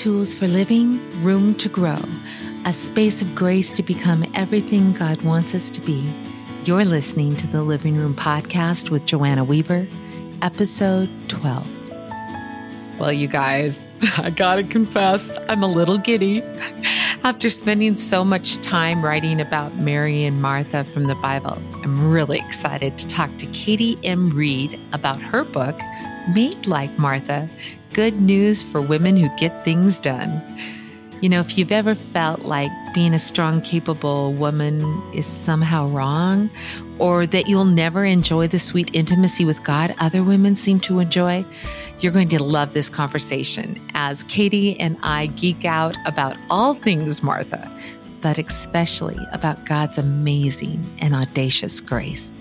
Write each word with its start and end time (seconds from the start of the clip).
tools 0.00 0.32
for 0.32 0.46
living, 0.46 0.98
room 1.22 1.54
to 1.54 1.68
grow, 1.68 2.02
a 2.64 2.72
space 2.72 3.20
of 3.20 3.34
grace 3.34 3.70
to 3.70 3.82
become 3.82 4.24
everything 4.34 4.94
God 4.94 5.20
wants 5.20 5.54
us 5.54 5.68
to 5.68 5.80
be. 5.82 6.10
You're 6.64 6.86
listening 6.86 7.36
to 7.36 7.46
the 7.46 7.62
Living 7.62 7.96
Room 7.96 8.14
Podcast 8.14 8.88
with 8.88 9.04
Joanna 9.04 9.44
Weaver, 9.44 9.86
episode 10.40 11.10
12. 11.28 12.98
Well, 12.98 13.12
you 13.12 13.28
guys, 13.28 13.94
I 14.16 14.30
gotta 14.30 14.62
confess, 14.62 15.38
I'm 15.50 15.62
a 15.62 15.66
little 15.70 15.98
giddy. 15.98 16.40
After 17.22 17.50
spending 17.50 17.94
so 17.94 18.24
much 18.24 18.56
time 18.62 19.04
writing 19.04 19.38
about 19.38 19.76
Mary 19.80 20.24
and 20.24 20.40
Martha 20.40 20.82
from 20.82 21.08
the 21.08 21.14
Bible, 21.16 21.58
I'm 21.84 22.10
really 22.10 22.38
excited 22.38 22.96
to 22.96 23.06
talk 23.06 23.28
to 23.36 23.44
Katie 23.48 23.98
M. 24.02 24.30
Reid 24.30 24.80
about 24.94 25.20
her 25.20 25.44
book, 25.44 25.78
Made 26.34 26.66
Like 26.66 26.98
Martha 26.98 27.50
Good 27.92 28.20
News 28.20 28.62
for 28.62 28.80
Women 28.80 29.16
Who 29.16 29.28
Get 29.36 29.64
Things 29.64 29.98
Done. 29.98 30.40
You 31.20 31.28
know, 31.28 31.40
if 31.40 31.58
you've 31.58 31.72
ever 31.72 31.96
felt 31.96 32.42
like 32.42 32.70
being 32.94 33.12
a 33.14 33.18
strong, 33.18 33.60
capable 33.62 34.32
woman 34.34 34.80
is 35.12 35.26
somehow 35.26 35.88
wrong, 35.88 36.50
or 37.00 37.26
that 37.26 37.48
you'll 37.48 37.64
never 37.64 38.04
enjoy 38.04 38.46
the 38.46 38.60
sweet 38.60 38.94
intimacy 38.94 39.44
with 39.44 39.62
God 39.64 39.92
other 39.98 40.22
women 40.22 40.54
seem 40.54 40.78
to 40.80 41.00
enjoy, 41.00 41.44
you're 41.98 42.12
going 42.12 42.28
to 42.28 42.42
love 42.42 42.74
this 42.74 42.88
conversation 42.88 43.76
as 43.94 44.22
Katie 44.24 44.78
and 44.78 44.96
I 45.02 45.26
geek 45.26 45.64
out 45.64 45.96
about 46.06 46.38
all 46.48 46.74
things 46.74 47.24
Martha, 47.24 47.70
but 48.22 48.38
especially 48.38 49.18
about 49.32 49.66
God's 49.66 49.98
amazing 49.98 50.82
and 51.00 51.12
audacious 51.12 51.80
grace. 51.80 52.39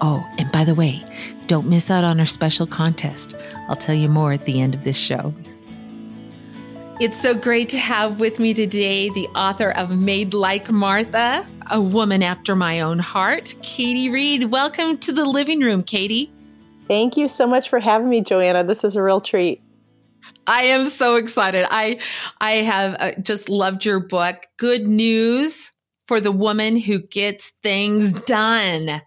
Oh, 0.00 0.26
and 0.38 0.50
by 0.50 0.64
the 0.64 0.74
way, 0.74 1.02
don't 1.46 1.68
miss 1.68 1.90
out 1.90 2.04
on 2.04 2.20
our 2.20 2.26
special 2.26 2.66
contest. 2.66 3.34
I'll 3.68 3.76
tell 3.76 3.94
you 3.94 4.08
more 4.08 4.32
at 4.32 4.44
the 4.44 4.60
end 4.60 4.74
of 4.74 4.84
this 4.84 4.96
show. 4.96 5.34
It's 7.00 7.20
so 7.20 7.34
great 7.34 7.68
to 7.70 7.78
have 7.78 8.20
with 8.20 8.38
me 8.38 8.52
today 8.52 9.08
the 9.10 9.26
author 9.28 9.70
of 9.70 9.90
Made 9.90 10.34
Like 10.34 10.70
Martha, 10.70 11.46
a 11.70 11.80
woman 11.80 12.22
after 12.22 12.54
my 12.54 12.80
own 12.80 12.98
heart, 12.98 13.54
Katie 13.62 14.10
Reid. 14.10 14.50
Welcome 14.50 14.98
to 14.98 15.12
the 15.12 15.24
living 15.24 15.60
room, 15.60 15.82
Katie. 15.82 16.30
Thank 16.88 17.16
you 17.16 17.28
so 17.28 17.46
much 17.46 17.68
for 17.68 17.80
having 17.80 18.08
me, 18.08 18.20
Joanna. 18.20 18.64
This 18.64 18.84
is 18.84 18.96
a 18.96 19.02
real 19.02 19.20
treat. 19.20 19.62
I 20.46 20.64
am 20.64 20.86
so 20.86 21.16
excited. 21.16 21.66
I 21.70 22.00
I 22.40 22.52
have 22.56 22.96
uh, 22.98 23.12
just 23.22 23.48
loved 23.48 23.84
your 23.84 24.00
book. 24.00 24.46
Good 24.58 24.86
news 24.86 25.72
for 26.06 26.20
the 26.20 26.32
woman 26.32 26.76
who 26.76 26.98
gets 26.98 27.52
things 27.62 28.12
done. 28.12 29.00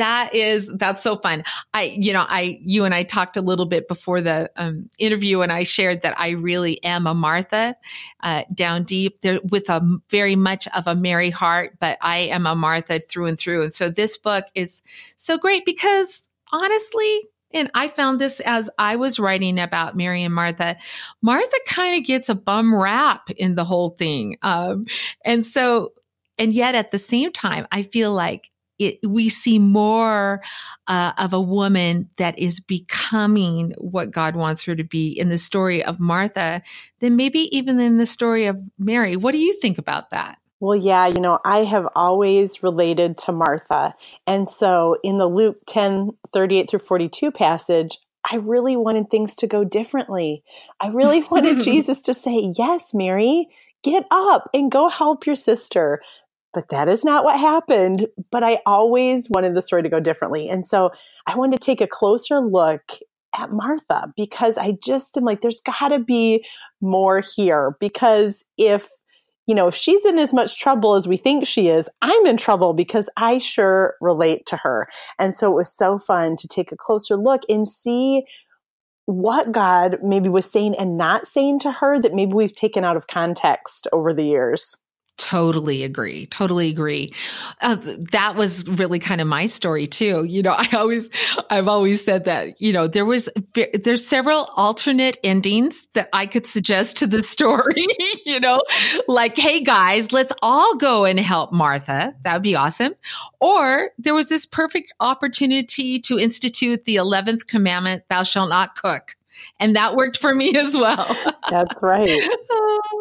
That 0.00 0.34
is 0.34 0.66
that's 0.78 1.02
so 1.02 1.18
fun. 1.18 1.44
I 1.74 1.82
you 1.82 2.14
know 2.14 2.24
I 2.26 2.58
you 2.62 2.84
and 2.84 2.94
I 2.94 3.02
talked 3.02 3.36
a 3.36 3.42
little 3.42 3.66
bit 3.66 3.86
before 3.86 4.22
the 4.22 4.50
um, 4.56 4.88
interview, 4.98 5.42
and 5.42 5.52
I 5.52 5.62
shared 5.62 6.00
that 6.00 6.18
I 6.18 6.30
really 6.30 6.82
am 6.82 7.06
a 7.06 7.12
Martha 7.12 7.76
uh, 8.22 8.44
down 8.54 8.84
deep 8.84 9.20
there 9.20 9.40
with 9.50 9.68
a 9.68 9.86
very 10.08 10.36
much 10.36 10.66
of 10.68 10.86
a 10.86 10.94
Mary 10.94 11.28
heart, 11.28 11.76
but 11.80 11.98
I 12.00 12.16
am 12.16 12.46
a 12.46 12.54
Martha 12.54 13.00
through 13.00 13.26
and 13.26 13.38
through. 13.38 13.62
And 13.62 13.74
so 13.74 13.90
this 13.90 14.16
book 14.16 14.46
is 14.54 14.82
so 15.18 15.36
great 15.36 15.66
because 15.66 16.30
honestly, 16.50 17.28
and 17.52 17.70
I 17.74 17.88
found 17.88 18.22
this 18.22 18.40
as 18.40 18.70
I 18.78 18.96
was 18.96 19.18
writing 19.18 19.58
about 19.58 19.98
Mary 19.98 20.24
and 20.24 20.34
Martha. 20.34 20.78
Martha 21.20 21.56
kind 21.68 22.00
of 22.00 22.06
gets 22.06 22.30
a 22.30 22.34
bum 22.34 22.74
rap 22.74 23.28
in 23.32 23.54
the 23.54 23.64
whole 23.64 23.90
thing. 23.90 24.38
Um, 24.40 24.86
and 25.26 25.44
so, 25.44 25.92
and 26.38 26.54
yet 26.54 26.74
at 26.74 26.90
the 26.90 26.98
same 26.98 27.32
time, 27.32 27.66
I 27.70 27.82
feel 27.82 28.14
like 28.14 28.50
it, 28.80 28.98
we 29.06 29.28
see 29.28 29.58
more 29.58 30.42
uh, 30.88 31.12
of 31.18 31.32
a 31.32 31.40
woman 31.40 32.08
that 32.16 32.38
is 32.38 32.58
becoming 32.58 33.74
what 33.78 34.10
God 34.10 34.34
wants 34.34 34.64
her 34.64 34.74
to 34.74 34.84
be 34.84 35.08
in 35.08 35.28
the 35.28 35.38
story 35.38 35.84
of 35.84 36.00
Martha 36.00 36.62
than 36.98 37.14
maybe 37.14 37.54
even 37.56 37.78
in 37.78 37.98
the 37.98 38.06
story 38.06 38.46
of 38.46 38.58
Mary. 38.78 39.16
What 39.16 39.32
do 39.32 39.38
you 39.38 39.52
think 39.52 39.78
about 39.78 40.10
that? 40.10 40.38
Well, 40.60 40.76
yeah, 40.76 41.06
you 41.06 41.20
know, 41.20 41.38
I 41.44 41.60
have 41.60 41.88
always 41.94 42.62
related 42.62 43.16
to 43.18 43.32
Martha. 43.32 43.94
And 44.26 44.48
so 44.48 44.96
in 45.02 45.18
the 45.18 45.26
Luke 45.26 45.58
10 45.66 46.10
38 46.32 46.70
through 46.70 46.78
42 46.80 47.30
passage, 47.30 47.98
I 48.30 48.36
really 48.36 48.76
wanted 48.76 49.10
things 49.10 49.36
to 49.36 49.46
go 49.46 49.64
differently. 49.64 50.42
I 50.80 50.88
really 50.88 51.22
wanted 51.30 51.60
Jesus 51.62 52.02
to 52.02 52.14
say, 52.14 52.52
Yes, 52.56 52.92
Mary, 52.92 53.48
get 53.82 54.06
up 54.10 54.48
and 54.52 54.70
go 54.70 54.88
help 54.88 55.26
your 55.26 55.36
sister. 55.36 56.02
But 56.52 56.70
that 56.70 56.88
is 56.88 57.04
not 57.04 57.24
what 57.24 57.38
happened. 57.38 58.06
But 58.30 58.42
I 58.42 58.60
always 58.66 59.28
wanted 59.30 59.54
the 59.54 59.62
story 59.62 59.82
to 59.82 59.88
go 59.88 60.00
differently. 60.00 60.48
And 60.48 60.66
so 60.66 60.90
I 61.26 61.36
wanted 61.36 61.60
to 61.60 61.64
take 61.64 61.80
a 61.80 61.86
closer 61.86 62.40
look 62.40 62.82
at 63.38 63.52
Martha 63.52 64.12
because 64.16 64.58
I 64.58 64.76
just 64.82 65.16
am 65.16 65.24
like, 65.24 65.40
there's 65.40 65.60
got 65.60 65.88
to 65.88 66.00
be 66.00 66.44
more 66.80 67.22
here. 67.36 67.76
Because 67.80 68.44
if 68.58 68.88
you 69.46 69.56
know, 69.56 69.66
if 69.66 69.74
she's 69.74 70.04
in 70.04 70.16
as 70.20 70.32
much 70.32 70.60
trouble 70.60 70.94
as 70.94 71.08
we 71.08 71.16
think 71.16 71.44
she 71.44 71.66
is, 71.66 71.90
I'm 72.02 72.24
in 72.24 72.36
trouble 72.36 72.72
because 72.72 73.10
I 73.16 73.38
sure 73.38 73.94
relate 74.00 74.46
to 74.46 74.56
her. 74.58 74.86
And 75.18 75.34
so 75.34 75.50
it 75.50 75.56
was 75.56 75.74
so 75.74 75.98
fun 75.98 76.36
to 76.36 76.46
take 76.46 76.70
a 76.70 76.76
closer 76.76 77.16
look 77.16 77.42
and 77.48 77.66
see 77.66 78.22
what 79.06 79.50
God 79.50 79.98
maybe 80.04 80.28
was 80.28 80.48
saying 80.48 80.76
and 80.76 80.96
not 80.96 81.26
saying 81.26 81.58
to 81.60 81.72
her 81.72 81.98
that 81.98 82.14
maybe 82.14 82.32
we've 82.32 82.54
taken 82.54 82.84
out 82.84 82.96
of 82.96 83.08
context 83.08 83.88
over 83.92 84.14
the 84.14 84.24
years. 84.24 84.76
Totally 85.16 85.84
agree. 85.84 86.26
Totally 86.26 86.70
agree. 86.70 87.12
Uh, 87.60 87.76
that 88.10 88.36
was 88.36 88.66
really 88.66 88.98
kind 88.98 89.20
of 89.20 89.26
my 89.26 89.46
story 89.46 89.86
too. 89.86 90.24
You 90.24 90.42
know, 90.42 90.52
I 90.56 90.68
always, 90.72 91.10
I've 91.50 91.68
always 91.68 92.02
said 92.02 92.24
that, 92.24 92.60
you 92.60 92.72
know, 92.72 92.88
there 92.88 93.04
was, 93.04 93.28
there's 93.74 94.06
several 94.06 94.48
alternate 94.56 95.18
endings 95.22 95.86
that 95.92 96.08
I 96.14 96.26
could 96.26 96.46
suggest 96.46 96.96
to 96.98 97.06
the 97.06 97.22
story, 97.22 97.86
you 98.24 98.40
know, 98.40 98.62
like, 99.08 99.36
Hey 99.36 99.62
guys, 99.62 100.12
let's 100.12 100.32
all 100.42 100.76
go 100.76 101.04
and 101.04 101.20
help 101.20 101.52
Martha. 101.52 102.14
That 102.22 102.32
would 102.32 102.42
be 102.42 102.56
awesome. 102.56 102.94
Or 103.40 103.90
there 103.98 104.14
was 104.14 104.30
this 104.30 104.46
perfect 104.46 104.92
opportunity 105.00 105.98
to 106.00 106.18
institute 106.18 106.86
the 106.86 106.96
11th 106.96 107.46
commandment, 107.46 108.04
thou 108.08 108.22
shalt 108.22 108.48
not 108.48 108.74
cook. 108.74 109.16
And 109.58 109.76
that 109.76 109.96
worked 109.96 110.18
for 110.18 110.34
me 110.34 110.54
as 110.56 110.74
well. 110.74 111.06
That's 111.50 111.74
right. 111.82 112.08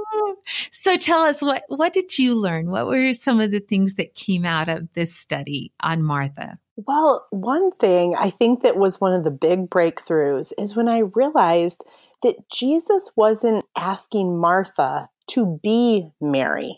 So 0.72 0.98
tell 0.98 1.22
us 1.22 1.42
what 1.42 1.64
what 1.68 1.94
did 1.94 2.18
you 2.18 2.36
learn? 2.36 2.70
What 2.70 2.88
were 2.88 3.14
some 3.14 3.40
of 3.40 3.52
the 3.52 3.60
things 3.60 3.96
that 3.96 4.16
came 4.16 4.46
out 4.46 4.70
of 4.70 4.92
this 4.94 5.16
study 5.16 5.72
on 5.82 6.04
Martha? 6.04 6.60
Well, 6.76 7.28
one 7.30 7.72
thing 7.74 8.16
I 8.18 8.30
think 8.30 8.64
that 8.64 8.78
was 8.78 9.02
one 9.02 9.14
of 9.14 9.24
the 9.24 9.32
big 9.32 9.70
breakthroughs 9.70 10.54
is 10.58 10.76
when 10.76 10.88
I 10.88 11.00
realized 11.00 11.84
that 12.24 12.50
Jesus 12.52 13.12
wasn't 13.16 13.66
asking 13.78 14.38
Martha 14.38 15.10
to 15.32 15.60
be 15.62 16.12
Mary. 16.22 16.76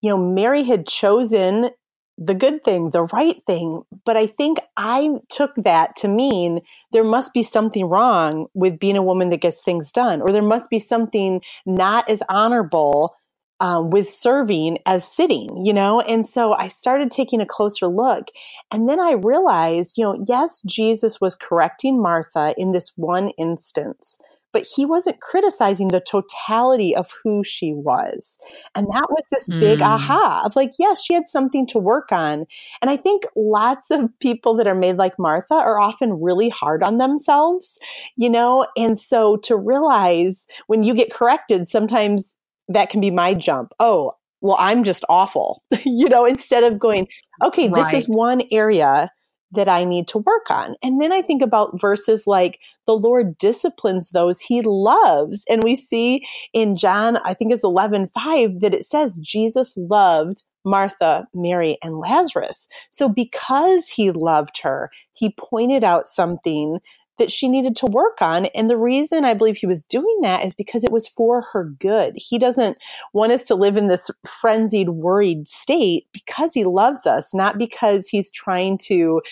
You 0.00 0.10
know, 0.10 0.18
Mary 0.18 0.64
had 0.64 0.86
chosen 0.86 1.70
the 2.18 2.34
good 2.34 2.64
thing, 2.64 2.90
the 2.90 3.04
right 3.04 3.42
thing. 3.46 3.82
But 4.04 4.16
I 4.16 4.26
think 4.26 4.58
I 4.76 5.10
took 5.30 5.54
that 5.56 5.96
to 5.96 6.08
mean 6.08 6.60
there 6.92 7.04
must 7.04 7.34
be 7.34 7.42
something 7.42 7.86
wrong 7.86 8.46
with 8.54 8.78
being 8.78 8.96
a 8.96 9.02
woman 9.02 9.30
that 9.30 9.40
gets 9.42 9.62
things 9.62 9.92
done, 9.92 10.20
or 10.22 10.32
there 10.32 10.42
must 10.42 10.70
be 10.70 10.78
something 10.78 11.40
not 11.66 12.08
as 12.08 12.22
honorable 12.28 13.14
um, 13.60 13.90
with 13.90 14.08
serving 14.08 14.78
as 14.86 15.10
sitting, 15.10 15.64
you 15.64 15.72
know? 15.72 16.00
And 16.00 16.26
so 16.26 16.52
I 16.52 16.68
started 16.68 17.10
taking 17.10 17.40
a 17.40 17.46
closer 17.46 17.86
look. 17.86 18.28
And 18.70 18.88
then 18.88 19.00
I 19.00 19.12
realized, 19.12 19.96
you 19.96 20.04
know, 20.04 20.24
yes, 20.28 20.62
Jesus 20.66 21.20
was 21.20 21.34
correcting 21.34 22.00
Martha 22.00 22.54
in 22.58 22.72
this 22.72 22.92
one 22.96 23.30
instance 23.38 24.18
but 24.56 24.66
he 24.74 24.86
wasn't 24.86 25.20
criticizing 25.20 25.88
the 25.88 26.00
totality 26.00 26.96
of 26.96 27.12
who 27.22 27.44
she 27.44 27.74
was. 27.74 28.38
And 28.74 28.86
that 28.86 29.06
was 29.10 29.22
this 29.30 29.48
big 29.48 29.80
mm. 29.80 29.86
aha 29.86 30.44
of 30.46 30.56
like, 30.56 30.72
yes, 30.78 31.04
she 31.04 31.12
had 31.12 31.26
something 31.26 31.66
to 31.66 31.78
work 31.78 32.10
on. 32.10 32.46
And 32.80 32.88
I 32.88 32.96
think 32.96 33.24
lots 33.36 33.90
of 33.90 34.08
people 34.18 34.56
that 34.56 34.66
are 34.66 34.74
made 34.74 34.96
like 34.96 35.18
Martha 35.18 35.52
are 35.52 35.78
often 35.78 36.22
really 36.22 36.48
hard 36.48 36.82
on 36.82 36.96
themselves, 36.96 37.78
you 38.16 38.30
know? 38.30 38.66
And 38.78 38.96
so 38.96 39.36
to 39.42 39.58
realize 39.58 40.46
when 40.68 40.82
you 40.82 40.94
get 40.94 41.12
corrected, 41.12 41.68
sometimes 41.68 42.34
that 42.68 42.88
can 42.88 43.02
be 43.02 43.10
my 43.10 43.34
jump. 43.34 43.74
Oh, 43.78 44.12
well, 44.40 44.56
I'm 44.58 44.84
just 44.84 45.04
awful, 45.10 45.64
you 45.84 46.08
know, 46.08 46.24
instead 46.24 46.64
of 46.64 46.78
going, 46.78 47.08
okay, 47.44 47.68
right. 47.68 47.92
this 47.92 47.92
is 47.92 48.06
one 48.06 48.40
area 48.50 49.10
that 49.52 49.68
I 49.68 49.84
need 49.84 50.08
to 50.08 50.18
work 50.18 50.50
on. 50.50 50.76
And 50.82 51.00
then 51.00 51.12
I 51.12 51.22
think 51.22 51.42
about 51.42 51.80
verses 51.80 52.26
like 52.26 52.58
the 52.86 52.96
Lord 52.96 53.38
disciplines 53.38 54.10
those 54.10 54.40
he 54.40 54.60
loves. 54.62 55.44
And 55.48 55.62
we 55.62 55.74
see 55.74 56.26
in 56.52 56.76
John, 56.76 57.18
I 57.18 57.34
think 57.34 57.52
it's 57.52 57.64
11, 57.64 58.08
5, 58.08 58.60
that 58.60 58.74
it 58.74 58.84
says 58.84 59.18
Jesus 59.22 59.76
loved 59.76 60.42
Martha, 60.64 61.26
Mary, 61.32 61.78
and 61.82 61.98
Lazarus. 61.98 62.68
So 62.90 63.08
because 63.08 63.88
he 63.88 64.10
loved 64.10 64.60
her, 64.62 64.90
he 65.12 65.34
pointed 65.38 65.84
out 65.84 66.08
something 66.08 66.80
that 67.18 67.30
she 67.30 67.48
needed 67.48 67.76
to 67.76 67.86
work 67.86 68.20
on. 68.20 68.46
And 68.46 68.68
the 68.68 68.76
reason 68.76 69.24
I 69.24 69.34
believe 69.34 69.56
he 69.56 69.66
was 69.66 69.84
doing 69.84 70.18
that 70.22 70.44
is 70.44 70.54
because 70.54 70.84
it 70.84 70.92
was 70.92 71.08
for 71.08 71.42
her 71.52 71.64
good. 71.64 72.14
He 72.16 72.38
doesn't 72.38 72.78
want 73.12 73.32
us 73.32 73.46
to 73.48 73.54
live 73.54 73.76
in 73.76 73.88
this 73.88 74.10
frenzied, 74.26 74.90
worried 74.90 75.48
state 75.48 76.06
because 76.12 76.54
he 76.54 76.64
loves 76.64 77.06
us, 77.06 77.34
not 77.34 77.58
because 77.58 78.08
he's 78.08 78.30
trying 78.30 78.78
to 78.78 79.22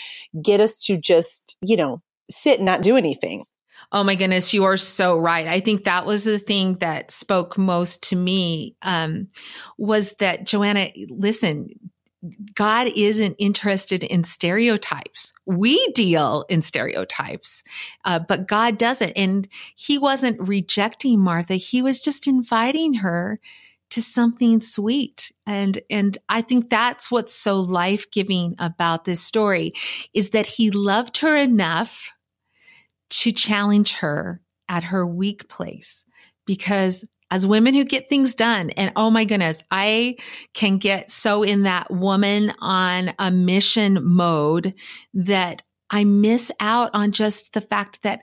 get 0.43 0.61
us 0.61 0.79
to 0.79 0.97
just, 0.97 1.57
you 1.63 1.77
know, 1.77 2.03
sit 2.31 2.59
and 2.59 2.67
not 2.67 2.83
do 2.83 2.97
anything. 2.97 3.45
Oh 3.93 4.03
my 4.03 4.15
goodness, 4.15 4.55
you 4.55 4.65
are 4.65 4.77
so 4.77 5.19
right. 5.19 5.47
I 5.47 5.61
think 5.61 5.85
that 5.85 6.07
was 6.07 6.25
the 6.25 6.39
thing 6.39 6.77
that 6.79 7.11
spoke 7.11 7.59
most 7.59 8.03
to 8.05 8.17
me 8.17 8.77
um, 8.83 9.29
was 9.79 10.15
that 10.15 10.47
Joanna, 10.47 10.91
listen, 11.09 11.69
God 12.55 12.89
isn't 12.95 13.37
interested 13.39 14.05
in 14.05 14.25
stereotypes. 14.25 15.33
We 15.47 15.87
deal 15.89 16.45
in 16.49 16.63
stereotypes, 16.63 17.63
uh, 18.05 18.21
but 18.21 18.49
God 18.49 18.79
doesn't. 18.79 19.13
And 19.13 19.49
He 19.77 19.99
wasn't 19.99 20.47
rejecting 20.47 21.21
Martha. 21.21 21.55
He 21.55 21.83
was 21.83 22.01
just 22.01 22.27
inviting 22.27 22.95
her 22.95 23.41
to 23.91 24.03
something 24.03 24.61
sweet. 24.61 25.31
And, 25.47 25.81
and 25.91 26.19
I 26.29 26.43
think 26.43 26.71
that's 26.71 27.11
what's 27.11 27.35
so 27.35 27.61
life 27.61 28.11
giving 28.11 28.55
about 28.59 29.05
this 29.05 29.21
story 29.21 29.73
is 30.13 30.31
that 30.31 30.47
He 30.47 30.71
loved 30.71 31.19
her 31.19 31.37
enough 31.37 32.13
to 33.11 33.33
challenge 33.33 33.93
her 33.95 34.41
at 34.69 34.85
her 34.85 35.07
weak 35.07 35.49
place 35.49 36.05
because 36.47 37.05
as 37.35 37.45
women 37.45 37.75
who 37.75 37.83
get 37.83 38.09
things 38.09 38.33
done, 38.37 38.71
and 38.71 38.93
oh 38.95 39.11
my 39.11 39.25
goodness, 39.25 39.65
I 39.69 40.19
can 40.53 40.79
get 40.79 41.11
so 41.11 41.43
in 41.43 41.63
that 41.63 41.91
woman 41.91 42.55
on 42.61 43.13
a 43.19 43.33
mission 43.33 43.99
mode 44.05 44.73
that 45.15 45.63
I 45.91 46.05
miss 46.05 46.53
out 46.61 46.91
on 46.95 47.11
just 47.11 47.53
the 47.53 47.61
fact 47.61 48.03
that 48.03 48.23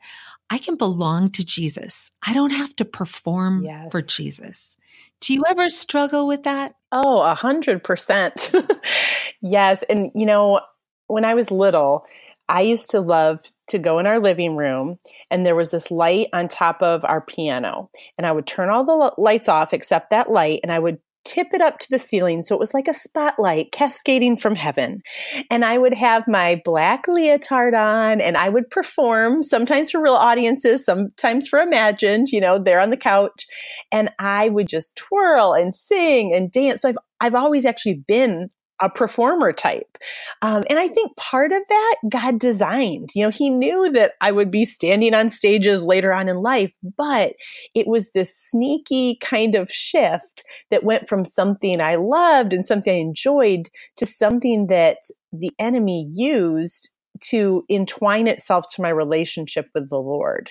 I 0.50 0.60
can 0.60 0.78
belong 0.78 1.30
to 1.32 1.46
Jesus. 1.46 2.10
I 2.26 2.34
don't 2.34 2.52
have 2.52 2.74
to 2.78 2.86
perform 2.86 3.66
yes. 3.66 3.92
for 3.92 4.02
Jesus. 4.02 4.78
Do 5.20 5.34
you 5.34 5.44
ever 5.50 5.70
struggle 5.70 6.26
with 6.26 6.44
that? 6.44 6.74
Oh, 6.94 7.22
a 7.22 7.36
hundred 7.36 7.84
percent. 7.84 8.54
yes. 9.42 9.84
And 9.90 10.12
you 10.16 10.26
know, 10.26 10.62
when 11.08 11.26
I 11.26 11.34
was 11.34 11.52
little, 11.52 12.06
I 12.52 12.62
used 12.62 12.92
to 12.92 13.00
love 13.00 13.40
to 13.70 13.80
go 13.80 13.98
in 13.98 14.06
our 14.06 14.20
living 14.20 14.58
room 14.58 15.00
and 15.32 15.46
there 15.46 15.56
was 15.56 15.72
this 15.72 15.90
light 15.90 16.28
on 16.34 16.50
top 16.50 16.84
of 16.84 17.06
our 17.06 17.22
piano. 17.22 17.90
And 18.18 18.28
I 18.28 18.34
would 18.34 18.46
turn 18.46 18.70
all 18.70 18.84
the 18.84 19.14
lights 19.18 19.48
off 19.48 19.74
except 19.74 20.10
that 20.10 20.30
light 20.30 20.60
and 20.62 20.70
I 20.70 20.78
would 20.78 21.00
tip 21.24 21.54
it 21.54 21.62
up 21.62 21.80
to 21.80 21.88
the 21.90 22.00
ceiling 22.00 22.44
so 22.44 22.54
it 22.54 22.60
was 22.60 22.74
like 22.74 22.90
a 22.90 22.94
spotlight 22.94 23.72
cascading 23.72 24.36
from 24.36 24.56
heaven. 24.56 25.02
And 25.50 25.64
I 25.64 25.78
would 25.78 25.94
have 25.94 26.28
my 26.28 26.62
black 26.66 27.08
leotard 27.08 27.74
on 27.74 28.20
and 28.20 28.36
I 28.36 28.50
would 28.50 28.70
perform 28.70 29.44
sometimes 29.44 29.92
for 29.92 30.02
real 30.02 30.16
audiences, 30.16 30.84
sometimes 30.84 31.48
for 31.48 31.60
imagined, 31.60 32.34
you 32.34 32.42
know, 32.42 32.60
there 32.60 32.82
on 32.82 32.90
the 32.90 32.98
couch. 32.98 33.48
And 33.94 34.10
I 34.20 34.50
would 34.50 34.68
just 34.68 34.98
twirl 34.98 35.54
and 35.54 35.74
sing 35.74 36.34
and 36.36 36.52
dance. 36.52 36.82
So 36.82 36.90
I've 36.90 36.98
I've 37.22 37.36
always 37.36 37.66
actually 37.66 38.04
been 38.06 38.50
a 38.82 38.90
performer 38.90 39.54
type. 39.54 39.98
Um, 40.42 40.64
and 40.70 40.80
I 40.80 40.88
think 40.88 41.16
part 41.16 41.52
of 41.52 41.62
that 41.68 41.96
God 42.10 42.40
designed. 42.40 43.12
You 43.16 43.24
know, 43.26 43.30
He 43.30 43.50
knew 43.50 43.92
that 43.92 44.14
I 44.22 44.32
would 44.32 44.52
be 44.52 44.66
standing 44.66 45.14
on 45.14 45.30
stages 45.30 45.84
later 45.84 46.14
on 46.14 46.28
in 46.28 46.38
life, 46.38 46.74
but 46.98 47.34
it 47.76 47.88
was 47.88 48.12
this 48.12 48.36
sneaky 48.36 49.18
kind 49.22 49.56
of 49.56 49.72
shift 49.72 50.44
that 50.70 50.84
went 50.84 51.08
from 51.08 51.26
something 51.26 51.80
I 51.80 51.96
loved 51.96 52.54
and 52.54 52.66
something 52.66 52.94
I 52.94 52.98
enjoyed 52.98 53.70
to 53.98 54.06
something 54.06 54.68
that 54.68 54.98
the 55.32 55.52
enemy 55.60 56.10
used 56.12 56.90
to 57.22 57.64
entwine 57.70 58.28
itself 58.28 58.66
to 58.74 58.82
my 58.82 58.90
relationship 58.90 59.68
with 59.74 59.90
the 59.90 59.98
Lord. 59.98 60.50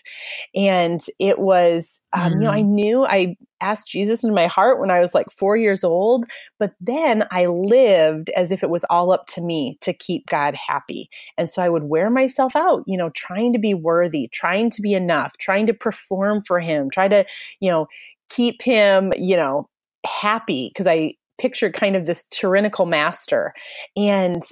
And 0.54 1.00
it 1.18 1.38
was, 1.38 2.00
um, 2.12 2.32
mm. 2.32 2.34
you 2.34 2.40
know, 2.40 2.50
I 2.50 2.62
mm. 2.62 2.68
knew 2.68 3.04
I 3.04 3.36
asked 3.60 3.88
Jesus 3.88 4.24
in 4.24 4.34
my 4.34 4.46
heart 4.46 4.80
when 4.80 4.90
I 4.90 5.00
was 5.00 5.14
like 5.14 5.30
four 5.30 5.56
years 5.56 5.84
old, 5.84 6.26
but 6.58 6.74
then 6.80 7.26
I 7.30 7.46
lived 7.46 8.30
as 8.30 8.52
if 8.52 8.62
it 8.62 8.70
was 8.70 8.84
all 8.90 9.12
up 9.12 9.26
to 9.28 9.40
me 9.40 9.78
to 9.80 9.92
keep 9.92 10.26
God 10.26 10.54
happy. 10.54 11.08
And 11.36 11.48
so 11.48 11.62
I 11.62 11.68
would 11.68 11.84
wear 11.84 12.10
myself 12.10 12.56
out, 12.56 12.82
you 12.86 12.96
know, 12.96 13.10
trying 13.10 13.52
to 13.52 13.58
be 13.58 13.74
worthy, 13.74 14.28
trying 14.32 14.70
to 14.70 14.82
be 14.82 14.94
enough, 14.94 15.36
trying 15.38 15.66
to 15.66 15.74
perform 15.74 16.42
for 16.42 16.60
Him, 16.60 16.90
try 16.90 17.08
to, 17.08 17.24
you 17.60 17.70
know, 17.70 17.86
keep 18.28 18.62
Him, 18.62 19.12
you 19.16 19.36
know, 19.36 19.68
happy 20.06 20.68
because 20.68 20.86
I 20.86 21.14
pictured 21.38 21.72
kind 21.72 21.96
of 21.96 22.06
this 22.06 22.24
tyrannical 22.30 22.86
master. 22.86 23.54
And 23.96 24.42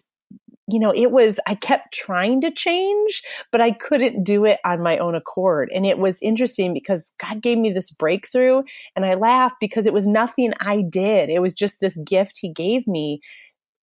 you 0.68 0.78
know, 0.80 0.92
it 0.94 1.10
was, 1.10 1.40
I 1.46 1.54
kept 1.54 1.94
trying 1.94 2.42
to 2.42 2.50
change, 2.50 3.22
but 3.50 3.60
I 3.60 3.72
couldn't 3.72 4.24
do 4.24 4.44
it 4.44 4.60
on 4.64 4.82
my 4.82 4.98
own 4.98 5.14
accord. 5.14 5.70
And 5.74 5.86
it 5.86 5.98
was 5.98 6.20
interesting 6.22 6.74
because 6.74 7.12
God 7.18 7.42
gave 7.42 7.58
me 7.58 7.70
this 7.72 7.90
breakthrough 7.90 8.62
and 8.94 9.04
I 9.06 9.14
laughed 9.14 9.56
because 9.60 9.86
it 9.86 9.94
was 9.94 10.06
nothing 10.06 10.52
I 10.60 10.82
did. 10.82 11.30
It 11.30 11.40
was 11.40 11.54
just 11.54 11.80
this 11.80 11.98
gift 12.06 12.38
He 12.40 12.52
gave 12.52 12.86
me. 12.86 13.20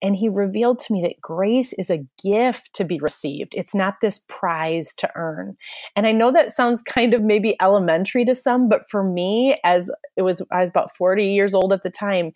And 0.02 0.16
He 0.16 0.30
revealed 0.30 0.80
to 0.80 0.94
me 0.94 1.02
that 1.04 1.16
grace 1.22 1.74
is 1.74 1.90
a 1.90 2.06
gift 2.24 2.74
to 2.76 2.86
be 2.86 3.00
received. 3.00 3.54
It's 3.56 3.76
not 3.76 3.96
this 4.02 4.24
prize 4.30 4.94
to 5.00 5.10
earn. 5.16 5.58
And 5.96 6.06
I 6.08 6.12
know 6.12 6.32
that 6.32 6.52
sounds 6.52 6.84
kind 6.84 7.14
of 7.16 7.24
maybe 7.24 7.56
elementary 7.62 8.26
to 8.26 8.36
some, 8.36 8.70
but 8.70 8.84
for 8.92 9.04
me, 9.04 9.58
as 9.64 9.92
it 10.18 10.24
was, 10.24 10.44
I 10.52 10.62
was 10.62 10.70
about 10.70 10.96
40 10.98 11.28
years 11.28 11.56
old 11.56 11.74
at 11.74 11.84
the 11.84 11.90
time, 11.90 12.32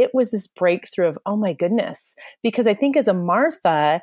it 0.00 0.10
was 0.14 0.30
this 0.30 0.46
breakthrough 0.46 1.08
of, 1.08 1.18
oh 1.26 1.36
my 1.36 1.52
goodness. 1.52 2.14
Because 2.42 2.66
I 2.66 2.74
think 2.74 2.96
as 2.96 3.08
a 3.08 3.14
Martha, 3.14 4.02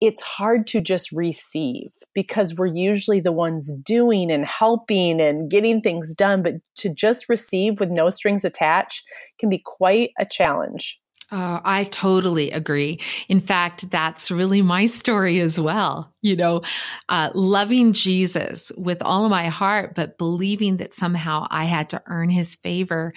it's 0.00 0.20
hard 0.20 0.66
to 0.68 0.80
just 0.80 1.12
receive 1.12 1.92
because 2.14 2.54
we're 2.54 2.66
usually 2.66 3.20
the 3.20 3.32
ones 3.32 3.72
doing 3.84 4.30
and 4.30 4.44
helping 4.44 5.20
and 5.20 5.50
getting 5.50 5.80
things 5.80 6.14
done. 6.14 6.42
But 6.42 6.54
to 6.78 6.92
just 6.92 7.28
receive 7.28 7.80
with 7.80 7.90
no 7.90 8.10
strings 8.10 8.44
attached 8.44 9.04
can 9.38 9.48
be 9.48 9.62
quite 9.64 10.10
a 10.18 10.26
challenge. 10.26 11.00
Uh, 11.34 11.60
I 11.64 11.82
totally 11.84 12.52
agree. 12.52 13.00
In 13.28 13.40
fact, 13.40 13.90
that's 13.90 14.30
really 14.30 14.62
my 14.62 14.86
story 14.86 15.40
as 15.40 15.58
well. 15.58 16.12
You 16.22 16.36
know, 16.36 16.62
uh, 17.08 17.30
loving 17.34 17.92
Jesus 17.92 18.70
with 18.76 19.02
all 19.02 19.24
of 19.24 19.32
my 19.32 19.48
heart, 19.48 19.96
but 19.96 20.16
believing 20.16 20.76
that 20.76 20.94
somehow 20.94 21.48
I 21.50 21.64
had 21.64 21.90
to 21.90 22.00
earn 22.06 22.30
his 22.30 22.54
favor. 22.54 23.12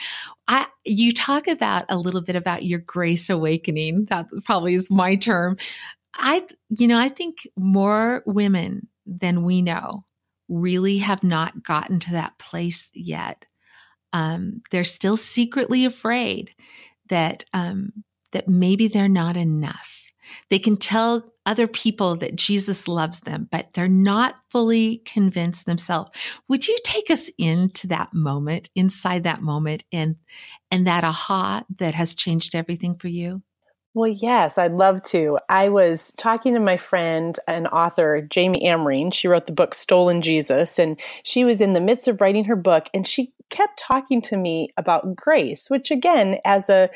I, 0.48 0.66
you 0.84 1.14
talk 1.14 1.48
about 1.48 1.86
a 1.90 1.98
little 2.00 2.22
bit 2.22 2.36
about 2.36 2.66
your 2.66 2.80
grace 2.80 3.30
awakening. 3.30 4.06
That 4.06 4.25
probably 4.46 4.74
is 4.74 4.90
my 4.90 5.16
term. 5.16 5.58
I, 6.16 6.48
you 6.69 6.88
know, 6.88 6.98
I 6.98 7.10
think 7.10 7.48
more 7.56 8.24
women 8.25 8.88
than 9.06 9.44
we 9.44 9.62
know 9.62 10.06
really 10.50 10.98
have 10.98 11.24
not 11.24 11.62
gotten 11.62 12.00
to 12.00 12.14
that 12.14 12.40
place 12.40 12.90
yet. 12.96 13.46
Um, 14.12 14.64
they're 14.72 14.84
still 14.84 15.18
secretly 15.18 15.86
afraid 15.86 16.56
that 17.10 17.46
um, 17.54 17.92
that 18.32 18.48
maybe 18.48 18.88
they're 18.88 19.10
not 19.10 19.38
enough. 19.38 20.12
They 20.50 20.60
can 20.60 20.78
tell 20.78 21.34
other 21.46 21.68
people 21.68 22.18
that 22.18 22.36
Jesus 22.36 22.88
loves 22.88 23.22
them, 23.22 23.48
but 23.50 23.70
they're 23.74 23.88
not 23.88 24.36
fully 24.50 24.98
convinced 25.06 25.66
themselves. 25.66 26.12
Would 26.50 26.68
you 26.68 26.78
take 26.84 27.10
us 27.10 27.32
into 27.38 27.88
that 27.88 28.14
moment, 28.14 28.69
inside 28.76 29.24
that 29.24 29.42
moment, 29.42 29.86
and 29.92 30.18
and 30.69 30.86
that 30.88 31.06
aha 31.06 31.64
that 31.78 31.96
has 31.96 32.16
changed 32.16 32.56
everything 32.56 32.96
for 32.96 33.07
you? 33.07 33.42
Well, 33.94 34.12
yes, 34.12 34.60
I'd 34.60 34.74
love 34.74 35.02
to. 35.04 35.40
I 35.50 35.69
was 35.69 36.14
talking 36.18 36.54
to 36.54 36.60
my 36.60 36.78
friend 36.78 37.40
and 37.48 37.66
author, 37.68 38.22
Jami 38.22 38.62
Amerine. 38.66 39.12
She 39.12 39.28
wrote 39.28 39.48
the 39.48 39.54
book 39.54 39.74
Stolen 39.74 40.22
Jesus, 40.22 40.78
and 40.78 41.00
she 41.24 41.44
was 41.46 41.62
in 41.62 41.74
the 41.74 41.81
midst 41.81 42.07
of 42.07 42.22
writing 42.22 42.44
her 42.46 42.56
book, 42.56 42.90
and 42.94 43.07
she 43.07 43.34
kept 43.50 43.80
talking 43.80 44.22
to 44.24 44.38
me 44.38 44.69
about 44.78 45.16
grace, 45.16 45.69
which, 45.69 45.90
again, 45.90 46.38
as 46.46 46.69
a 46.69 46.92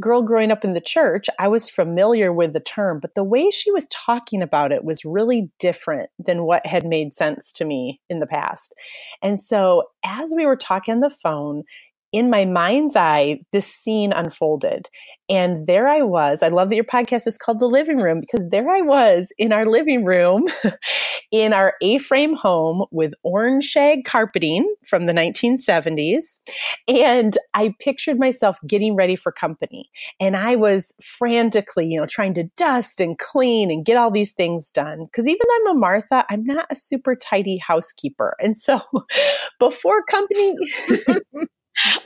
girl 0.00 0.22
growing 0.22 0.50
up 0.50 0.64
in 0.64 0.74
the 0.74 0.80
church, 0.80 1.26
I 1.38 1.48
was 1.48 1.70
familiar 1.70 2.32
with 2.32 2.52
the 2.52 2.60
term, 2.60 3.00
but 3.00 3.14
the 3.14 3.24
way 3.24 3.50
she 3.50 3.70
was 3.72 3.88
talking 3.88 4.42
about 4.42 4.72
it 4.72 4.84
was 4.84 5.04
really 5.04 5.50
different 5.58 6.10
than 6.18 6.44
what 6.44 6.66
had 6.66 6.84
made 6.84 7.14
sense 7.14 7.52
to 7.54 7.64
me 7.64 8.00
in 8.08 8.20
the 8.20 8.26
past. 8.26 8.74
And 9.22 9.40
so 9.40 9.84
as 10.04 10.32
we 10.36 10.46
were 10.46 10.56
talking 10.56 10.94
on 10.94 11.00
the 11.00 11.10
phone, 11.10 11.64
in 12.12 12.30
my 12.30 12.44
mind's 12.44 12.96
eye, 12.96 13.40
this 13.52 13.66
scene 13.66 14.12
unfolded. 14.12 14.88
And 15.28 15.66
there 15.66 15.88
I 15.88 16.02
was. 16.02 16.42
I 16.42 16.48
love 16.48 16.68
that 16.70 16.76
your 16.76 16.84
podcast 16.84 17.26
is 17.26 17.36
called 17.36 17.58
The 17.58 17.66
Living 17.66 17.98
Room 17.98 18.20
because 18.20 18.48
there 18.50 18.70
I 18.70 18.80
was 18.80 19.32
in 19.38 19.52
our 19.52 19.64
living 19.64 20.04
room 20.04 20.46
in 21.32 21.52
our 21.52 21.74
A 21.82 21.98
frame 21.98 22.34
home 22.36 22.84
with 22.92 23.12
orange 23.24 23.64
shag 23.64 24.04
carpeting 24.04 24.72
from 24.86 25.06
the 25.06 25.12
1970s. 25.12 26.40
And 26.86 27.36
I 27.54 27.74
pictured 27.80 28.18
myself 28.20 28.58
getting 28.66 28.94
ready 28.94 29.16
for 29.16 29.32
company. 29.32 29.86
And 30.20 30.36
I 30.36 30.54
was 30.56 30.94
frantically, 31.02 31.88
you 31.88 31.98
know, 32.00 32.06
trying 32.06 32.34
to 32.34 32.44
dust 32.56 33.00
and 33.00 33.18
clean 33.18 33.70
and 33.72 33.84
get 33.84 33.96
all 33.96 34.12
these 34.12 34.32
things 34.32 34.70
done. 34.70 35.04
Because 35.04 35.26
even 35.26 35.40
though 35.48 35.70
I'm 35.70 35.76
a 35.76 35.80
Martha, 35.80 36.24
I'm 36.30 36.44
not 36.44 36.66
a 36.70 36.76
super 36.76 37.16
tidy 37.16 37.56
housekeeper. 37.58 38.36
And 38.40 38.56
so 38.56 38.80
before 39.58 40.02
company. 40.04 40.54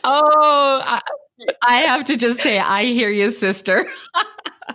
oh, 0.05 0.83
I, 0.85 1.00
I 1.62 1.77
have 1.79 2.05
to 2.05 2.17
just 2.17 2.41
say, 2.41 2.59
I 2.59 2.85
hear 2.85 3.11
you, 3.11 3.31
sister. 3.31 3.87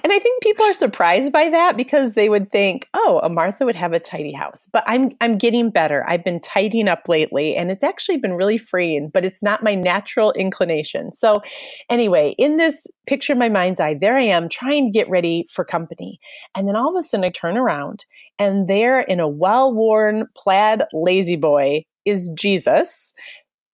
And 0.04 0.12
I 0.12 0.20
think 0.20 0.44
people 0.44 0.66
are 0.66 0.74
surprised 0.74 1.32
by 1.32 1.50
that 1.50 1.78
because 1.78 2.14
they 2.14 2.30
would 2.30 2.52
think, 2.52 2.90
oh, 2.94 3.20
a 3.24 3.30
Martha 3.30 3.66
would 3.66 3.75
have 3.75 3.94
a 3.94 4.00
tidy 4.00 4.34
house. 4.34 4.68
But 4.72 4.84
I'm 4.86 5.12
I'm 5.22 5.38
getting 5.38 5.70
better. 5.70 6.04
I've 6.08 6.24
been 6.24 6.40
tidying 6.40 6.88
up 6.88 7.08
lately 7.08 7.56
and 7.56 7.72
it's 7.72 7.84
actually 7.84 8.18
been 8.18 8.34
really 8.34 8.58
freeing, 8.58 9.10
but 9.10 9.25
it's 9.25 9.42
not 9.42 9.64
my 9.64 9.75
natural 9.75 10.32
inclination. 10.34 11.14
So 11.14 11.42
anyway, 11.90 12.36
in 12.38 12.58
this 12.58 12.86
picture 13.08 13.34
in 13.34 13.40
my 13.40 13.50
mind's 13.50 13.80
eye, 13.80 13.94
there 13.94 14.18
I 14.18 14.24
am 14.24 14.50
trying 14.50 14.86
to 14.86 14.92
get 14.92 15.10
ready 15.10 15.46
for 15.50 15.64
company. 15.64 16.20
And 16.56 16.68
then 16.68 16.75
all 16.75 16.90
of 16.90 17.00
a 17.00 17.04
sudden 17.04 17.24
I 17.24 17.30
turn 17.30 17.58
around 17.58 18.06
and 18.38 18.68
there 18.68 19.00
in 19.00 19.20
a 19.20 19.28
well-worn 19.28 20.28
plaid 20.36 20.84
La-Z-Boy 20.94 21.86
is 22.06 22.30
Jesus 22.36 23.14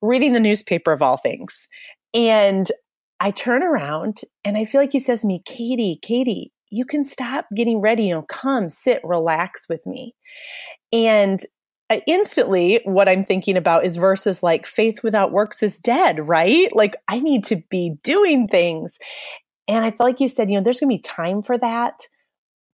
reading 0.01 0.33
the 0.33 0.39
newspaper 0.39 0.91
of 0.91 1.01
all 1.01 1.17
things. 1.17 1.67
And 2.13 2.71
I 3.19 3.31
turn 3.31 3.63
around 3.63 4.21
and 4.43 4.57
I 4.57 4.65
feel 4.65 4.81
like 4.81 4.93
he 4.93 4.99
says 4.99 5.21
to 5.21 5.27
me, 5.27 5.41
Katie, 5.45 5.99
Katie, 6.01 6.51
you 6.69 6.85
can 6.85 7.05
stop 7.05 7.45
getting 7.55 7.79
ready. 7.79 8.05
You 8.05 8.15
know, 8.15 8.21
come 8.23 8.69
sit, 8.69 9.01
relax 9.03 9.67
with 9.69 9.85
me. 9.85 10.15
And 10.91 11.39
instantly 12.07 12.79
what 12.85 13.09
I'm 13.09 13.25
thinking 13.25 13.57
about 13.57 13.85
is 13.85 13.97
verses 13.97 14.41
like 14.41 14.65
faith 14.65 15.03
without 15.03 15.31
works 15.31 15.61
is 15.61 15.79
dead, 15.79 16.25
right? 16.27 16.73
Like 16.75 16.95
I 17.07 17.19
need 17.19 17.43
to 17.45 17.61
be 17.69 17.95
doing 18.01 18.47
things. 18.47 18.97
And 19.67 19.83
I 19.83 19.91
felt 19.91 20.07
like 20.09 20.19
you 20.19 20.29
said, 20.29 20.49
you 20.49 20.57
know, 20.57 20.63
there's 20.63 20.79
going 20.79 20.89
to 20.89 20.97
be 20.97 21.01
time 21.01 21.43
for 21.43 21.57
that, 21.57 22.07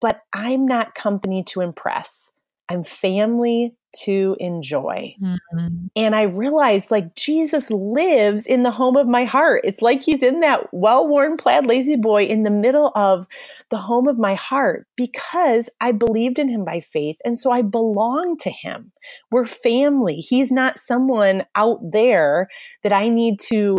but 0.00 0.20
I'm 0.32 0.66
not 0.66 0.94
company 0.94 1.44
to 1.44 1.60
impress. 1.60 2.30
I'm 2.68 2.84
family 2.84 3.76
to 4.00 4.36
enjoy. 4.40 5.14
Mm-hmm. 5.22 5.86
And 5.94 6.16
I 6.16 6.22
realized 6.22 6.90
like 6.90 7.14
Jesus 7.14 7.70
lives 7.70 8.46
in 8.46 8.62
the 8.62 8.70
home 8.70 8.96
of 8.96 9.06
my 9.06 9.24
heart. 9.24 9.62
It's 9.64 9.82
like 9.82 10.02
he's 10.02 10.22
in 10.22 10.40
that 10.40 10.68
well 10.72 11.06
worn 11.06 11.36
plaid 11.36 11.66
La-Z-Boy 11.66 12.24
in 12.24 12.42
the 12.42 12.50
middle 12.50 12.92
of 12.94 13.26
the 13.70 13.76
home 13.76 14.08
of 14.08 14.18
my 14.18 14.34
heart 14.34 14.86
because 14.96 15.68
I 15.80 15.92
believed 15.92 16.38
in 16.38 16.48
him 16.48 16.64
by 16.64 16.80
faith. 16.80 17.16
And 17.24 17.38
so 17.38 17.52
I 17.52 17.62
belong 17.62 18.36
to 18.38 18.50
him. 18.50 18.92
We're 19.30 19.46
family. 19.46 20.16
He's 20.16 20.50
not 20.50 20.78
someone 20.78 21.44
out 21.54 21.78
there 21.82 22.48
that 22.82 22.92
I 22.92 23.08
need 23.08 23.40
to 23.40 23.78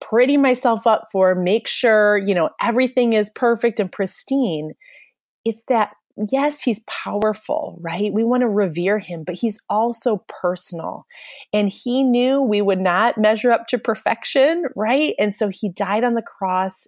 pretty 0.00 0.36
myself 0.36 0.86
up 0.86 1.08
for, 1.10 1.34
make 1.34 1.66
sure, 1.66 2.18
you 2.18 2.34
know, 2.34 2.50
everything 2.60 3.14
is 3.14 3.30
perfect 3.30 3.80
and 3.80 3.90
pristine. 3.90 4.72
It's 5.44 5.62
that 5.68 5.92
yes, 6.30 6.62
he's 6.62 6.80
powerful, 6.86 7.78
right? 7.80 8.12
We 8.12 8.24
want 8.24 8.42
to 8.42 8.48
revere 8.48 8.98
him, 8.98 9.24
but 9.24 9.34
he's 9.34 9.60
also 9.68 10.24
personal. 10.28 11.06
And 11.52 11.68
he 11.68 12.02
knew 12.02 12.40
we 12.40 12.62
would 12.62 12.80
not 12.80 13.18
measure 13.18 13.52
up 13.52 13.66
to 13.68 13.78
perfection, 13.78 14.64
right? 14.74 15.14
And 15.18 15.34
so 15.34 15.48
he 15.48 15.68
died 15.68 16.04
on 16.04 16.14
the 16.14 16.22
cross 16.22 16.86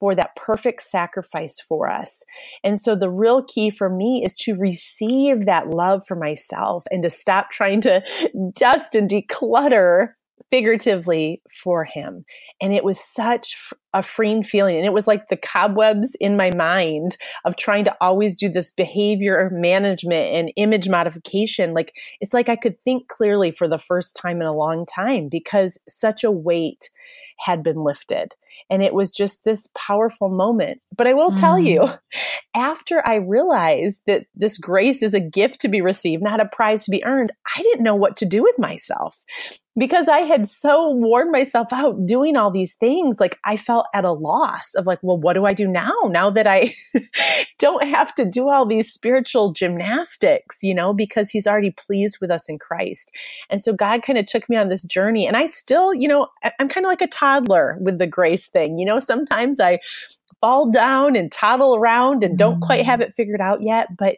for 0.00 0.14
that 0.16 0.34
perfect 0.34 0.82
sacrifice 0.82 1.60
for 1.60 1.88
us. 1.88 2.24
And 2.64 2.80
so 2.80 2.96
the 2.96 3.10
real 3.10 3.44
key 3.44 3.70
for 3.70 3.88
me 3.88 4.24
is 4.24 4.34
to 4.38 4.56
receive 4.56 5.44
that 5.44 5.68
love 5.68 6.04
for 6.08 6.16
myself 6.16 6.84
and 6.90 7.04
to 7.04 7.10
stop 7.10 7.50
trying 7.50 7.82
to 7.82 8.02
dust 8.54 8.96
and 8.96 9.08
declutter 9.08 10.14
figuratively 10.52 11.40
for 11.50 11.82
him. 11.82 12.26
And 12.60 12.74
it 12.74 12.84
was 12.84 13.00
such 13.00 13.72
a 13.94 14.02
freeing 14.02 14.42
feeling. 14.42 14.76
And 14.76 14.84
it 14.84 14.92
was 14.92 15.06
like 15.06 15.28
the 15.28 15.36
cobwebs 15.36 16.14
in 16.20 16.36
my 16.36 16.50
mind 16.54 17.16
of 17.46 17.56
trying 17.56 17.86
to 17.86 17.96
always 18.02 18.34
do 18.34 18.50
this 18.50 18.70
behavior 18.70 19.48
management 19.50 20.34
and 20.34 20.52
image 20.56 20.90
modification. 20.90 21.72
Like 21.72 21.94
it's 22.20 22.34
like 22.34 22.50
I 22.50 22.56
could 22.56 22.78
think 22.82 23.08
clearly 23.08 23.50
for 23.50 23.66
the 23.66 23.78
first 23.78 24.14
time 24.14 24.42
in 24.42 24.46
a 24.46 24.54
long 24.54 24.84
time 24.84 25.30
because 25.30 25.78
such 25.88 26.22
a 26.22 26.30
weight 26.30 26.90
had 27.38 27.62
been 27.62 27.82
lifted. 27.82 28.34
And 28.68 28.82
it 28.82 28.92
was 28.92 29.10
just 29.10 29.44
this 29.44 29.68
powerful 29.74 30.28
moment. 30.28 30.82
But 30.94 31.06
I 31.06 31.14
will 31.14 31.30
mm. 31.30 31.40
tell 31.40 31.58
you, 31.58 31.80
mm. 31.80 31.98
after 32.54 33.02
I 33.06 33.14
realized 33.14 34.02
that 34.06 34.26
this 34.34 34.58
grace 34.58 35.02
is 35.02 35.14
a 35.14 35.20
gift 35.20 35.62
to 35.62 35.68
be 35.68 35.80
received, 35.80 36.22
not 36.22 36.40
a 36.40 36.48
prize 36.52 36.84
to 36.84 36.90
be 36.90 37.02
earned, 37.04 37.32
I 37.56 37.62
didn't 37.62 37.84
know 37.84 37.96
what 37.96 38.18
to 38.18 38.26
do 38.26 38.42
with 38.42 38.58
myself 38.58 39.24
because 39.78 40.06
I 40.06 40.20
had 40.20 40.48
so 40.48 40.90
worn 40.90 41.30
myself 41.30 41.72
out 41.72 42.04
doing 42.06 42.36
all 42.36 42.50
these 42.50 42.74
things. 42.74 43.18
Like 43.18 43.38
I 43.44 43.56
felt 43.56 43.86
at 43.94 44.04
a 44.04 44.12
loss 44.12 44.74
of 44.74 44.86
like, 44.86 44.98
well, 45.02 45.18
what 45.18 45.32
do 45.32 45.46
I 45.46 45.54
do 45.54 45.66
now? 45.66 45.94
Now 46.06 46.28
that 46.30 46.46
I 46.46 46.74
don't 47.58 47.86
have 47.86 48.14
to 48.16 48.24
do 48.24 48.48
all 48.48 48.66
these 48.66 48.92
spiritual 48.92 49.52
gymnastics, 49.52 50.58
you 50.62 50.74
know, 50.74 50.92
because 50.92 51.30
he's 51.30 51.46
already 51.46 51.70
pleased 51.70 52.18
with 52.20 52.30
us 52.30 52.48
in 52.48 52.58
Christ. 52.58 53.12
And 53.48 53.62
so 53.62 53.72
God 53.72 54.02
kind 54.02 54.18
of 54.18 54.26
took 54.26 54.48
me 54.50 54.56
on 54.56 54.68
this 54.68 54.82
journey 54.84 55.26
and 55.26 55.36
I 55.36 55.46
still, 55.46 55.94
you 55.94 56.06
know, 56.06 56.28
I'm 56.58 56.68
kind 56.68 56.84
of 56.84 56.90
like 56.90 57.02
a 57.02 57.06
toddler 57.06 57.78
with 57.80 57.98
the 57.98 58.06
grace 58.06 58.48
thing. 58.48 58.78
You 58.78 58.84
know, 58.84 59.00
sometimes 59.00 59.58
I 59.58 59.78
fall 60.40 60.70
down 60.70 61.16
and 61.16 61.32
toddle 61.32 61.76
around 61.76 62.22
and 62.24 62.36
don't 62.36 62.60
quite 62.60 62.84
have 62.84 63.00
mm. 63.00 63.04
it 63.04 63.14
figured 63.14 63.40
out 63.40 63.62
yet, 63.62 63.96
but 63.96 64.16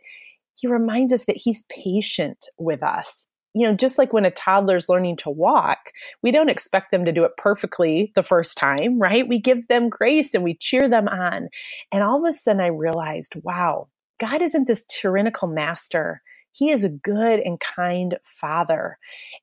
he 0.55 0.67
reminds 0.67 1.13
us 1.13 1.27
that 1.27 1.37
he's 1.37 1.63
patient 1.65 2.47
with 2.59 2.83
us 2.83 3.29
you 3.55 3.67
know, 3.67 3.75
just 3.75 3.99
like 3.99 4.13
when 4.13 4.25
a 4.25 4.31
toddler's 4.31 4.89
learning 4.89 5.17
to 5.17 5.31
walk, 5.31 5.93
we 6.23 6.33
don't 6.33 6.51
expect 6.51 6.91
them 6.91 7.05
to 7.05 7.13
do 7.13 7.25
it 7.25 7.37
perfectly 7.37 8.11
the 8.17 8.23
first 8.23 8.59
time, 8.59 8.99
right? 8.99 9.29
We 9.29 9.39
give 9.39 9.69
them 9.69 9.89
grace 9.89 10.35
and 10.35 10.43
we 10.43 10.55
cheer 10.55 10.89
them 10.89 11.07
on. 11.09 11.49
And 11.93 12.03
all 12.03 12.25
of 12.25 12.29
a 12.29 12.33
sudden 12.33 12.61
I 12.61 12.67
realized, 12.67 13.35
wow, 13.43 13.89
God 14.19 14.43
isn't 14.43 14.67
this 14.67 14.85
tyrannical 14.89 15.47
master. 15.49 16.21
He 16.51 16.71
is 16.71 16.85
a 16.85 16.89
good 16.89 17.41
and 17.41 17.59
kind 17.59 18.17
father. 18.25 18.99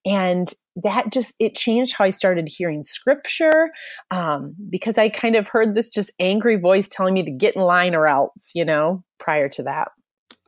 And 0.05 0.47
that 0.77 1.11
just, 1.11 1.35
it 1.39 1.55
changed 1.55 1.93
how 1.93 2.05
I 2.05 2.09
started 2.09 2.47
hearing 2.47 2.83
scripture 2.83 3.71
um, 4.11 4.55
because 4.69 4.97
I 4.97 5.09
kind 5.09 5.35
of 5.35 5.49
heard 5.49 5.73
this 5.73 5.89
just 5.89 6.11
angry 6.19 6.55
voice 6.55 6.87
telling 6.87 7.13
me 7.13 7.23
to 7.23 7.31
get 7.31 7.55
in 7.55 7.61
line 7.61 7.95
or 7.95 8.07
else, 8.07 8.51
you 8.55 8.63
know, 8.63 9.03
prior 9.19 9.49
to 9.49 9.63
that. 9.63 9.89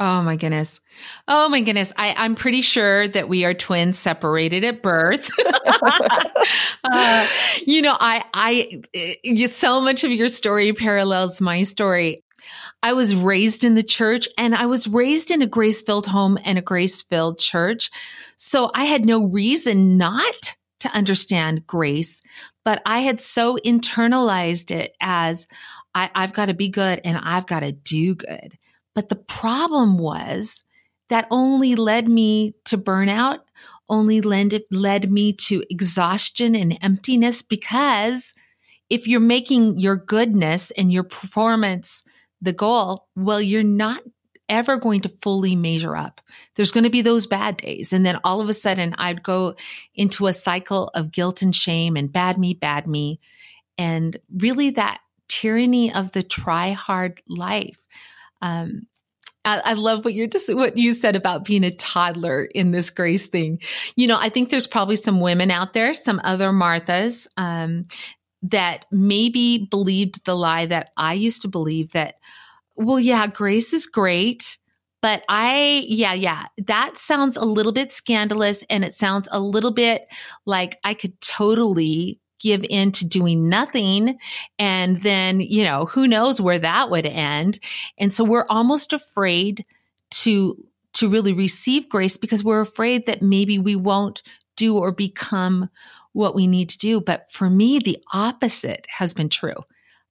Oh 0.06 0.22
my 0.22 0.36
goodness. 0.36 0.82
Oh 1.30 1.48
my 1.48 1.62
goodness. 1.62 1.94
I, 1.96 2.14
I'm 2.18 2.36
pretty 2.36 2.60
sure 2.60 3.08
that 3.08 3.30
we 3.30 3.46
are 3.46 3.54
twins 3.54 3.98
separated 3.98 4.66
at 4.66 4.84
birth. 4.84 5.30
uh, 6.84 7.28
you 7.66 7.82
know, 7.82 7.96
I, 7.98 8.26
I, 8.34 8.82
you, 9.24 9.48
so 9.48 9.80
much 9.80 10.04
of 10.04 10.12
your 10.12 10.28
story 10.28 10.74
parallels 10.74 11.40
my 11.40 11.64
story. 11.64 12.22
I 12.82 12.92
was 12.92 13.16
raised 13.16 13.64
in 13.64 13.76
the 13.76 13.82
church 13.84 14.28
and 14.38 14.54
I 14.54 14.66
was 14.66 14.90
raised 14.90 15.32
in 15.32 15.42
a 15.42 15.48
grace 15.48 15.82
filled 15.82 16.08
home 16.08 16.38
and 16.44 16.58
a 16.58 16.62
grace 16.62 17.02
filled 17.04 17.40
church. 17.40 17.90
So 18.36 18.72
I 18.76 18.84
had 18.84 19.06
no 19.06 19.30
reason 19.30 19.98
not 19.98 20.58
to 20.82 20.94
understand 20.94 21.66
grace, 21.66 22.22
but 22.66 22.82
I 22.86 23.00
had 23.00 23.22
so 23.22 23.58
internalized 23.66 24.70
it 24.70 24.98
as 25.00 25.48
I, 25.96 26.10
have 26.14 26.34
got 26.34 26.48
to 26.48 26.54
be 26.54 26.68
good 26.68 27.00
and 27.06 27.18
I've 27.18 27.48
got 27.48 27.62
to 27.62 27.72
do 27.72 28.16
good. 28.16 28.58
But 28.96 29.10
the 29.10 29.16
problem 29.16 29.98
was 29.98 30.64
that 31.10 31.28
only 31.32 31.76
led 31.76 32.08
me 32.08 32.56
to 32.66 32.78
burnout, 32.78 33.40
only 33.90 34.22
led, 34.22 34.62
led 34.72 35.12
me 35.12 35.34
to 35.34 35.64
exhaustion 35.70 36.56
and 36.56 36.78
emptiness 36.82 37.42
because 37.42 38.34
if 38.90 39.08
you're 39.08 39.20
making 39.20 39.80
your 39.80 39.96
goodness 39.96 40.72
and 40.72 40.92
your 40.92 41.04
performance 41.04 42.04
the 42.42 42.54
goal, 42.54 43.08
well, 43.16 43.42
you're 43.42 43.64
not 43.64 44.04
ever 44.50 44.78
going 44.78 45.02
to 45.02 45.10
fully 45.10 45.56
measure 45.56 45.96
up. 45.96 46.22
There's 46.56 46.72
going 46.72 46.84
to 46.84 46.90
be 46.90 47.02
those 47.02 47.26
bad 47.26 47.58
days. 47.58 47.94
And 47.94 48.06
then 48.06 48.20
all 48.24 48.42
of 48.42 48.50
a 48.50 48.54
sudden 48.54 48.94
I'd 48.98 49.24
go 49.24 49.56
into 49.96 50.28
a 50.28 50.34
cycle 50.34 50.90
of 50.94 51.12
guilt 51.12 51.42
and 51.42 51.56
shame 51.56 51.96
and 51.96 52.12
bad 52.12 52.38
me, 52.38 52.54
bad 52.54 52.86
me. 52.86 53.20
And 53.78 54.18
really 54.36 54.72
that 54.72 55.00
tyranny 55.30 55.94
of 55.94 56.12
the 56.12 56.22
try 56.22 56.72
hard 56.72 57.22
life. 57.28 57.88
Um, 58.44 58.88
I, 59.46 59.74
love 59.74 60.06
what 60.06 60.14
you're 60.14 60.28
just 60.28 60.54
what 60.54 60.78
you 60.78 60.94
said 60.94 61.16
about 61.16 61.46
being 61.46 61.64
a 61.64 61.72
toddler 61.72 62.46
in 62.46 62.72
this 62.72 62.90
grace 62.90 63.28
thing. 63.28 63.60
You 63.96 64.08
know, 64.08 64.18
I 64.18 64.30
think 64.30 64.50
there's 64.50 64.68
probably 64.68 64.96
some 64.96 65.20
women 65.20 65.52
out 65.52 65.74
there, 65.74 65.94
some 65.94 66.22
other 66.24 66.52
Marthas, 66.52 67.28
um, 67.36 67.88
that 68.44 68.86
maybe 68.92 69.68
believed 69.70 70.26
the 70.26 70.36
lie 70.36 70.66
that 70.66 70.92
I 70.98 71.14
used 71.14 71.42
to 71.44 71.48
believe 71.48 71.92
that, 71.94 72.16
well, 72.76 73.00
yeah, 73.00 73.28
grace 73.28 73.74
is 73.74 73.86
great. 73.86 74.58
But 75.02 75.24
I, 75.28 75.84
yeah, 75.88 76.14
yeah, 76.14 76.46
that 76.66 76.98
sounds 76.98 77.36
a 77.36 77.44
little 77.44 77.74
bit 77.74 77.92
scandalous 77.92 78.64
and 78.70 78.86
it 78.86 78.94
sounds 78.94 79.28
a 79.32 79.40
little 79.40 79.74
bit 79.74 80.08
like 80.46 80.80
I 80.86 80.94
could 80.94 81.20
totally 81.20 82.22
give 82.44 82.66
in 82.70 82.92
to 82.92 83.08
doing 83.08 83.50
nothing. 83.50 84.20
And 84.60 85.02
then, 85.02 85.40
you 85.40 85.64
know, 85.64 85.86
who 85.86 86.08
knows 86.08 86.42
where 86.42 86.60
that 86.60 86.92
would 86.92 87.06
end. 87.06 87.60
And 87.98 88.14
so 88.14 88.24
we're 88.24 88.46
almost 88.50 88.94
afraid 88.94 89.66
to, 90.12 90.58
to 90.94 91.10
really 91.10 91.34
receive 91.34 91.90
grace 91.90 92.18
because 92.18 92.44
we're 92.44 92.62
afraid 92.62 93.06
that 93.06 93.22
maybe 93.22 93.58
we 93.58 93.76
won't 93.76 94.22
do 94.58 94.78
or 94.78 94.92
become 94.92 95.70
what 96.12 96.36
we 96.36 96.46
need 96.46 96.70
to 96.70 96.78
do. 96.78 97.02
But 97.02 97.32
for 97.32 97.50
me, 97.50 97.80
the 97.80 97.98
opposite 98.14 98.86
has 98.90 99.14
been 99.14 99.30
true. 99.30 99.56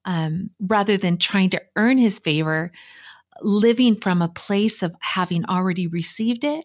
Um, 0.05 0.51
rather 0.59 0.97
than 0.97 1.17
trying 1.17 1.51
to 1.51 1.62
earn 1.77 1.97
his 1.97 2.19
favor, 2.19 2.73
living 3.41 4.01
from 4.01 4.21
a 4.21 4.29
place 4.29 4.83
of 4.83 4.97
having 5.01 5.45
already 5.45 5.87
received 5.87 6.43
it 6.43 6.65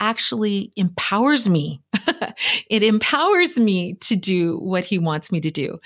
actually 0.00 0.72
empowers 0.76 1.48
me. 1.48 1.82
it 2.70 2.82
empowers 2.82 3.58
me 3.58 3.94
to 3.94 4.16
do 4.16 4.58
what 4.58 4.84
he 4.84 4.98
wants 4.98 5.32
me 5.32 5.40
to 5.40 5.50
do. 5.50 5.78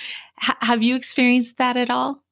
H- 0.42 0.56
have 0.60 0.82
you 0.82 0.96
experienced 0.96 1.58
that 1.58 1.76
at 1.76 1.90
all? 1.90 2.22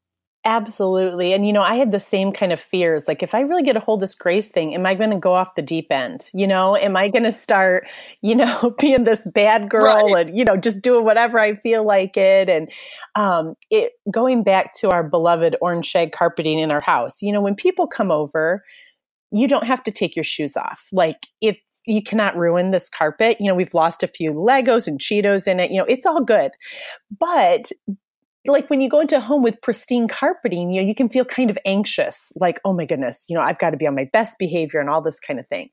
Absolutely. 0.46 1.34
And, 1.34 1.46
you 1.46 1.52
know, 1.52 1.62
I 1.62 1.74
had 1.74 1.92
the 1.92 2.00
same 2.00 2.32
kind 2.32 2.50
of 2.50 2.58
fears. 2.58 3.06
Like, 3.06 3.22
if 3.22 3.34
I 3.34 3.40
really 3.40 3.62
get 3.62 3.76
a 3.76 3.80
hold 3.80 3.98
of 3.98 4.08
this 4.08 4.14
grace 4.14 4.48
thing, 4.48 4.74
am 4.74 4.86
I 4.86 4.94
going 4.94 5.10
to 5.10 5.18
go 5.18 5.34
off 5.34 5.54
the 5.54 5.60
deep 5.60 5.88
end? 5.90 6.30
You 6.32 6.46
know, 6.46 6.76
am 6.76 6.96
I 6.96 7.08
going 7.08 7.24
to 7.24 7.32
start, 7.32 7.86
you 8.22 8.34
know, 8.34 8.74
being 8.80 9.04
this 9.04 9.26
bad 9.34 9.68
girl 9.68 10.14
right. 10.14 10.28
and, 10.28 10.38
you 10.38 10.46
know, 10.46 10.56
just 10.56 10.80
doing 10.80 11.04
whatever 11.04 11.38
I 11.38 11.56
feel 11.56 11.84
like 11.84 12.16
it? 12.16 12.48
And 12.48 12.70
um, 13.16 13.54
it 13.70 13.92
going 14.10 14.42
back 14.42 14.72
to 14.78 14.88
our 14.90 15.02
beloved 15.02 15.56
orange 15.60 15.84
shag 15.84 16.12
carpeting 16.12 16.58
in 16.58 16.72
our 16.72 16.80
house, 16.80 17.20
you 17.20 17.32
know, 17.32 17.42
when 17.42 17.54
people 17.54 17.86
come 17.86 18.10
over, 18.10 18.64
you 19.30 19.46
don't 19.46 19.66
have 19.66 19.82
to 19.82 19.90
take 19.90 20.16
your 20.16 20.24
shoes 20.24 20.56
off. 20.56 20.86
Like, 20.90 21.26
it, 21.42 21.58
you 21.86 22.02
cannot 22.02 22.36
ruin 22.36 22.70
this 22.70 22.88
carpet. 22.88 23.36
You 23.40 23.46
know, 23.46 23.54
we've 23.54 23.74
lost 23.74 24.02
a 24.02 24.08
few 24.08 24.32
Legos 24.32 24.86
and 24.86 25.00
Cheetos 25.00 25.46
in 25.46 25.60
it. 25.60 25.70
You 25.70 25.78
know, 25.78 25.86
it's 25.88 26.06
all 26.06 26.22
good. 26.22 26.52
But 27.18 27.70
like 28.46 28.70
when 28.70 28.80
you 28.80 28.88
go 28.88 29.00
into 29.00 29.18
a 29.18 29.20
home 29.20 29.42
with 29.42 29.60
pristine 29.60 30.08
carpeting, 30.08 30.70
you 30.70 30.80
know, 30.80 30.88
you 30.88 30.94
can 30.94 31.10
feel 31.10 31.26
kind 31.26 31.50
of 31.50 31.58
anxious, 31.66 32.32
like, 32.36 32.58
oh 32.64 32.72
my 32.72 32.86
goodness, 32.86 33.26
you 33.28 33.36
know, 33.36 33.42
I've 33.42 33.58
got 33.58 33.70
to 33.70 33.76
be 33.76 33.86
on 33.86 33.94
my 33.94 34.08
best 34.14 34.38
behavior 34.38 34.80
and 34.80 34.88
all 34.88 35.02
this 35.02 35.20
kind 35.20 35.38
of 35.38 35.46
thing. 35.48 35.68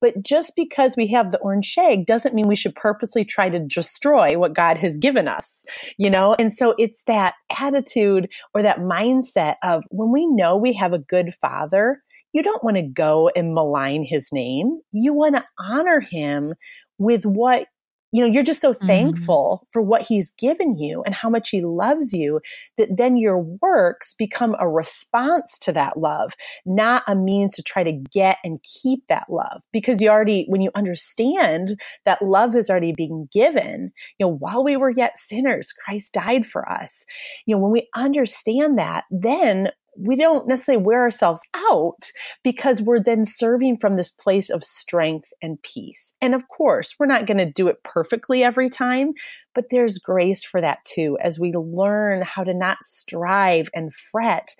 But 0.00 0.22
just 0.22 0.52
because 0.54 0.96
we 0.96 1.08
have 1.08 1.32
the 1.32 1.38
orange 1.38 1.66
shag 1.66 2.06
doesn't 2.06 2.34
mean 2.34 2.46
we 2.46 2.54
should 2.54 2.76
purposely 2.76 3.24
try 3.24 3.48
to 3.48 3.58
destroy 3.58 4.38
what 4.38 4.54
God 4.54 4.78
has 4.78 4.96
given 4.96 5.26
us, 5.26 5.64
you 5.98 6.08
know? 6.08 6.36
And 6.38 6.52
so 6.52 6.74
it's 6.78 7.02
that 7.08 7.34
attitude 7.58 8.28
or 8.54 8.62
that 8.62 8.78
mindset 8.78 9.56
of 9.64 9.82
when 9.90 10.12
we 10.12 10.26
know 10.26 10.56
we 10.56 10.72
have 10.74 10.92
a 10.92 11.00
good 11.00 11.34
father, 11.40 12.00
you 12.34 12.42
don't 12.42 12.62
want 12.62 12.76
to 12.76 12.82
go 12.82 13.30
and 13.34 13.54
malign 13.54 14.04
his 14.04 14.30
name. 14.32 14.80
You 14.92 15.14
want 15.14 15.36
to 15.36 15.44
honor 15.58 16.00
him 16.00 16.54
with 16.98 17.24
what 17.24 17.68
you 18.14 18.20
know, 18.20 18.28
you're 18.28 18.44
just 18.44 18.60
so 18.60 18.72
mm-hmm. 18.72 18.86
thankful 18.86 19.56
mm-hmm. 19.56 19.68
for 19.72 19.82
what 19.82 20.02
he's 20.02 20.30
given 20.38 20.78
you 20.78 21.02
and 21.04 21.16
how 21.16 21.28
much 21.28 21.50
he 21.50 21.62
loves 21.62 22.12
you 22.12 22.40
that 22.76 22.96
then 22.96 23.16
your 23.16 23.40
works 23.40 24.14
become 24.14 24.54
a 24.60 24.68
response 24.68 25.58
to 25.58 25.72
that 25.72 25.96
love, 25.96 26.34
not 26.64 27.02
a 27.08 27.16
means 27.16 27.56
to 27.56 27.62
try 27.64 27.82
to 27.82 27.90
get 27.90 28.38
and 28.44 28.62
keep 28.62 29.04
that 29.08 29.26
love. 29.28 29.62
Because 29.72 30.00
you 30.00 30.10
already, 30.10 30.44
when 30.46 30.60
you 30.60 30.70
understand 30.76 31.80
that 32.04 32.22
love 32.22 32.54
is 32.54 32.70
already 32.70 32.92
being 32.96 33.28
given, 33.32 33.90
you 34.20 34.26
know, 34.26 34.36
while 34.38 34.62
we 34.62 34.76
were 34.76 34.90
yet 34.90 35.18
sinners, 35.18 35.72
Christ 35.72 36.12
died 36.12 36.46
for 36.46 36.70
us. 36.70 37.04
You 37.46 37.56
know, 37.56 37.62
when 37.62 37.72
we 37.72 37.88
understand 37.96 38.78
that, 38.78 39.06
then 39.10 39.70
we 39.96 40.16
don't 40.16 40.48
necessarily 40.48 40.84
wear 40.84 41.02
ourselves 41.02 41.40
out 41.54 42.10
because 42.42 42.82
we're 42.82 43.02
then 43.02 43.24
serving 43.24 43.78
from 43.78 43.96
this 43.96 44.10
place 44.10 44.50
of 44.50 44.64
strength 44.64 45.32
and 45.42 45.62
peace. 45.62 46.14
And 46.20 46.34
of 46.34 46.48
course, 46.48 46.94
we're 46.98 47.06
not 47.06 47.26
going 47.26 47.38
to 47.38 47.50
do 47.50 47.68
it 47.68 47.82
perfectly 47.84 48.42
every 48.42 48.68
time, 48.68 49.12
but 49.54 49.66
there's 49.70 49.98
grace 49.98 50.44
for 50.44 50.60
that 50.60 50.84
too 50.84 51.16
as 51.20 51.38
we 51.38 51.52
learn 51.52 52.22
how 52.22 52.44
to 52.44 52.54
not 52.54 52.78
strive 52.82 53.68
and 53.74 53.94
fret. 53.94 54.54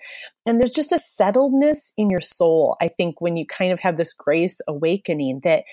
And 0.45 0.59
there's 0.59 0.71
just 0.71 0.91
a 0.91 0.95
settledness 0.95 1.91
in 1.97 2.09
your 2.09 2.21
soul, 2.21 2.77
I 2.81 2.87
think, 2.87 3.19
when 3.19 3.35
you 3.35 3.45
kind 3.45 3.71
of 3.71 3.79
have 3.81 3.97
this 3.97 4.13
grace 4.13 4.61
awakening 4.67 5.41
that 5.43 5.63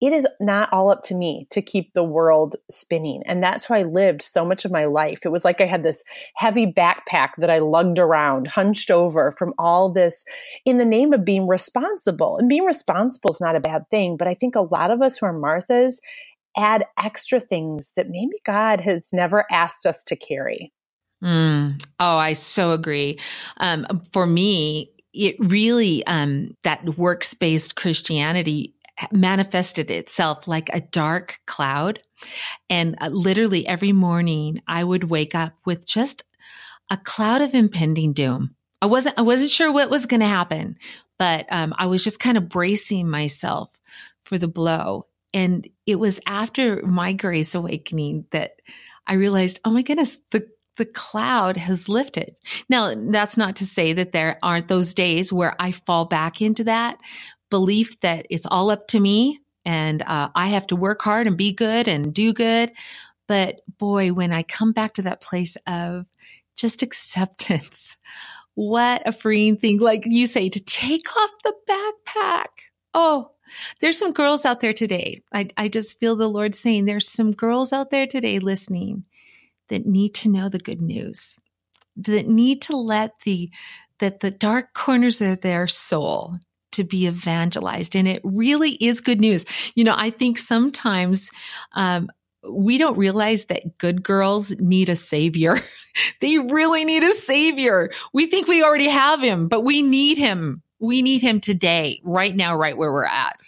it 0.00 0.12
is 0.12 0.26
not 0.40 0.70
all 0.72 0.90
up 0.90 1.02
to 1.04 1.14
me 1.14 1.46
to 1.50 1.62
keep 1.62 1.92
the 1.92 2.04
world 2.04 2.56
spinning. 2.70 3.22
And 3.26 3.42
that's 3.42 3.64
how 3.64 3.76
I 3.76 3.84
lived 3.84 4.20
so 4.20 4.44
much 4.44 4.64
of 4.64 4.70
my 4.72 4.84
life. 4.84 5.20
It 5.24 5.30
was 5.30 5.44
like 5.44 5.60
I 5.60 5.66
had 5.66 5.82
this 5.82 6.04
heavy 6.34 6.66
backpack 6.66 7.30
that 7.38 7.48
I 7.48 7.60
lugged 7.60 7.98
around, 7.98 8.48
hunched 8.48 8.90
over 8.90 9.34
from 9.38 9.54
all 9.58 9.90
this 9.90 10.24
in 10.66 10.76
the 10.76 10.84
name 10.84 11.14
of 11.14 11.24
being 11.24 11.46
responsible. 11.46 12.36
And 12.36 12.48
being 12.48 12.64
responsible 12.64 13.30
is 13.30 13.40
not 13.40 13.56
a 13.56 13.60
bad 13.60 13.88
thing, 13.90 14.18
but 14.18 14.28
I 14.28 14.34
think 14.34 14.54
a 14.54 14.60
lot 14.60 14.90
of 14.90 15.00
us 15.00 15.16
who 15.16 15.26
are 15.26 15.32
Marthas 15.32 16.00
add 16.58 16.84
extra 16.98 17.40
things 17.40 17.92
that 17.96 18.08
maybe 18.10 18.36
God 18.44 18.80
has 18.82 19.12
never 19.12 19.44
asked 19.50 19.86
us 19.86 20.04
to 20.04 20.16
carry. 20.16 20.72
Mm. 21.24 21.82
Oh, 21.98 22.16
I 22.18 22.34
so 22.34 22.72
agree. 22.72 23.18
Um, 23.58 23.86
for 24.12 24.26
me, 24.26 24.90
it 25.16 25.36
really 25.40 26.06
um, 26.06 26.54
that 26.62 26.98
works 26.98 27.32
based 27.32 27.74
Christianity 27.74 28.74
manifested 29.12 29.90
itself 29.90 30.48
like 30.48 30.70
a 30.72 30.80
dark 30.80 31.40
cloud. 31.46 32.02
And 32.70 32.96
uh, 33.00 33.08
literally 33.08 33.66
every 33.66 33.92
morning 33.92 34.62
I 34.66 34.82
would 34.82 35.04
wake 35.04 35.34
up 35.34 35.54
with 35.64 35.86
just 35.86 36.24
a 36.90 36.96
cloud 36.96 37.42
of 37.42 37.54
impending 37.54 38.12
doom. 38.12 38.54
I 38.80 38.86
wasn't, 38.86 39.18
I 39.18 39.22
wasn't 39.22 39.50
sure 39.50 39.72
what 39.72 39.90
was 39.90 40.06
going 40.06 40.20
to 40.20 40.26
happen, 40.26 40.76
but 41.18 41.46
um, 41.50 41.74
I 41.76 41.86
was 41.86 42.04
just 42.04 42.20
kind 42.20 42.36
of 42.36 42.48
bracing 42.48 43.08
myself 43.08 43.70
for 44.24 44.38
the 44.38 44.48
blow. 44.48 45.06
And 45.34 45.68
it 45.86 45.96
was 45.96 46.20
after 46.26 46.82
my 46.82 47.12
grace 47.12 47.54
awakening 47.54 48.26
that 48.30 48.60
I 49.06 49.14
realized, 49.14 49.60
oh 49.64 49.70
my 49.70 49.82
goodness, 49.82 50.18
the 50.30 50.48
the 50.76 50.84
cloud 50.84 51.56
has 51.56 51.88
lifted. 51.88 52.38
Now, 52.68 52.94
that's 52.94 53.36
not 53.36 53.56
to 53.56 53.66
say 53.66 53.94
that 53.94 54.12
there 54.12 54.38
aren't 54.42 54.68
those 54.68 54.94
days 54.94 55.32
where 55.32 55.56
I 55.58 55.72
fall 55.72 56.04
back 56.04 56.42
into 56.42 56.64
that, 56.64 56.98
belief 57.50 58.00
that 58.00 58.26
it's 58.30 58.46
all 58.46 58.70
up 58.70 58.88
to 58.88 59.00
me 59.00 59.40
and 59.64 60.02
uh, 60.02 60.28
I 60.34 60.48
have 60.48 60.68
to 60.68 60.76
work 60.76 61.02
hard 61.02 61.26
and 61.26 61.36
be 61.36 61.52
good 61.52 61.88
and 61.88 62.14
do 62.14 62.32
good. 62.32 62.72
But 63.26 63.60
boy, 63.78 64.12
when 64.12 64.32
I 64.32 64.44
come 64.44 64.72
back 64.72 64.94
to 64.94 65.02
that 65.02 65.20
place 65.20 65.56
of 65.66 66.06
just 66.56 66.82
acceptance, 66.84 67.96
what 68.54 69.02
a 69.06 69.12
freeing 69.12 69.56
thing. 69.56 69.78
Like 69.80 70.04
you 70.06 70.26
say, 70.26 70.48
to 70.48 70.64
take 70.64 71.14
off 71.16 71.30
the 71.42 71.54
backpack. 71.68 72.46
Oh, 72.94 73.32
there's 73.80 73.98
some 73.98 74.12
girls 74.12 74.44
out 74.44 74.60
there 74.60 74.72
today. 74.72 75.22
I, 75.32 75.48
I 75.56 75.68
just 75.68 76.00
feel 76.00 76.16
the 76.16 76.28
Lord 76.28 76.54
saying 76.54 76.84
there's 76.84 77.08
some 77.08 77.32
girls 77.32 77.72
out 77.72 77.90
there 77.90 78.06
today 78.06 78.38
listening 78.38 79.04
that 79.68 79.84
need 79.86 80.14
to 80.14 80.30
know 80.30 80.48
the 80.48 80.58
good 80.58 80.80
news, 80.80 81.38
that 81.96 82.28
need 82.28 82.62
to 82.62 82.76
let 82.76 83.20
the 83.24 83.50
that 83.98 84.20
the 84.20 84.30
dark 84.30 84.74
corners 84.74 85.20
of 85.20 85.40
their 85.40 85.66
soul 85.66 86.36
to 86.76 86.84
be 86.84 87.06
evangelized. 87.06 87.94
And 87.94 88.08
it 88.08 88.20
really 88.24 88.72
is 88.72 89.00
good 89.00 89.20
news. 89.20 89.44
You 89.74 89.84
know, 89.84 89.94
I 89.96 90.10
think 90.10 90.38
sometimes, 90.38 91.30
um, 91.72 92.08
we 92.48 92.78
don't 92.78 92.96
realize 92.96 93.46
that 93.46 93.78
good 93.78 94.02
girls 94.02 94.56
need 94.58 94.88
a 94.88 94.96
savior. 94.96 95.60
they 96.20 96.38
really 96.38 96.84
need 96.84 97.02
a 97.02 97.12
savior. 97.12 97.90
We 98.12 98.26
think 98.26 98.46
we 98.46 98.62
already 98.62 98.88
have 98.88 99.20
him, 99.20 99.48
but 99.48 99.62
we 99.62 99.82
need 99.82 100.18
him. 100.18 100.62
We 100.78 101.02
need 101.02 101.22
him 101.22 101.40
today, 101.40 102.00
right 102.04 102.34
now, 102.34 102.56
right 102.56 102.76
where 102.76 102.92
we're 102.92 103.04
at. 103.04 103.40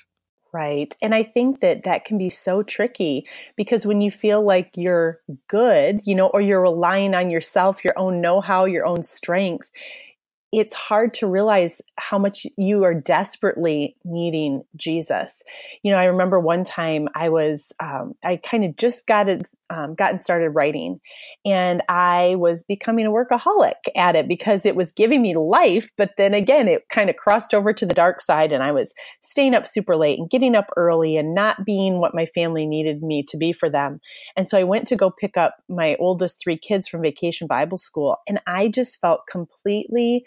Right. 0.52 0.96
And 1.02 1.14
I 1.14 1.24
think 1.24 1.60
that 1.60 1.84
that 1.84 2.06
can 2.06 2.16
be 2.16 2.30
so 2.30 2.62
tricky 2.62 3.26
because 3.54 3.84
when 3.84 4.00
you 4.00 4.10
feel 4.10 4.42
like 4.42 4.70
you're 4.74 5.20
good, 5.46 6.00
you 6.04 6.14
know, 6.14 6.28
or 6.28 6.40
you're 6.40 6.62
relying 6.62 7.14
on 7.14 7.30
yourself, 7.30 7.84
your 7.84 7.98
own 7.98 8.22
know 8.22 8.40
how, 8.40 8.64
your 8.64 8.86
own 8.86 9.02
strength, 9.02 9.68
it's 10.50 10.74
hard 10.74 11.12
to 11.12 11.26
realize 11.26 11.82
how 11.98 12.18
much 12.18 12.46
you 12.56 12.82
are 12.82 12.94
desperately 12.94 13.96
needing 14.04 14.62
Jesus. 14.76 15.42
You 15.82 15.92
know, 15.92 15.98
I 15.98 16.04
remember 16.04 16.40
one 16.40 16.64
time 16.64 17.08
I 17.14 17.28
was, 17.28 17.70
um, 17.80 18.14
I 18.24 18.36
kind 18.36 18.64
of 18.64 18.76
just 18.76 19.06
got 19.06 19.28
it, 19.28 19.46
um, 19.68 19.94
gotten 19.94 20.18
started 20.18 20.50
writing 20.50 21.00
and 21.44 21.82
I 21.90 22.36
was 22.36 22.62
becoming 22.62 23.06
a 23.06 23.10
workaholic 23.10 23.74
at 23.94 24.16
it 24.16 24.26
because 24.26 24.64
it 24.64 24.74
was 24.74 24.90
giving 24.90 25.20
me 25.20 25.36
life. 25.36 25.90
But 25.98 26.12
then 26.16 26.32
again, 26.32 26.66
it 26.66 26.88
kind 26.88 27.10
of 27.10 27.16
crossed 27.16 27.52
over 27.52 27.74
to 27.74 27.84
the 27.84 27.94
dark 27.94 28.22
side 28.22 28.50
and 28.50 28.62
I 28.62 28.72
was 28.72 28.94
staying 29.20 29.54
up 29.54 29.66
super 29.66 29.96
late 29.96 30.18
and 30.18 30.30
getting 30.30 30.54
up 30.54 30.70
early 30.78 31.18
and 31.18 31.34
not 31.34 31.66
being 31.66 32.00
what 32.00 32.14
my 32.14 32.24
family 32.24 32.66
needed 32.66 33.02
me 33.02 33.22
to 33.28 33.36
be 33.36 33.52
for 33.52 33.68
them. 33.68 34.00
And 34.34 34.48
so 34.48 34.58
I 34.58 34.64
went 34.64 34.86
to 34.88 34.96
go 34.96 35.10
pick 35.10 35.36
up 35.36 35.56
my 35.68 35.94
oldest 36.00 36.40
three 36.42 36.56
kids 36.56 36.88
from 36.88 37.02
vacation 37.02 37.46
Bible 37.46 37.78
school 37.78 38.16
and 38.26 38.40
I 38.46 38.68
just 38.68 38.98
felt 38.98 39.26
completely 39.30 40.24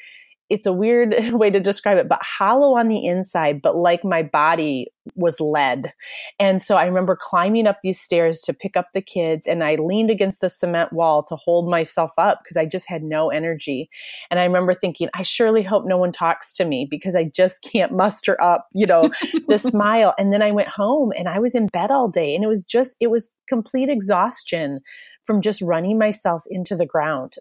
it's 0.51 0.65
a 0.65 0.73
weird 0.73 1.15
way 1.31 1.49
to 1.49 1.61
describe 1.61 1.97
it, 1.97 2.09
but 2.09 2.21
hollow 2.21 2.77
on 2.77 2.89
the 2.89 3.05
inside, 3.05 3.61
but 3.61 3.77
like 3.77 4.03
my 4.03 4.21
body 4.21 4.87
was 5.15 5.39
lead. 5.39 5.93
And 6.39 6.61
so 6.61 6.75
I 6.75 6.85
remember 6.85 7.17
climbing 7.19 7.67
up 7.67 7.77
these 7.81 7.99
stairs 7.99 8.41
to 8.41 8.53
pick 8.53 8.75
up 8.75 8.89
the 8.93 9.01
kids 9.01 9.47
and 9.47 9.63
I 9.63 9.75
leaned 9.75 10.11
against 10.11 10.41
the 10.41 10.49
cement 10.49 10.91
wall 10.91 11.23
to 11.23 11.37
hold 11.37 11.69
myself 11.69 12.11
up 12.17 12.41
because 12.43 12.57
I 12.57 12.65
just 12.65 12.87
had 12.87 13.01
no 13.01 13.31
energy. 13.31 13.89
And 14.29 14.41
I 14.41 14.43
remember 14.43 14.75
thinking, 14.75 15.07
I 15.15 15.21
surely 15.21 15.63
hope 15.63 15.85
no 15.85 15.97
one 15.97 16.11
talks 16.11 16.51
to 16.53 16.65
me 16.65 16.85
because 16.89 17.15
I 17.15 17.23
just 17.23 17.63
can't 17.71 17.93
muster 17.93 18.39
up, 18.43 18.67
you 18.73 18.85
know, 18.85 19.09
the 19.47 19.57
smile. 19.71 20.13
And 20.19 20.33
then 20.33 20.41
I 20.41 20.51
went 20.51 20.67
home 20.67 21.13
and 21.17 21.29
I 21.29 21.39
was 21.39 21.55
in 21.55 21.67
bed 21.67 21.91
all 21.91 22.09
day 22.09 22.35
and 22.35 22.43
it 22.43 22.47
was 22.47 22.63
just, 22.63 22.97
it 22.99 23.09
was 23.09 23.31
complete 23.47 23.89
exhaustion 23.89 24.81
from 25.25 25.41
just 25.41 25.61
running 25.61 25.97
myself 25.97 26.43
into 26.49 26.75
the 26.75 26.85
ground. 26.85 27.35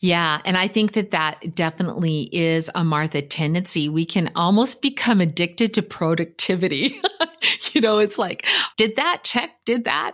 Yeah. 0.00 0.40
And 0.44 0.56
I 0.56 0.66
think 0.66 0.92
that 0.92 1.10
that 1.10 1.54
definitely 1.54 2.28
is 2.32 2.70
a 2.74 2.84
Martha 2.84 3.22
tendency. 3.22 3.88
We 3.88 4.06
can 4.06 4.30
almost 4.34 4.80
become 4.80 5.20
addicted 5.20 5.74
to 5.74 5.82
productivity. 5.82 7.00
you 7.72 7.80
know, 7.80 7.98
it's 7.98 8.18
like, 8.18 8.46
did 8.76 8.96
that 8.96 9.24
check? 9.24 9.50
Did 9.66 9.84
that? 9.84 10.12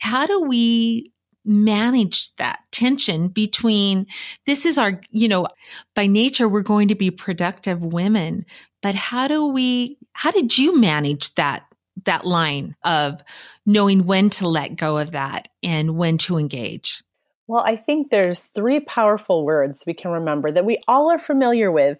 How 0.00 0.26
do 0.26 0.40
we 0.40 1.12
manage 1.44 2.34
that 2.36 2.60
tension 2.72 3.28
between 3.28 4.06
this 4.46 4.66
is 4.66 4.78
our, 4.78 5.00
you 5.10 5.28
know, 5.28 5.46
by 5.94 6.06
nature, 6.06 6.48
we're 6.48 6.62
going 6.62 6.88
to 6.88 6.94
be 6.94 7.10
productive 7.10 7.82
women, 7.82 8.44
but 8.82 8.94
how 8.94 9.28
do 9.28 9.46
we, 9.46 9.96
how 10.12 10.30
did 10.30 10.58
you 10.58 10.78
manage 10.78 11.34
that? 11.36 11.62
That 12.04 12.26
line 12.26 12.76
of 12.84 13.22
knowing 13.64 14.04
when 14.04 14.28
to 14.30 14.46
let 14.46 14.76
go 14.76 14.98
of 14.98 15.12
that 15.12 15.48
and 15.62 15.96
when 15.96 16.18
to 16.18 16.36
engage. 16.36 17.02
Well, 17.48 17.62
I 17.64 17.76
think 17.76 18.10
there's 18.10 18.44
three 18.54 18.80
powerful 18.80 19.44
words 19.44 19.84
we 19.86 19.94
can 19.94 20.10
remember 20.10 20.50
that 20.50 20.64
we 20.64 20.78
all 20.88 21.10
are 21.10 21.18
familiar 21.18 21.70
with. 21.70 21.98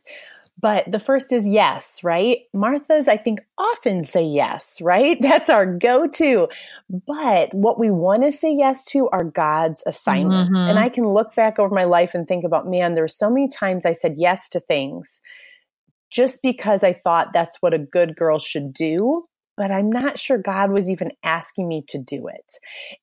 But 0.59 0.91
the 0.91 0.99
first 0.99 1.35
is 1.35 1.47
yes, 1.47 2.03
right? 2.03 2.39
Martha's, 2.55 3.09
I 3.09 3.19
think, 3.19 3.41
often 3.59 4.03
say 4.03 4.25
yes, 4.25 4.81
right? 4.81 5.19
That's 5.21 5.51
our 5.51 5.67
go 5.67 6.07
to. 6.07 6.49
But 6.89 7.53
what 7.53 7.79
we 7.79 7.91
want 7.91 8.23
to 8.23 8.33
say 8.33 8.55
yes 8.55 8.83
to 8.87 9.09
are 9.11 9.25
God's 9.25 9.83
assignments. 9.87 10.59
Mm-hmm. 10.59 10.69
And 10.69 10.79
I 10.79 10.89
can 10.89 11.07
look 11.07 11.35
back 11.35 11.59
over 11.59 11.75
my 11.75 11.85
life 11.85 12.15
and 12.15 12.27
think 12.27 12.45
about, 12.45 12.67
man, 12.67 12.95
there's 12.95 13.15
so 13.15 13.29
many 13.29 13.49
times 13.49 13.85
I 13.85 13.93
said 13.93 14.15
yes 14.17 14.49
to 14.51 14.61
things 14.61 15.21
just 16.11 16.41
because 16.43 16.83
I 16.83 16.95
thought 16.95 17.35
that's 17.35 17.61
what 17.61 17.75
a 17.75 17.79
good 17.79 18.17
girl 18.17 18.39
should 18.39 18.73
do 18.73 19.25
but 19.57 19.71
I'm 19.71 19.91
not 19.91 20.19
sure 20.19 20.39
God 20.39 20.71
was 20.71 20.91
even 20.91 21.13
asking 21.23 21.69
me 21.69 21.85
to 21.89 21.99
do 21.99 22.29
it. 22.29 22.53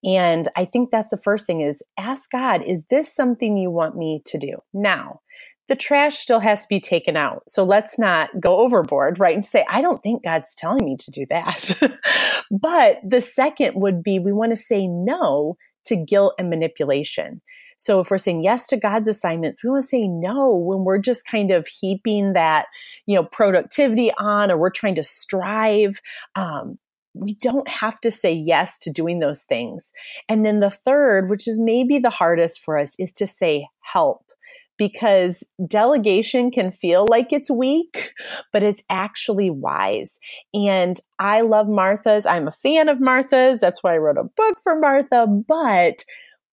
And 0.07 0.47
I 0.55 0.65
think 0.65 0.91
that's 0.91 1.11
the 1.11 1.17
first 1.17 1.45
thing 1.45 1.61
is 1.61 1.81
ask 1.97 2.29
God, 2.31 2.61
is 2.61 2.83
this 2.89 3.13
something 3.13 3.57
you 3.57 3.71
want 3.71 3.95
me 3.95 4.21
to 4.25 4.37
do? 4.37 4.57
Now, 4.73 5.21
the 5.69 5.75
trash 5.75 6.17
still 6.17 6.41
has 6.41 6.63
to 6.63 6.67
be 6.69 6.79
taken 6.79 7.15
out. 7.15 7.43
So 7.47 7.63
let's 7.63 7.97
not 7.97 8.29
go 8.39 8.57
overboard, 8.57 9.19
right? 9.19 9.35
And 9.35 9.45
say, 9.45 9.65
I 9.69 9.81
don't 9.81 10.03
think 10.03 10.23
God's 10.23 10.53
telling 10.55 10.83
me 10.85 10.97
to 10.99 11.11
do 11.11 11.25
that. 11.29 11.97
but 12.51 12.99
the 13.07 13.21
second 13.21 13.75
would 13.75 14.03
be 14.03 14.19
we 14.19 14.33
want 14.33 14.51
to 14.51 14.57
say 14.57 14.87
no 14.87 15.55
to 15.85 15.95
guilt 15.95 16.33
and 16.37 16.49
manipulation. 16.49 17.41
So 17.77 17.99
if 17.99 18.09
we're 18.11 18.17
saying 18.17 18.43
yes 18.43 18.67
to 18.67 18.77
God's 18.77 19.09
assignments, 19.09 19.63
we 19.63 19.69
want 19.69 19.83
to 19.83 19.87
say 19.87 20.07
no 20.07 20.55
when 20.55 20.83
we're 20.83 20.99
just 20.99 21.25
kind 21.25 21.51
of 21.51 21.67
heaping 21.67 22.33
that, 22.33 22.67
you 23.05 23.15
know, 23.15 23.23
productivity 23.23 24.11
on 24.17 24.51
or 24.51 24.57
we're 24.57 24.69
trying 24.69 24.95
to 24.95 25.03
strive. 25.03 25.99
Um, 26.35 26.77
we 27.13 27.35
don't 27.35 27.67
have 27.67 27.99
to 28.01 28.11
say 28.11 28.33
yes 28.33 28.79
to 28.79 28.89
doing 28.89 29.19
those 29.19 29.41
things. 29.41 29.91
And 30.29 30.45
then 30.45 30.61
the 30.61 30.69
third, 30.69 31.29
which 31.29 31.47
is 31.47 31.59
maybe 31.59 31.99
the 31.99 32.09
hardest 32.09 32.61
for 32.61 32.77
us, 32.77 32.99
is 32.99 33.11
to 33.13 33.27
say 33.27 33.67
help 33.81 34.25
because 34.87 35.45
delegation 35.65 36.51
can 36.51 36.69
feel 36.69 37.05
like 37.07 37.31
it's 37.31 37.49
weak, 37.49 38.13
but 38.51 38.63
it's 38.63 38.83
actually 38.89 39.49
wise. 39.49 40.19
And 40.53 40.99
I 41.19 41.39
love 41.39 41.69
Martha's. 41.69 42.25
I'm 42.25 42.49
a 42.49 42.51
fan 42.51 42.89
of 42.89 42.99
Martha's. 42.99 43.61
That's 43.61 43.81
why 43.81 43.93
I 43.93 43.97
wrote 43.97 44.17
a 44.17 44.25
book 44.25 44.57
for 44.61 44.77
Martha. 44.77 45.25
But 45.25 46.03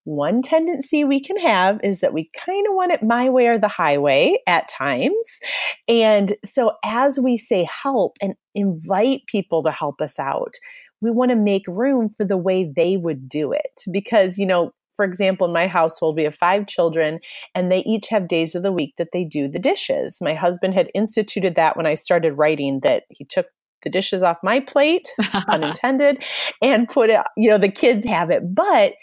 one 0.05 0.43
tendency 0.43 1.03
we 1.03 1.19
can 1.19 1.39
have 1.39 1.81
is 1.83 1.99
that 2.01 2.15
we 2.15 2.31
kind 2.39 2.69
of 2.69 2.75
want 2.75 2.93
it 2.93 3.03
my 3.03 3.29
way 3.29 3.49
or 3.49 3.59
the 3.59 3.67
highway 3.67 4.39
at 4.47 4.69
times. 4.69 5.41
And 5.89 6.37
so 6.45 6.75
as 6.85 7.19
we 7.19 7.37
say 7.37 7.67
help 7.83 8.17
and 8.23 8.35
invite 8.55 9.23
people 9.27 9.65
to 9.65 9.73
help 9.73 10.01
us 10.01 10.21
out, 10.21 10.55
we 11.01 11.11
want 11.11 11.31
to 11.31 11.37
make 11.37 11.67
room 11.67 12.11
for 12.11 12.25
the 12.25 12.37
way 12.37 12.71
they 12.77 12.97
would 12.97 13.29
do 13.29 13.51
it. 13.51 13.83
Because, 13.91 14.39
you 14.39 14.47
know, 14.47 14.71
for 14.93 15.05
example, 15.05 15.47
in 15.47 15.53
my 15.53 15.67
household, 15.67 16.17
we 16.17 16.25
have 16.25 16.35
five 16.35 16.67
children 16.67 17.21
and 17.55 17.71
they 17.71 17.81
each 17.81 18.09
have 18.09 18.29
days 18.29 18.55
of 18.55 18.63
the 18.63 18.73
week 18.73 18.95
that 18.99 19.13
they 19.13 19.25
do 19.25 19.49
the 19.49 19.59
dishes. 19.59 20.19
My 20.21 20.35
husband 20.35 20.75
had 20.75 20.91
instituted 20.95 21.55
that 21.55 21.77
when 21.77 21.87
I 21.87 21.95
started 21.95 22.35
writing 22.35 22.81
that 22.81 23.05
he 23.11 23.25
took 23.25 23.47
the 23.83 23.91
dishes 23.91 24.23
off 24.23 24.39
my 24.43 24.61
plate, 24.61 25.09
unintended, 25.49 26.23
and 26.63 26.89
put 26.89 27.11
it, 27.11 27.21
you 27.37 27.49
know, 27.49 27.59
the 27.59 27.71
kids 27.71 28.05
have 28.05 28.31
it. 28.31 28.55
But 28.55 28.95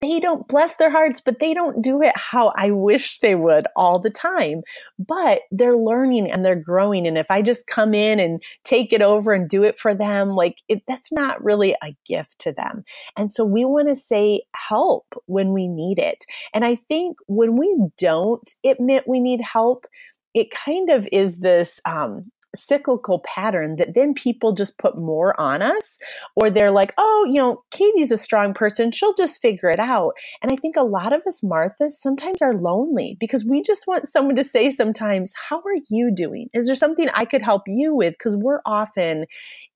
they 0.00 0.20
don't 0.20 0.46
bless 0.46 0.76
their 0.76 0.90
hearts, 0.90 1.20
but 1.20 1.40
they 1.40 1.54
don't 1.54 1.82
do 1.82 2.02
it 2.02 2.12
how 2.16 2.52
I 2.56 2.70
wish 2.70 3.18
they 3.18 3.34
would 3.34 3.66
all 3.74 3.98
the 3.98 4.10
time. 4.10 4.62
But 4.98 5.42
they're 5.50 5.76
learning 5.76 6.30
and 6.30 6.44
they're 6.44 6.54
growing. 6.54 7.06
And 7.06 7.18
if 7.18 7.30
I 7.30 7.42
just 7.42 7.66
come 7.66 7.94
in 7.94 8.20
and 8.20 8.42
take 8.64 8.92
it 8.92 9.02
over 9.02 9.32
and 9.32 9.48
do 9.48 9.64
it 9.64 9.78
for 9.78 9.94
them, 9.94 10.30
like 10.30 10.58
it, 10.68 10.82
that's 10.86 11.10
not 11.12 11.42
really 11.42 11.74
a 11.82 11.96
gift 12.06 12.38
to 12.40 12.52
them. 12.52 12.84
And 13.16 13.30
so 13.30 13.44
we 13.44 13.64
want 13.64 13.88
to 13.88 13.96
say 13.96 14.42
help 14.54 15.06
when 15.26 15.52
we 15.52 15.66
need 15.66 15.98
it. 15.98 16.24
And 16.54 16.64
I 16.64 16.76
think 16.76 17.16
when 17.26 17.56
we 17.56 17.88
don't 17.98 18.48
admit 18.64 19.08
we 19.08 19.20
need 19.20 19.40
help, 19.40 19.86
it 20.34 20.50
kind 20.50 20.90
of 20.90 21.08
is 21.10 21.38
this 21.38 21.80
um, 21.84 22.30
cyclical 22.56 23.20
pattern 23.20 23.76
that 23.76 23.94
then 23.94 24.14
people 24.14 24.52
just 24.52 24.78
put 24.78 24.96
more 24.96 25.38
on 25.40 25.62
us 25.62 25.98
or 26.34 26.48
they're 26.48 26.70
like 26.70 26.94
oh 26.96 27.26
you 27.28 27.34
know 27.34 27.62
katie's 27.70 28.10
a 28.10 28.16
strong 28.16 28.54
person 28.54 28.90
she'll 28.90 29.14
just 29.14 29.40
figure 29.40 29.68
it 29.68 29.80
out. 29.80 30.12
And 30.42 30.50
i 30.50 30.56
think 30.56 30.76
a 30.76 30.82
lot 30.82 31.12
of 31.12 31.22
us 31.26 31.42
marthas 31.42 31.92
sometimes 31.92 32.40
are 32.42 32.54
lonely 32.54 33.16
because 33.20 33.44
we 33.44 33.62
just 33.62 33.86
want 33.86 34.08
someone 34.08 34.36
to 34.36 34.44
say 34.44 34.70
sometimes 34.70 35.32
how 35.48 35.58
are 35.58 35.80
you 35.88 36.10
doing? 36.14 36.48
Is 36.54 36.66
there 36.66 36.74
something 36.74 37.08
i 37.14 37.24
could 37.24 37.42
help 37.42 37.62
you 37.66 37.94
with? 37.94 38.14
Because 38.14 38.36
we're 38.36 38.60
often 38.64 39.26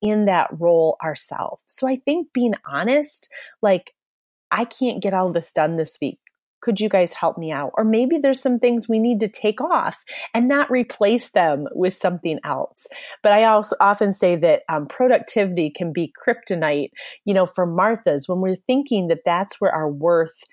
in 0.01 0.25
that 0.25 0.49
role 0.59 0.97
ourselves. 1.03 1.63
So 1.67 1.87
i 1.89 1.97
think 1.97 2.33
being 2.33 2.55
honest 2.67 3.29
like 3.61 3.95
I 4.55 4.67
can't 4.67 5.03
get 5.03 5.15
all 5.15 5.33
this 5.33 5.51
done 5.51 5.77
this 5.77 5.97
week 6.01 6.19
could 6.63 6.81
you 6.81 6.89
guys 6.89 7.13
help 7.13 7.37
me 7.37 7.53
out? 7.53 7.73
Or 7.75 7.85
maybe 7.85 8.17
there's 8.17 8.41
some 8.41 8.59
things 8.59 8.89
we 8.89 8.99
need 8.99 9.21
to 9.21 9.29
take 9.29 9.61
off 9.61 10.03
and 10.33 10.49
not 10.49 10.71
replace 10.71 11.31
them 11.31 11.67
with 11.75 11.93
something 11.93 12.39
else. 12.45 12.87
But 13.23 13.33
I 13.33 13.45
also 13.45 13.77
often 13.81 14.13
say 14.13 14.37
that 14.37 14.63
um, 14.69 14.87
productivity 14.87 15.71
can 15.71 15.93
be 15.93 16.13
kryptonite, 16.27 16.91
you 17.25 17.35
know, 17.35 17.47
for 17.47 17.67
Martha's 17.67 18.29
when 18.29 18.41
we're 18.41 18.57
thinking 18.57 19.09
that 19.09 19.23
that's 19.27 19.61
where 19.61 19.73
our 19.73 19.91
worth 19.91 20.45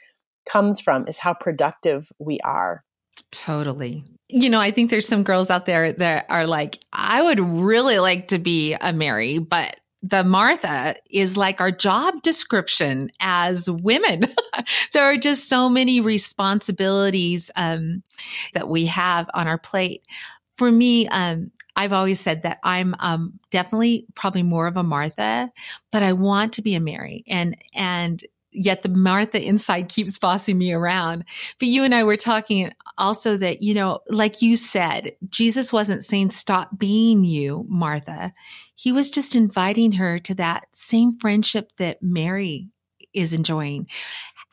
comes 0.50 0.80
from 0.80 1.08
is 1.08 1.20
how 1.20 1.34
productive 1.34 2.12
we 2.20 2.40
are. 2.42 2.84
Totally. 3.32 4.04
You 4.30 4.50
know, 4.50 4.60
I 4.60 4.72
think 4.72 4.90
there's 4.90 5.08
some 5.08 5.24
girls 5.24 5.50
out 5.50 5.66
there 5.66 5.92
that 5.94 6.26
are 6.30 6.48
like, 6.48 6.80
I 6.94 7.22
would 7.22 7.40
really 7.40 8.00
like 8.00 8.30
to 8.30 8.40
be 8.40 8.76
a 8.80 8.94
Mary, 8.94 9.40
but 9.40 9.76
the 10.02 10.24
Martha 10.24 10.96
is 11.10 11.36
like 11.36 11.60
our 11.60 11.72
job 11.72 12.22
description 12.22 13.12
as 13.20 13.70
women. 13.70 14.24
there 14.94 15.04
are 15.04 15.18
just 15.18 15.50
so 15.50 15.70
many 15.70 16.00
responsibilities 16.00 17.52
um, 17.56 18.04
that 18.54 18.70
we 18.70 18.86
have 18.86 19.30
on 19.34 19.48
our 19.48 19.58
plate. 19.58 20.06
For 20.58 20.72
me, 20.72 21.08
um, 21.10 21.52
I've 21.76 21.94
always 21.94 22.20
said 22.20 22.44
that 22.44 22.60
I'm 22.64 22.96
um, 23.00 23.40
definitely 23.52 24.06
probably 24.16 24.44
more 24.44 24.68
of 24.68 24.78
a 24.78 24.84
Martha, 24.84 25.52
but 25.92 26.04
I 26.04 26.14
want 26.14 26.54
to 26.54 26.62
be 26.62 26.76
a 26.76 26.80
Mary, 26.80 27.24
and 27.28 27.58
and 27.74 28.22
yet 28.52 28.82
the 28.82 28.90
Martha 28.90 29.42
inside 29.42 29.90
keeps 29.90 30.18
bossing 30.18 30.58
me 30.58 30.72
around. 30.72 31.26
But 31.60 31.68
you 31.68 31.84
and 31.84 31.94
I 31.94 32.04
were 32.04 32.18
talking 32.18 32.72
also 32.98 33.38
that, 33.38 33.62
you 33.62 33.74
know, 33.74 34.00
like 34.10 34.42
you 34.42 34.56
said, 34.56 35.12
Jesus 35.30 35.72
wasn't 35.72 36.06
saying, 36.06 36.32
stop 36.32 36.78
being 36.78 37.24
you, 37.24 37.66
Martha. 37.70 38.34
He 38.76 38.92
was 38.92 39.12
just 39.12 39.36
inviting 39.36 39.94
her 39.94 40.20
to 40.20 40.36
that 40.36 40.66
same 40.74 41.18
friendship 41.20 41.72
that 41.78 42.02
Mary 42.02 42.70
is 43.14 43.34
enjoying. 43.34 43.88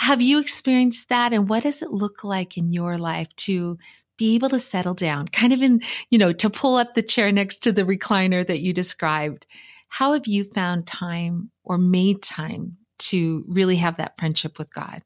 Have 0.00 0.20
you 0.20 0.38
experienced 0.40 1.08
that? 1.08 1.32
And 1.32 1.48
what 1.48 1.62
does 1.62 1.82
it 1.82 1.90
look 1.90 2.22
like 2.22 2.58
in 2.58 2.72
your 2.72 2.98
life 2.98 3.34
to 3.36 3.78
be 4.18 4.34
able 4.34 4.48
to 4.48 4.58
settle 4.58 4.94
down, 4.94 5.28
kind 5.28 5.52
of 5.52 5.62
in, 5.62 5.80
you 6.10 6.18
know, 6.18 6.32
to 6.32 6.50
pull 6.50 6.76
up 6.76 6.94
the 6.94 7.02
chair 7.02 7.32
next 7.32 7.62
to 7.62 7.72
the 7.72 7.82
recliner 7.82 8.46
that 8.46 8.60
you 8.60 8.72
described? 8.72 9.46
How 9.88 10.12
have 10.14 10.26
you 10.26 10.44
found 10.44 10.86
time 10.86 11.50
or 11.64 11.78
made 11.78 12.22
time 12.22 12.76
to 12.98 13.44
really 13.48 13.76
have 13.76 13.96
that 13.96 14.18
friendship 14.18 14.58
with 14.58 14.72
God? 14.72 15.02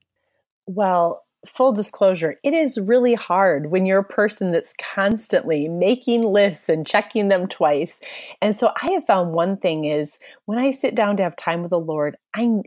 Well, 0.66 1.24
full 1.46 1.72
disclosure, 1.72 2.36
it 2.44 2.52
is 2.52 2.78
really 2.78 3.14
hard 3.14 3.70
when 3.70 3.86
you're 3.86 4.00
a 4.00 4.04
person 4.04 4.52
that's 4.52 4.74
constantly 4.78 5.68
making 5.68 6.22
lists 6.22 6.68
and 6.68 6.86
checking 6.86 7.28
them 7.28 7.48
twice. 7.48 8.00
And 8.42 8.54
so 8.54 8.72
I 8.82 8.90
have 8.90 9.06
found 9.06 9.32
one 9.32 9.56
thing 9.56 9.84
is 9.86 10.18
when 10.44 10.58
I 10.58 10.70
sit 10.70 10.94
down 10.94 11.16
to 11.16 11.22
have 11.22 11.36
time 11.36 11.62
with 11.62 11.70
the 11.70 11.78
Lord, 11.78 12.16
I 12.34 12.62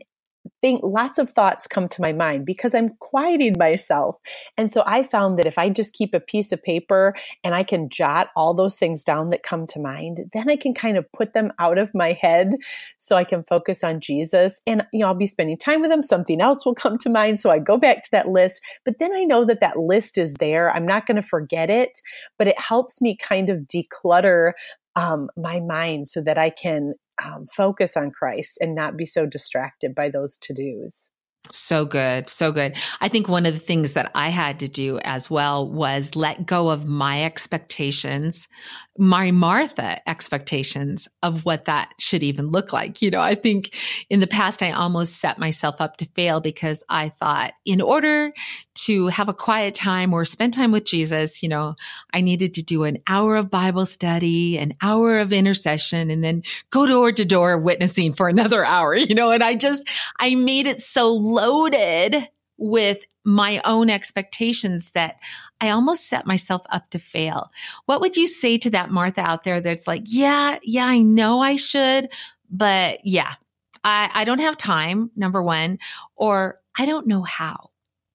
think 0.60 0.80
lots 0.82 1.18
of 1.18 1.30
thoughts 1.30 1.66
come 1.66 1.88
to 1.88 2.02
my 2.02 2.12
mind 2.12 2.46
because 2.46 2.74
I'm 2.74 2.90
quieting 3.00 3.56
myself. 3.58 4.16
And 4.56 4.72
so 4.72 4.82
I 4.86 5.02
found 5.02 5.38
that 5.38 5.46
if 5.46 5.58
I 5.58 5.70
just 5.70 5.94
keep 5.94 6.14
a 6.14 6.20
piece 6.20 6.52
of 6.52 6.62
paper 6.62 7.14
and 7.42 7.54
I 7.54 7.62
can 7.62 7.88
jot 7.88 8.28
all 8.36 8.54
those 8.54 8.76
things 8.76 9.04
down 9.04 9.30
that 9.30 9.42
come 9.42 9.66
to 9.68 9.80
mind, 9.80 10.20
then 10.32 10.48
I 10.50 10.56
can 10.56 10.74
kind 10.74 10.96
of 10.96 11.10
put 11.12 11.34
them 11.34 11.52
out 11.58 11.78
of 11.78 11.94
my 11.94 12.12
head 12.12 12.52
so 12.98 13.16
I 13.16 13.24
can 13.24 13.44
focus 13.44 13.84
on 13.84 14.00
Jesus. 14.00 14.60
And, 14.66 14.84
you 14.92 15.00
know, 15.00 15.08
I'll 15.08 15.14
be 15.14 15.26
spending 15.26 15.58
time 15.58 15.80
with 15.80 15.90
him. 15.90 16.02
Something 16.02 16.40
else 16.40 16.64
will 16.64 16.74
come 16.74 16.98
to 16.98 17.10
mind. 17.10 17.40
So 17.40 17.50
I 17.50 17.58
go 17.58 17.76
back 17.76 18.02
to 18.02 18.10
that 18.12 18.28
list. 18.28 18.60
But 18.84 18.98
then 18.98 19.14
I 19.14 19.24
know 19.24 19.44
that 19.44 19.60
that 19.60 19.78
list 19.78 20.18
is 20.18 20.34
there. 20.34 20.74
I'm 20.74 20.86
not 20.86 21.06
going 21.06 21.16
to 21.16 21.22
forget 21.22 21.70
it, 21.70 22.00
but 22.38 22.48
it 22.48 22.58
helps 22.58 23.00
me 23.00 23.16
kind 23.16 23.50
of 23.50 23.66
declutter 23.66 24.52
um, 24.96 25.28
my 25.36 25.60
mind 25.60 26.08
so 26.08 26.22
that 26.22 26.38
I 26.38 26.50
can 26.50 26.94
um, 27.22 27.46
focus 27.46 27.96
on 27.96 28.10
Christ 28.10 28.58
and 28.60 28.74
not 28.74 28.96
be 28.96 29.06
so 29.06 29.26
distracted 29.26 29.94
by 29.94 30.08
those 30.08 30.36
to 30.38 30.54
dos. 30.54 31.10
So 31.52 31.84
good. 31.84 32.30
So 32.30 32.52
good. 32.52 32.74
I 33.02 33.08
think 33.08 33.28
one 33.28 33.44
of 33.44 33.52
the 33.52 33.60
things 33.60 33.92
that 33.92 34.10
I 34.14 34.30
had 34.30 34.60
to 34.60 34.68
do 34.68 34.98
as 35.00 35.28
well 35.28 35.70
was 35.70 36.16
let 36.16 36.46
go 36.46 36.70
of 36.70 36.86
my 36.86 37.22
expectations, 37.22 38.48
my 38.96 39.32
Martha 39.32 40.08
expectations 40.08 41.08
of 41.22 41.44
what 41.44 41.64
that 41.64 41.92
should 41.98 42.22
even 42.22 42.48
look 42.50 42.72
like. 42.72 43.02
You 43.02 43.10
know, 43.10 43.20
I 43.20 43.34
think 43.34 43.74
in 44.08 44.20
the 44.20 44.26
past, 44.26 44.62
I 44.62 44.70
almost 44.70 45.16
set 45.16 45.38
myself 45.38 45.80
up 45.80 45.96
to 45.96 46.06
fail 46.14 46.40
because 46.40 46.84
I 46.88 47.08
thought 47.08 47.54
in 47.64 47.80
order 47.80 48.32
to 48.74 49.08
have 49.08 49.28
a 49.28 49.34
quiet 49.34 49.74
time 49.74 50.12
or 50.12 50.24
spend 50.24 50.54
time 50.54 50.70
with 50.70 50.84
Jesus, 50.84 51.42
you 51.42 51.48
know, 51.48 51.74
I 52.12 52.20
needed 52.20 52.54
to 52.54 52.62
do 52.62 52.84
an 52.84 52.98
hour 53.08 53.36
of 53.36 53.50
Bible 53.50 53.86
study, 53.86 54.58
an 54.58 54.74
hour 54.80 55.18
of 55.18 55.32
intercession, 55.32 56.10
and 56.10 56.22
then 56.22 56.42
go 56.70 56.86
door 56.86 57.10
to 57.10 57.24
door 57.24 57.58
witnessing 57.58 58.12
for 58.14 58.28
another 58.28 58.64
hour, 58.64 58.94
you 58.94 59.14
know, 59.14 59.32
and 59.32 59.42
I 59.42 59.56
just, 59.56 59.88
I 60.20 60.36
made 60.36 60.66
it 60.66 60.80
so 60.80 61.12
loaded 61.12 62.28
with 62.56 63.04
my 63.24 63.60
own 63.64 63.88
expectations 63.88 64.90
that 64.90 65.16
I 65.60 65.70
almost 65.70 66.08
set 66.08 66.26
myself 66.26 66.62
up 66.70 66.90
to 66.90 66.98
fail. 66.98 67.50
What 67.86 68.00
would 68.00 68.16
you 68.16 68.26
say 68.26 68.58
to 68.58 68.70
that 68.70 68.90
Martha 68.90 69.22
out 69.22 69.44
there 69.44 69.60
that's 69.60 69.86
like, 69.86 70.02
yeah, 70.06 70.58
yeah, 70.62 70.86
I 70.86 70.98
know 70.98 71.40
I 71.40 71.56
should, 71.56 72.10
but 72.50 73.04
yeah, 73.04 73.34
I, 73.82 74.10
I 74.12 74.24
don't 74.24 74.40
have 74.40 74.56
time, 74.56 75.10
number 75.16 75.42
one, 75.42 75.78
or 76.16 76.60
I 76.78 76.86
don't 76.86 77.06
know 77.06 77.22
how. 77.22 77.70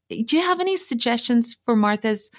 Do 0.10 0.36
you 0.36 0.42
have 0.42 0.60
any 0.60 0.78
suggestions 0.78 1.58
for 1.66 1.76
Martha's 1.76 2.32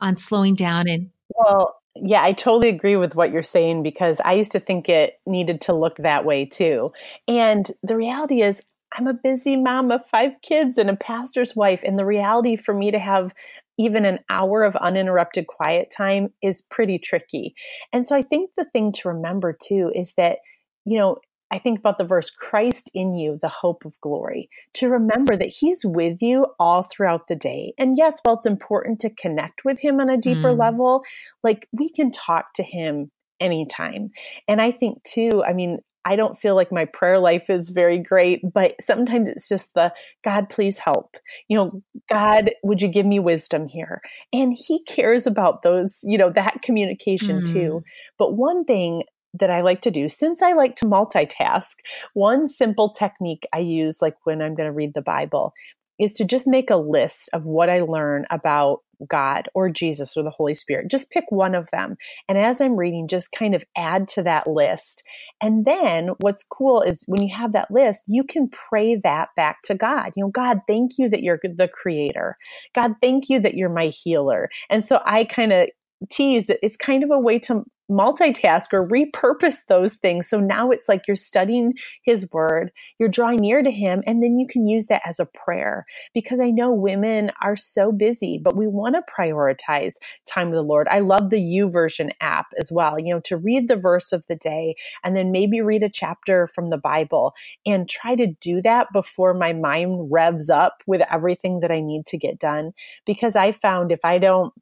on 0.00 0.16
slowing 0.16 0.54
down 0.54 0.88
and 0.88 1.10
well 1.36 1.80
yeah, 1.96 2.22
I 2.22 2.32
totally 2.32 2.68
agree 2.68 2.96
with 2.96 3.14
what 3.16 3.32
you're 3.32 3.42
saying 3.42 3.82
because 3.82 4.20
I 4.20 4.32
used 4.32 4.52
to 4.52 4.60
think 4.60 4.88
it 4.88 5.20
needed 5.26 5.60
to 5.62 5.72
look 5.72 5.96
that 5.96 6.24
way 6.24 6.44
too. 6.44 6.92
And 7.26 7.70
the 7.82 7.96
reality 7.96 8.42
is, 8.42 8.64
I'm 8.96 9.06
a 9.06 9.14
busy 9.14 9.56
mom 9.56 9.90
of 9.90 10.06
five 10.06 10.32
kids 10.42 10.78
and 10.78 10.90
a 10.90 10.96
pastor's 10.96 11.54
wife. 11.54 11.82
And 11.84 11.98
the 11.98 12.06
reality 12.06 12.56
for 12.56 12.74
me 12.74 12.90
to 12.90 12.98
have 12.98 13.32
even 13.78 14.04
an 14.04 14.18
hour 14.28 14.62
of 14.62 14.76
uninterrupted 14.76 15.46
quiet 15.46 15.92
time 15.96 16.28
is 16.42 16.60
pretty 16.60 16.98
tricky. 16.98 17.54
And 17.92 18.06
so 18.06 18.16
I 18.16 18.22
think 18.22 18.50
the 18.56 18.66
thing 18.72 18.92
to 18.92 19.08
remember 19.08 19.56
too 19.58 19.90
is 19.94 20.14
that, 20.14 20.38
you 20.84 20.98
know, 20.98 21.18
I 21.52 21.58
think 21.58 21.80
about 21.80 21.98
the 21.98 22.04
verse, 22.04 22.30
Christ 22.30 22.90
in 22.94 23.14
you, 23.14 23.38
the 23.40 23.48
hope 23.48 23.84
of 23.84 24.00
glory, 24.00 24.48
to 24.74 24.88
remember 24.88 25.36
that 25.36 25.48
he's 25.48 25.84
with 25.84 26.22
you 26.22 26.46
all 26.60 26.84
throughout 26.84 27.26
the 27.26 27.34
day. 27.34 27.72
And 27.76 27.96
yes, 27.96 28.20
while 28.22 28.36
it's 28.36 28.46
important 28.46 29.00
to 29.00 29.10
connect 29.10 29.64
with 29.64 29.80
him 29.80 29.98
on 29.98 30.08
a 30.08 30.16
deeper 30.16 30.52
mm. 30.52 30.58
level, 30.58 31.02
like 31.42 31.66
we 31.72 31.88
can 31.88 32.12
talk 32.12 32.52
to 32.54 32.62
him 32.62 33.10
anytime. 33.40 34.10
And 34.46 34.60
I 34.60 34.70
think 34.70 35.02
too, 35.02 35.42
I 35.44 35.52
mean, 35.52 35.78
I 36.04 36.16
don't 36.16 36.38
feel 36.38 36.54
like 36.54 36.72
my 36.72 36.86
prayer 36.86 37.18
life 37.18 37.50
is 37.50 37.70
very 37.70 37.98
great, 37.98 38.40
but 38.52 38.74
sometimes 38.80 39.28
it's 39.28 39.48
just 39.48 39.74
the 39.74 39.92
God, 40.24 40.48
please 40.48 40.78
help. 40.78 41.16
You 41.48 41.56
know, 41.56 41.82
God, 42.08 42.50
would 42.62 42.80
you 42.80 42.88
give 42.88 43.06
me 43.06 43.18
wisdom 43.18 43.68
here? 43.68 44.00
And 44.32 44.56
He 44.56 44.82
cares 44.84 45.26
about 45.26 45.62
those, 45.62 45.98
you 46.02 46.16
know, 46.16 46.30
that 46.30 46.62
communication 46.62 47.42
mm. 47.42 47.52
too. 47.52 47.80
But 48.18 48.34
one 48.34 48.64
thing 48.64 49.04
that 49.34 49.50
I 49.50 49.60
like 49.60 49.80
to 49.82 49.90
do, 49.90 50.08
since 50.08 50.42
I 50.42 50.52
like 50.52 50.76
to 50.76 50.86
multitask, 50.86 51.74
one 52.14 52.48
simple 52.48 52.90
technique 52.90 53.46
I 53.52 53.58
use, 53.58 54.02
like 54.02 54.16
when 54.24 54.42
I'm 54.42 54.54
going 54.54 54.68
to 54.68 54.72
read 54.72 54.94
the 54.94 55.02
Bible, 55.02 55.52
is 56.00 56.14
to 56.14 56.24
just 56.24 56.46
make 56.46 56.70
a 56.70 56.76
list 56.76 57.28
of 57.32 57.44
what 57.44 57.68
I 57.68 57.80
learn 57.80 58.26
about 58.30 58.78
God 59.08 59.48
or 59.54 59.70
Jesus 59.70 60.16
or 60.16 60.22
the 60.22 60.30
Holy 60.30 60.54
Spirit. 60.54 60.90
Just 60.90 61.10
pick 61.10 61.24
one 61.28 61.54
of 61.54 61.68
them. 61.70 61.96
And 62.28 62.38
as 62.38 62.60
I'm 62.60 62.76
reading, 62.76 63.08
just 63.08 63.32
kind 63.32 63.54
of 63.54 63.64
add 63.76 64.08
to 64.08 64.22
that 64.22 64.46
list. 64.46 65.02
And 65.42 65.64
then 65.64 66.10
what's 66.20 66.44
cool 66.44 66.82
is 66.82 67.04
when 67.06 67.22
you 67.22 67.34
have 67.34 67.52
that 67.52 67.70
list, 67.70 68.04
you 68.06 68.24
can 68.24 68.48
pray 68.48 68.96
that 68.96 69.28
back 69.36 69.62
to 69.64 69.74
God. 69.74 70.12
You 70.16 70.24
know, 70.24 70.30
God, 70.30 70.60
thank 70.66 70.92
you 70.98 71.08
that 71.10 71.22
you're 71.22 71.40
the 71.42 71.68
creator. 71.68 72.36
God, 72.74 72.94
thank 73.00 73.28
you 73.28 73.40
that 73.40 73.54
you're 73.54 73.68
my 73.68 73.86
healer. 73.86 74.48
And 74.68 74.84
so 74.84 75.00
I 75.04 75.24
kind 75.24 75.52
of 75.52 75.68
tease 76.08 76.46
that 76.46 76.58
it's 76.62 76.76
kind 76.76 77.02
of 77.04 77.10
a 77.10 77.18
way 77.18 77.38
to 77.40 77.64
multitask 77.90 78.72
or 78.72 78.86
repurpose 78.86 79.66
those 79.68 79.96
things. 79.96 80.28
So 80.28 80.38
now 80.38 80.70
it's 80.70 80.88
like 80.88 81.08
you're 81.08 81.16
studying 81.16 81.74
his 82.04 82.30
word, 82.32 82.70
you're 82.98 83.08
drawing 83.08 83.40
near 83.40 83.62
to 83.62 83.70
him, 83.70 84.02
and 84.06 84.22
then 84.22 84.38
you 84.38 84.46
can 84.46 84.68
use 84.68 84.86
that 84.86 85.02
as 85.04 85.18
a 85.18 85.26
prayer. 85.26 85.84
Because 86.14 86.40
I 86.40 86.50
know 86.50 86.72
women 86.72 87.32
are 87.42 87.56
so 87.56 87.90
busy, 87.90 88.40
but 88.42 88.56
we 88.56 88.68
want 88.68 88.94
to 88.94 89.02
prioritize 89.12 89.94
time 90.26 90.50
with 90.50 90.58
the 90.58 90.62
Lord. 90.62 90.86
I 90.88 91.00
love 91.00 91.30
the 91.30 91.40
U 91.40 91.60
YouVersion 91.60 92.10
app 92.20 92.46
as 92.56 92.70
well, 92.72 92.98
you 92.98 93.12
know, 93.12 93.20
to 93.20 93.36
read 93.36 93.68
the 93.68 93.76
verse 93.76 94.12
of 94.12 94.24
the 94.28 94.36
day 94.36 94.76
and 95.04 95.16
then 95.16 95.32
maybe 95.32 95.60
read 95.60 95.82
a 95.82 95.90
chapter 95.90 96.46
from 96.46 96.70
the 96.70 96.78
Bible 96.78 97.34
and 97.66 97.88
try 97.88 98.14
to 98.14 98.28
do 98.40 98.62
that 98.62 98.86
before 98.92 99.34
my 99.34 99.52
mind 99.52 100.08
revs 100.10 100.48
up 100.48 100.82
with 100.86 101.02
everything 101.10 101.60
that 101.60 101.70
I 101.70 101.80
need 101.80 102.06
to 102.06 102.18
get 102.18 102.38
done. 102.38 102.72
Because 103.04 103.36
I 103.36 103.52
found 103.52 103.92
if 103.92 104.04
I 104.04 104.18
don't 104.18 104.52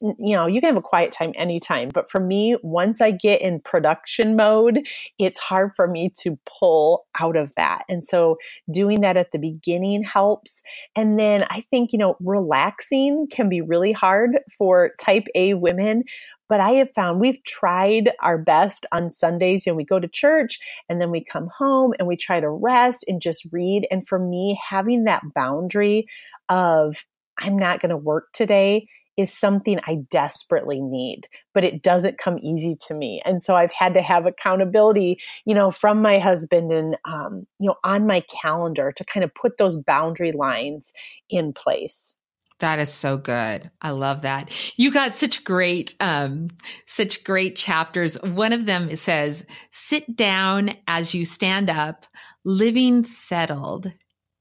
you 0.00 0.36
know, 0.36 0.46
you 0.46 0.60
can 0.60 0.68
have 0.68 0.76
a 0.76 0.82
quiet 0.82 1.10
time 1.10 1.32
anytime. 1.34 1.88
But 1.92 2.10
for 2.10 2.20
me, 2.20 2.56
once 2.62 3.00
I 3.00 3.10
get 3.10 3.42
in 3.42 3.60
production 3.60 4.36
mode, 4.36 4.86
it's 5.18 5.40
hard 5.40 5.72
for 5.74 5.88
me 5.88 6.10
to 6.20 6.38
pull 6.60 7.06
out 7.20 7.36
of 7.36 7.52
that. 7.56 7.82
And 7.88 8.02
so 8.04 8.36
doing 8.70 9.00
that 9.00 9.16
at 9.16 9.32
the 9.32 9.38
beginning 9.38 10.04
helps. 10.04 10.62
And 10.94 11.18
then 11.18 11.44
I 11.50 11.62
think, 11.70 11.92
you 11.92 11.98
know, 11.98 12.16
relaxing 12.20 13.26
can 13.30 13.48
be 13.48 13.60
really 13.60 13.92
hard 13.92 14.38
for 14.56 14.92
type 15.00 15.26
A 15.34 15.54
women. 15.54 16.04
But 16.48 16.60
I 16.60 16.72
have 16.72 16.92
found 16.94 17.18
we've 17.18 17.42
tried 17.44 18.12
our 18.20 18.38
best 18.38 18.86
on 18.92 19.10
Sundays. 19.10 19.66
You 19.66 19.72
know, 19.72 19.76
we 19.76 19.84
go 19.84 19.98
to 19.98 20.08
church 20.08 20.60
and 20.88 21.00
then 21.00 21.10
we 21.10 21.24
come 21.24 21.48
home 21.56 21.92
and 21.98 22.06
we 22.06 22.16
try 22.16 22.40
to 22.40 22.50
rest 22.50 23.04
and 23.08 23.22
just 23.22 23.48
read. 23.50 23.88
And 23.90 24.06
for 24.06 24.18
me, 24.18 24.60
having 24.68 25.04
that 25.04 25.22
boundary 25.34 26.06
of 26.48 27.04
I'm 27.38 27.58
not 27.58 27.80
going 27.80 27.90
to 27.90 27.96
work 27.96 28.32
today 28.32 28.86
is 29.16 29.32
something 29.32 29.78
I 29.86 29.98
desperately 30.10 30.80
need, 30.80 31.28
but 31.52 31.64
it 31.64 31.82
doesn't 31.82 32.18
come 32.18 32.38
easy 32.42 32.76
to 32.86 32.94
me. 32.94 33.20
And 33.24 33.42
so 33.42 33.56
I've 33.56 33.72
had 33.72 33.94
to 33.94 34.02
have 34.02 34.26
accountability, 34.26 35.20
you 35.44 35.54
know, 35.54 35.70
from 35.70 36.00
my 36.00 36.18
husband 36.18 36.72
and, 36.72 36.96
um, 37.04 37.46
you 37.58 37.68
know, 37.68 37.76
on 37.84 38.06
my 38.06 38.22
calendar 38.42 38.92
to 38.96 39.04
kind 39.04 39.24
of 39.24 39.34
put 39.34 39.58
those 39.58 39.76
boundary 39.76 40.32
lines 40.32 40.92
in 41.28 41.52
place. 41.52 42.14
That 42.60 42.78
is 42.78 42.90
so 42.90 43.16
good. 43.16 43.70
I 43.80 43.90
love 43.90 44.22
that. 44.22 44.50
You 44.76 44.92
got 44.92 45.16
such 45.16 45.42
great, 45.42 45.96
um, 45.98 46.48
such 46.86 47.24
great 47.24 47.56
chapters. 47.56 48.14
One 48.22 48.52
of 48.52 48.66
them 48.66 48.94
says, 48.96 49.44
sit 49.72 50.16
down 50.16 50.74
as 50.86 51.12
you 51.12 51.24
stand 51.24 51.68
up, 51.68 52.06
living 52.44 53.04
settled, 53.04 53.92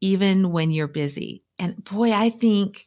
even 0.01 0.51
when 0.51 0.69
you're 0.69 0.87
busy. 0.87 1.43
And 1.57 1.83
boy, 1.83 2.11
I 2.11 2.29
think, 2.29 2.85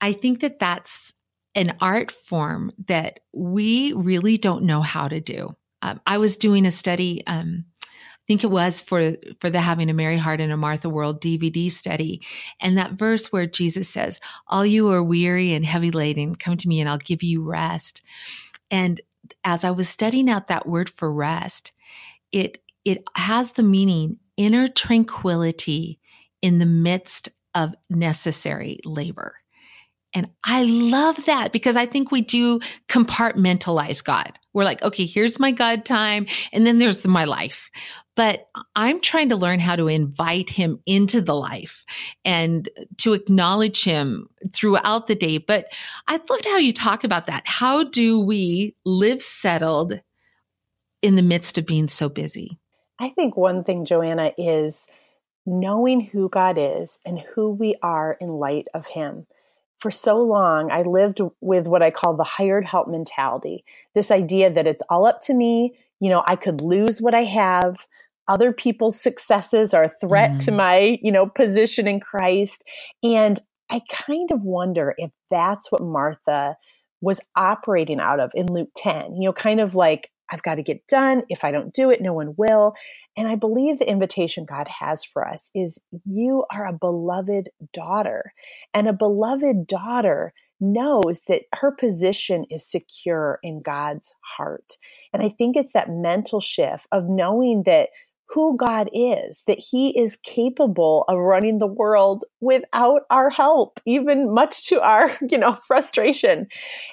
I 0.00 0.12
think 0.12 0.40
that 0.40 0.58
that's 0.58 1.12
an 1.54 1.76
art 1.80 2.10
form 2.10 2.72
that 2.86 3.20
we 3.32 3.92
really 3.94 4.36
don't 4.36 4.64
know 4.64 4.82
how 4.82 5.08
to 5.08 5.20
do. 5.20 5.56
Um, 5.82 6.00
I 6.06 6.18
was 6.18 6.36
doing 6.36 6.66
a 6.66 6.70
study, 6.70 7.22
um, 7.26 7.64
I 7.78 8.26
think 8.26 8.42
it 8.42 8.50
was 8.50 8.80
for 8.80 9.14
for 9.40 9.50
the 9.50 9.60
having 9.60 9.88
a 9.88 9.94
Mary 9.94 10.18
Heart 10.18 10.40
and 10.40 10.52
a 10.52 10.56
Martha 10.56 10.88
World 10.88 11.20
DVD 11.20 11.70
study, 11.70 12.22
and 12.60 12.76
that 12.76 12.94
verse 12.94 13.32
where 13.32 13.46
Jesus 13.46 13.88
says, 13.88 14.18
"All 14.48 14.66
you 14.66 14.90
are 14.90 15.02
weary 15.02 15.54
and 15.54 15.64
heavy 15.64 15.92
laden, 15.92 16.34
come 16.34 16.56
to 16.56 16.68
me, 16.68 16.80
and 16.80 16.88
I'll 16.88 16.98
give 16.98 17.22
you 17.22 17.44
rest." 17.44 18.02
And 18.68 19.00
as 19.44 19.62
I 19.62 19.70
was 19.70 19.88
studying 19.88 20.28
out 20.28 20.48
that 20.48 20.68
word 20.68 20.90
for 20.90 21.12
rest, 21.12 21.72
it 22.32 22.62
it 22.84 23.04
has 23.14 23.52
the 23.52 23.62
meaning 23.62 24.18
inner 24.36 24.68
tranquility 24.68 26.00
in 26.42 26.58
the 26.58 26.66
midst 26.66 27.28
of 27.54 27.74
necessary 27.88 28.78
labor. 28.84 29.36
And 30.16 30.30
I 30.44 30.62
love 30.62 31.26
that 31.26 31.52
because 31.52 31.76
I 31.76 31.84
think 31.84 32.10
we 32.10 32.22
do 32.22 32.58
compartmentalize 32.88 34.02
God. 34.02 34.32
We're 34.54 34.64
like, 34.64 34.82
okay, 34.82 35.04
here's 35.04 35.38
my 35.38 35.52
God 35.52 35.84
time, 35.84 36.26
and 36.54 36.66
then 36.66 36.78
there's 36.78 37.06
my 37.06 37.26
life. 37.26 37.70
But 38.16 38.48
I'm 38.74 39.02
trying 39.02 39.28
to 39.28 39.36
learn 39.36 39.58
how 39.58 39.76
to 39.76 39.88
invite 39.88 40.48
him 40.48 40.80
into 40.86 41.20
the 41.20 41.34
life 41.34 41.84
and 42.24 42.66
to 42.96 43.12
acknowledge 43.12 43.84
him 43.84 44.30
throughout 44.54 45.06
the 45.06 45.14
day. 45.14 45.36
But 45.36 45.66
I 46.08 46.18
loved 46.30 46.46
how 46.46 46.56
you 46.56 46.72
talk 46.72 47.04
about 47.04 47.26
that. 47.26 47.42
How 47.44 47.84
do 47.84 48.18
we 48.18 48.74
live 48.86 49.20
settled 49.20 50.00
in 51.02 51.16
the 51.16 51.22
midst 51.22 51.58
of 51.58 51.66
being 51.66 51.88
so 51.88 52.08
busy? 52.08 52.58
I 52.98 53.10
think 53.10 53.36
one 53.36 53.64
thing, 53.64 53.84
Joanna, 53.84 54.32
is 54.38 54.86
knowing 55.44 56.00
who 56.00 56.30
God 56.30 56.56
is 56.56 57.00
and 57.04 57.20
who 57.20 57.50
we 57.50 57.74
are 57.82 58.16
in 58.18 58.30
light 58.30 58.66
of 58.72 58.86
him 58.86 59.26
for 59.78 59.90
so 59.90 60.18
long, 60.18 60.70
I 60.70 60.82
lived 60.82 61.20
with 61.40 61.66
what 61.66 61.82
I 61.82 61.90
call 61.90 62.16
the 62.16 62.24
hired 62.24 62.64
help 62.64 62.88
mentality. 62.88 63.64
This 63.94 64.10
idea 64.10 64.50
that 64.50 64.66
it's 64.66 64.82
all 64.88 65.06
up 65.06 65.20
to 65.22 65.34
me. 65.34 65.74
You 66.00 66.10
know, 66.10 66.22
I 66.26 66.36
could 66.36 66.60
lose 66.60 67.00
what 67.00 67.14
I 67.14 67.24
have. 67.24 67.86
Other 68.28 68.52
people's 68.52 69.00
successes 69.00 69.72
are 69.74 69.84
a 69.84 69.88
threat 70.00 70.32
mm. 70.32 70.44
to 70.44 70.52
my, 70.52 70.98
you 71.02 71.12
know, 71.12 71.26
position 71.26 71.86
in 71.86 72.00
Christ. 72.00 72.64
And 73.02 73.38
I 73.70 73.82
kind 73.90 74.30
of 74.30 74.42
wonder 74.42 74.94
if 74.96 75.10
that's 75.30 75.70
what 75.70 75.82
Martha 75.82 76.56
was 77.00 77.20
operating 77.36 78.00
out 78.00 78.20
of 78.20 78.30
in 78.34 78.52
Luke 78.52 78.70
10. 78.76 79.16
You 79.16 79.28
know, 79.28 79.32
kind 79.32 79.60
of 79.60 79.74
like, 79.74 80.10
I've 80.30 80.42
got 80.42 80.56
to 80.56 80.62
get 80.62 80.86
done. 80.88 81.22
If 81.28 81.44
I 81.44 81.50
don't 81.50 81.72
do 81.72 81.90
it, 81.90 82.00
no 82.00 82.12
one 82.12 82.34
will. 82.36 82.74
And 83.16 83.28
I 83.28 83.34
believe 83.34 83.78
the 83.78 83.88
invitation 83.88 84.44
God 84.44 84.68
has 84.68 85.04
for 85.04 85.26
us 85.26 85.50
is 85.54 85.80
you 86.04 86.44
are 86.50 86.66
a 86.66 86.72
beloved 86.72 87.48
daughter. 87.72 88.32
And 88.74 88.88
a 88.88 88.92
beloved 88.92 89.66
daughter 89.66 90.32
knows 90.60 91.22
that 91.28 91.42
her 91.54 91.70
position 91.70 92.44
is 92.50 92.68
secure 92.70 93.38
in 93.42 93.62
God's 93.62 94.12
heart. 94.36 94.74
And 95.12 95.22
I 95.22 95.28
think 95.28 95.56
it's 95.56 95.72
that 95.72 95.90
mental 95.90 96.40
shift 96.40 96.86
of 96.92 97.08
knowing 97.08 97.62
that 97.64 97.90
who 98.28 98.56
God 98.56 98.90
is, 98.92 99.44
that 99.46 99.58
He 99.58 99.98
is 99.98 100.16
capable 100.16 101.04
of 101.08 101.18
running 101.18 101.58
the 101.58 101.66
world 101.66 102.24
without 102.40 103.02
our 103.10 103.30
help, 103.30 103.78
even 103.86 104.32
much 104.32 104.66
to 104.68 104.80
our, 104.80 105.16
you 105.28 105.38
know, 105.38 105.58
frustration. 105.66 106.48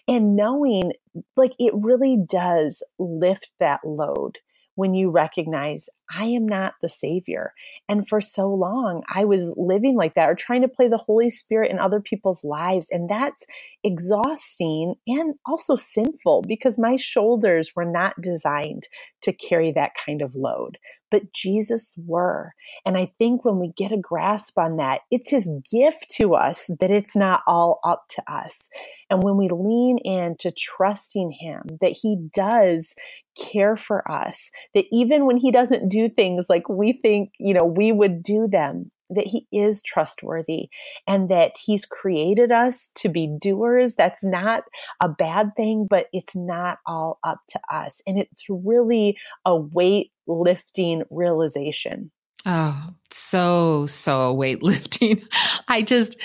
And 0.07 0.35
knowing 0.35 0.93
like 1.35 1.53
it 1.59 1.73
really 1.75 2.17
does 2.27 2.83
lift 2.99 3.51
that 3.59 3.81
load 3.85 4.37
when 4.75 4.93
you 4.93 5.09
recognize 5.09 5.87
I 6.11 6.25
am 6.25 6.47
not 6.47 6.75
the 6.81 6.89
savior. 6.89 7.53
And 7.87 8.07
for 8.07 8.21
so 8.21 8.49
long, 8.49 9.03
I 9.13 9.25
was 9.25 9.53
living 9.57 9.95
like 9.95 10.15
that 10.15 10.29
or 10.29 10.35
trying 10.35 10.61
to 10.61 10.67
play 10.67 10.87
the 10.87 10.97
Holy 10.97 11.29
Spirit 11.29 11.71
in 11.71 11.79
other 11.79 11.99
people's 11.99 12.43
lives. 12.43 12.89
And 12.91 13.09
that's 13.09 13.45
exhausting 13.83 14.95
and 15.07 15.35
also 15.45 15.75
sinful 15.75 16.43
because 16.47 16.77
my 16.77 16.95
shoulders 16.95 17.73
were 17.75 17.85
not 17.85 18.19
designed 18.21 18.87
to 19.21 19.33
carry 19.33 19.71
that 19.71 19.91
kind 20.05 20.21
of 20.21 20.35
load 20.35 20.77
but 21.13 21.31
Jesus 21.31 21.93
were. 22.07 22.55
And 22.87 22.97
I 22.97 23.05
think 23.19 23.45
when 23.45 23.59
we 23.59 23.71
get 23.77 23.91
a 23.91 23.97
grasp 23.97 24.57
on 24.57 24.77
that, 24.77 25.01
it's 25.11 25.29
his 25.29 25.47
gift 25.71 26.09
to 26.15 26.33
us 26.33 26.71
that 26.79 26.89
it's 26.89 27.15
not 27.15 27.43
all 27.45 27.79
up 27.83 28.05
to 28.15 28.23
us. 28.27 28.67
And 29.11 29.21
when 29.21 29.37
we 29.37 29.47
lean 29.47 29.99
into 29.99 30.51
trusting 30.51 31.37
him, 31.39 31.61
that 31.81 31.95
he 32.01 32.17
does 32.33 32.95
care 33.37 33.77
for 33.77 34.09
us, 34.11 34.49
that 34.73 34.85
even 34.91 35.27
when 35.27 35.37
he 35.37 35.51
doesn't 35.51 35.87
do 35.87 36.02
things 36.09 36.47
like 36.49 36.69
we 36.69 36.93
think, 36.93 37.33
you 37.39 37.53
know, 37.53 37.65
we 37.65 37.91
would 37.91 38.23
do 38.23 38.47
them, 38.47 38.91
that 39.09 39.27
he 39.27 39.47
is 39.51 39.81
trustworthy 39.83 40.69
and 41.07 41.29
that 41.29 41.53
he's 41.63 41.85
created 41.85 42.51
us 42.51 42.89
to 42.95 43.09
be 43.09 43.27
doers. 43.39 43.95
That's 43.95 44.23
not 44.23 44.63
a 45.01 45.09
bad 45.09 45.51
thing, 45.55 45.87
but 45.89 46.07
it's 46.13 46.35
not 46.35 46.79
all 46.85 47.19
up 47.23 47.39
to 47.49 47.59
us. 47.71 48.01
And 48.07 48.17
it's 48.17 48.45
really 48.49 49.17
a 49.45 49.55
weight 49.55 50.11
lifting 50.27 51.03
realization. 51.09 52.11
Oh, 52.45 52.89
so, 53.11 53.85
so 53.85 54.35
weightlifting. 54.35 55.23
I 55.67 55.81
just, 55.81 56.19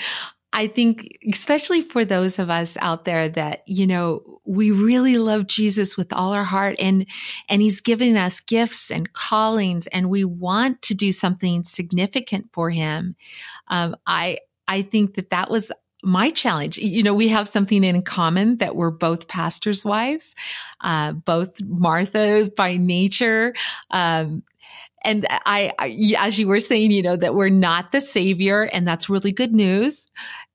I 0.51 0.67
think, 0.67 1.17
especially 1.31 1.81
for 1.81 2.03
those 2.03 2.39
of 2.39 2.49
us 2.49 2.75
out 2.81 3.05
there 3.05 3.29
that, 3.29 3.61
you 3.67 3.85
know, 3.85 4.39
we 4.45 4.71
really 4.71 5.17
love 5.17 5.45
Jesus 5.45 5.95
with 5.95 6.11
all 6.11 6.33
our 6.33 6.43
heart 6.43 6.75
and, 6.79 7.05
and 7.47 7.61
he's 7.61 7.81
given 7.81 8.17
us 8.17 8.39
gifts 8.39 8.89
and 8.89 9.13
callings 9.13 9.85
and 9.87 10.09
we 10.09 10.23
want 10.23 10.81
to 10.83 10.95
do 10.95 11.11
something 11.11 11.63
significant 11.63 12.49
for 12.51 12.71
him. 12.71 13.15
Um, 13.67 13.95
I, 14.07 14.39
I 14.67 14.81
think 14.81 15.15
that 15.15 15.29
that 15.29 15.51
was 15.51 15.71
my 16.03 16.29
challenge. 16.29 16.77
You 16.77 17.03
know, 17.03 17.13
we 17.13 17.27
have 17.27 17.47
something 17.47 17.83
in 17.83 18.01
common 18.01 18.57
that 18.57 18.75
we're 18.75 18.91
both 18.91 19.27
pastors' 19.27 19.83
wives, 19.83 20.33
uh, 20.81 21.11
both 21.11 21.61
Martha 21.61 22.49
by 22.55 22.77
nature. 22.77 23.53
Um, 23.91 24.43
and 25.03 25.25
I, 25.29 25.71
I, 25.79 26.15
as 26.17 26.37
you 26.37 26.47
were 26.47 26.59
saying, 26.59 26.91
you 26.91 27.01
know, 27.01 27.15
that 27.15 27.35
we're 27.35 27.49
not 27.49 27.91
the 27.91 28.01
savior 28.01 28.63
and 28.63 28.87
that's 28.87 29.09
really 29.09 29.31
good 29.31 29.53
news 29.53 30.07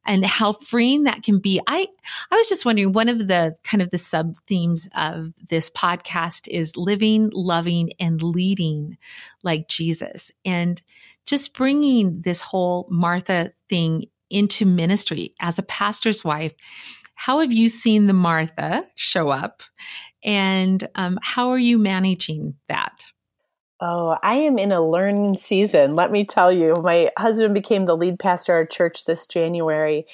and 0.07 0.25
how 0.25 0.53
freeing 0.53 1.05
that 1.05 1.23
can 1.23 1.39
be. 1.39 1.61
I, 1.67 1.87
I 2.31 2.37
was 2.37 2.49
just 2.49 2.65
wondering, 2.65 2.93
one 2.93 3.09
of 3.09 3.27
the 3.27 3.57
kind 3.65 3.81
of 3.81 3.91
the 3.91 3.99
sub 3.99 4.35
themes 4.47 4.89
of 4.97 5.33
this 5.49 5.71
podcast 5.71 6.47
is 6.49 6.77
living, 6.77 7.31
loving 7.33 7.93
and 7.99 8.23
leading 8.23 8.99
like 9.43 9.69
Jesus 9.69 10.31
and 10.45 10.83
just 11.25 11.55
bringing 11.55 12.21
this 12.21 12.41
whole 12.43 12.87
Martha 12.91 13.53
thing 13.69 14.05
into 14.29 14.67
ministry 14.67 15.35
as 15.41 15.59
a 15.59 15.63
pastor's 15.63 16.25
wife. 16.25 16.55
How 17.15 17.41
have 17.41 17.53
you 17.53 17.69
seen 17.69 18.07
the 18.07 18.13
Martha 18.13 18.85
show 18.97 19.31
up 19.31 19.63
and 20.23 20.87
um, 20.97 21.19
how 21.23 21.51
are 21.51 21.59
you 21.59 21.79
managing 21.79 22.55
that? 22.69 23.07
Oh, 23.87 24.17
I 24.23 24.37
am 24.37 24.59
in 24.59 24.73
a 24.73 24.81
learning 24.81 25.37
season. 25.37 25.95
Let 25.95 26.11
me 26.11 26.25
tell 26.25 26.51
you, 26.51 26.73
my 26.83 27.11
husband 27.19 27.53
became 27.53 27.85
the 27.85 27.99
lead 27.99 28.19
pastor 28.19 28.53
at 28.53 28.57
our 28.57 28.65
church 28.65 29.05
this 29.05 29.27
January, 29.27 30.07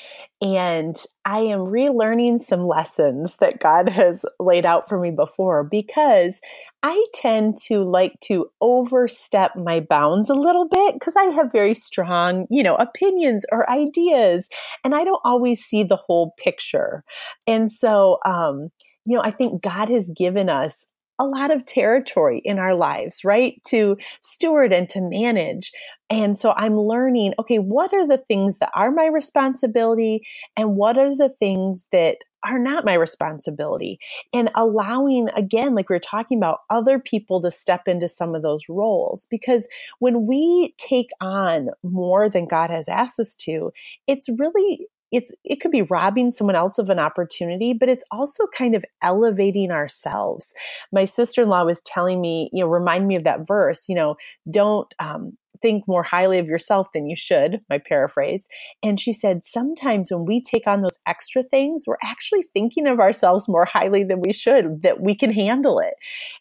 and 0.43 1.01
I 1.25 1.39
am 1.43 1.61
relearning 1.61 2.41
some 2.41 2.67
lessons 2.67 3.37
that 3.37 3.61
God 3.61 3.89
has 3.93 4.25
laid 4.41 4.67
out 4.67 4.89
for 4.89 4.99
me 4.99 5.13
before 5.13 5.63
because 5.63 6.41
I 6.83 7.05
tend 7.15 7.59
to 7.67 7.85
like 7.85 8.19
to 8.23 8.51
overstep 8.61 9.55
my 9.55 9.79
bounds 9.79 10.31
a 10.31 10.35
little 10.35 10.67
bit 10.67 10.95
because 10.95 11.15
I 11.15 11.27
have 11.27 11.53
very 11.53 11.75
strong, 11.75 12.49
you 12.51 12.65
know, 12.65 12.75
opinions 12.75 13.47
or 13.53 13.71
ideas, 13.71 14.49
and 14.83 14.97
I 14.97 15.05
don't 15.05 15.23
always 15.23 15.61
see 15.61 15.85
the 15.85 15.95
whole 15.95 16.35
picture. 16.39 17.05
And 17.47 17.71
so, 17.71 18.19
um, 18.27 18.71
you 19.05 19.17
know, 19.17 19.23
I 19.23 19.31
think 19.31 19.63
God 19.63 19.91
has 19.91 20.11
given 20.17 20.49
us 20.49 20.89
a 21.21 21.27
lot 21.27 21.51
of 21.51 21.67
territory 21.67 22.41
in 22.47 22.59
our 22.59 22.75
lives, 22.75 23.25
right? 23.25 23.63
To 23.67 23.99
steward 24.23 24.73
and 24.73 24.89
to 24.89 25.03
manage. 25.03 25.71
And 26.09 26.37
so 26.37 26.53
I'm 26.57 26.81
learning, 26.81 27.35
okay, 27.39 27.59
what 27.59 27.93
are 27.93 28.07
the 28.07 28.19
things 28.19 28.59
that 28.59 28.71
are 28.75 28.91
my 28.91 29.05
responsibility 29.05 30.27
and 30.57 30.77
what 30.77 30.97
are 30.97 31.15
the 31.15 31.29
things 31.29 31.89
that 31.93 32.17
are 32.43 32.59
not 32.59 32.87
my 32.87 32.95
responsibility 32.95 33.99
and 34.33 34.51
allowing 34.55 35.29
again 35.37 35.75
like 35.75 35.91
we 35.91 35.97
are 35.97 35.99
talking 35.99 36.39
about 36.39 36.61
other 36.71 36.99
people 36.99 37.39
to 37.43 37.51
step 37.51 37.87
into 37.87 38.09
some 38.09 38.35
of 38.35 38.41
those 38.41 38.67
roles 38.67 39.27
because 39.31 39.69
when 39.99 40.27
we 40.27 40.75
take 40.79 41.11
on 41.21 41.69
more 41.83 42.31
than 42.31 42.49
God 42.49 42.71
has 42.71 42.89
asked 42.89 43.21
us 43.21 43.35
to 43.41 43.71
it's 44.07 44.31
really 44.39 44.87
it's 45.13 45.33
it 45.45 45.61
could 45.61 45.71
be 45.71 45.83
robbing 45.83 46.31
someone 46.31 46.57
else 46.57 46.79
of 46.79 46.91
an 46.91 46.99
opportunity 46.99 47.73
but 47.73 47.89
it's 47.89 48.05
also 48.11 48.47
kind 48.57 48.75
of 48.75 48.85
elevating 49.03 49.71
ourselves 49.71 50.53
my 50.93 51.05
sister-in-law 51.05 51.65
was 51.65 51.81
telling 51.85 52.21
me 52.21 52.51
you 52.53 52.63
know 52.63 52.69
remind 52.69 53.07
me 53.07 53.17
of 53.17 53.25
that 53.25 53.47
verse 53.47 53.89
you 53.89 53.95
know 53.95 54.17
don't 54.51 54.93
um, 54.99 55.37
think 55.63 55.87
more 55.87 56.03
highly 56.03 56.39
of 56.39 56.47
yourself 56.47 56.93
than 56.93 57.09
you 57.09 57.17
should, 57.17 57.61
my 57.69 57.79
paraphrase. 57.79 58.47
And 58.83 58.99
she 58.99 59.13
said, 59.13 59.45
sometimes 59.45 60.11
when 60.11 60.25
we 60.25 60.41
take 60.43 60.67
on 60.67 60.83
those 60.83 61.01
extra 61.07 61.43
things, 61.43 61.85
we're 61.87 61.97
actually 62.03 62.43
thinking 62.43 62.87
of 62.87 63.01
ourselves 63.01 63.49
more 63.49 63.65
highly 63.65 64.05
than 64.05 64.21
we 64.21 64.33
should, 64.33 64.83
that 64.83 65.01
we 65.01 65.15
can 65.15 65.33
handle 65.33 65.79
it. 65.79 65.95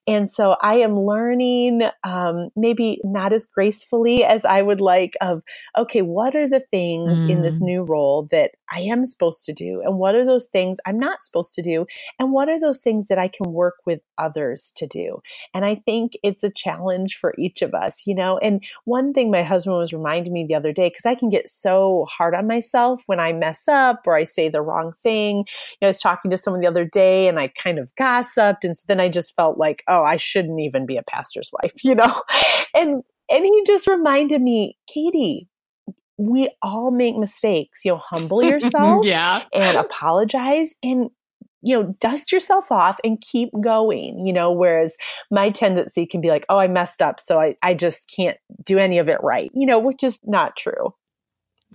And 0.07 0.29
so 0.29 0.55
I 0.61 0.75
am 0.75 0.99
learning, 0.99 1.89
um, 2.03 2.49
maybe 2.55 2.99
not 3.03 3.33
as 3.33 3.45
gracefully 3.45 4.23
as 4.23 4.45
I 4.45 4.61
would 4.61 4.81
like, 4.81 5.13
of, 5.21 5.43
okay, 5.77 6.01
what 6.01 6.35
are 6.35 6.47
the 6.47 6.63
things 6.71 7.23
mm. 7.23 7.29
in 7.29 7.41
this 7.41 7.61
mm. 7.61 7.65
new 7.65 7.83
role 7.83 8.27
that 8.31 8.51
I 8.71 8.81
am 8.81 9.05
supposed 9.05 9.45
to 9.45 9.53
do? 9.53 9.81
And 9.83 9.97
what 9.97 10.15
are 10.15 10.25
those 10.25 10.47
things 10.47 10.77
I'm 10.85 10.99
not 10.99 11.23
supposed 11.23 11.55
to 11.55 11.61
do? 11.61 11.85
And 12.19 12.31
what 12.31 12.49
are 12.49 12.59
those 12.59 12.81
things 12.81 13.07
that 13.07 13.19
I 13.19 13.27
can 13.27 13.51
work 13.51 13.75
with 13.85 14.01
others 14.17 14.71
to 14.77 14.87
do? 14.87 15.21
And 15.53 15.65
I 15.65 15.75
think 15.75 16.13
it's 16.23 16.43
a 16.43 16.49
challenge 16.49 17.17
for 17.17 17.33
each 17.37 17.61
of 17.61 17.73
us, 17.73 18.03
you 18.05 18.15
know, 18.15 18.37
and 18.39 18.63
one 18.85 19.13
thing 19.13 19.31
my 19.31 19.43
husband 19.43 19.77
was 19.77 19.93
reminding 19.93 20.33
me 20.33 20.45
the 20.47 20.55
other 20.55 20.71
day, 20.73 20.89
because 20.89 21.05
I 21.05 21.15
can 21.15 21.29
get 21.29 21.49
so 21.49 22.05
hard 22.09 22.35
on 22.35 22.47
myself 22.47 23.03
when 23.07 23.19
I 23.19 23.33
mess 23.33 23.67
up 23.67 24.01
or 24.05 24.15
I 24.15 24.23
say 24.23 24.49
the 24.49 24.61
wrong 24.61 24.93
thing. 25.03 25.37
You 25.37 25.43
know, 25.81 25.87
I 25.87 25.89
was 25.89 26.01
talking 26.01 26.31
to 26.31 26.37
someone 26.37 26.61
the 26.61 26.67
other 26.67 26.85
day 26.85 27.27
and 27.27 27.39
I 27.39 27.47
kind 27.47 27.79
of 27.79 27.93
gossiped. 27.95 28.63
And 28.63 28.77
so 28.77 28.85
then 28.87 28.99
I 28.99 29.09
just 29.09 29.35
felt 29.35 29.57
like, 29.57 29.83
oh, 29.87 30.03
I 30.03 30.17
shouldn't 30.17 30.59
even 30.61 30.85
be 30.85 30.97
a 30.97 31.03
pastor's 31.03 31.51
wife, 31.61 31.73
you 31.83 31.95
know? 31.95 32.21
And, 32.75 33.03
and 33.31 33.45
he 33.45 33.63
just 33.65 33.87
reminded 33.87 34.41
me, 34.41 34.77
Katie, 34.87 35.48
we 36.19 36.49
all 36.61 36.91
make 36.91 37.15
mistakes. 37.15 37.85
You 37.85 37.93
know, 37.93 37.97
humble 37.97 38.43
yourself 38.43 39.05
yeah. 39.05 39.43
and 39.53 39.77
apologize 39.77 40.75
and 40.83 41.09
you 41.61 41.75
know, 41.75 41.93
dust 41.99 42.31
yourself 42.31 42.71
off 42.71 42.99
and 43.03 43.19
keep 43.19 43.49
going, 43.61 44.25
you 44.25 44.31
know, 44.31 44.49
whereas 44.51 44.95
my 45.29 45.49
tendency 45.49 46.05
can 46.05 46.21
be 46.21 46.29
like, 46.29 46.45
oh, 46.47 46.57
I 46.57 46.69
messed 46.69 47.01
up. 47.01 47.19
So 47.19 47.39
I, 47.39 47.55
I 47.61 47.73
just 47.73 48.09
can't 48.15 48.37
do 48.63 48.77
any 48.77 48.97
of 48.97 49.09
it 49.09 49.19
right, 49.21 49.51
you 49.53 49.65
know, 49.65 49.77
which 49.77 50.01
is 50.01 50.21
not 50.23 50.55
true. 50.55 50.93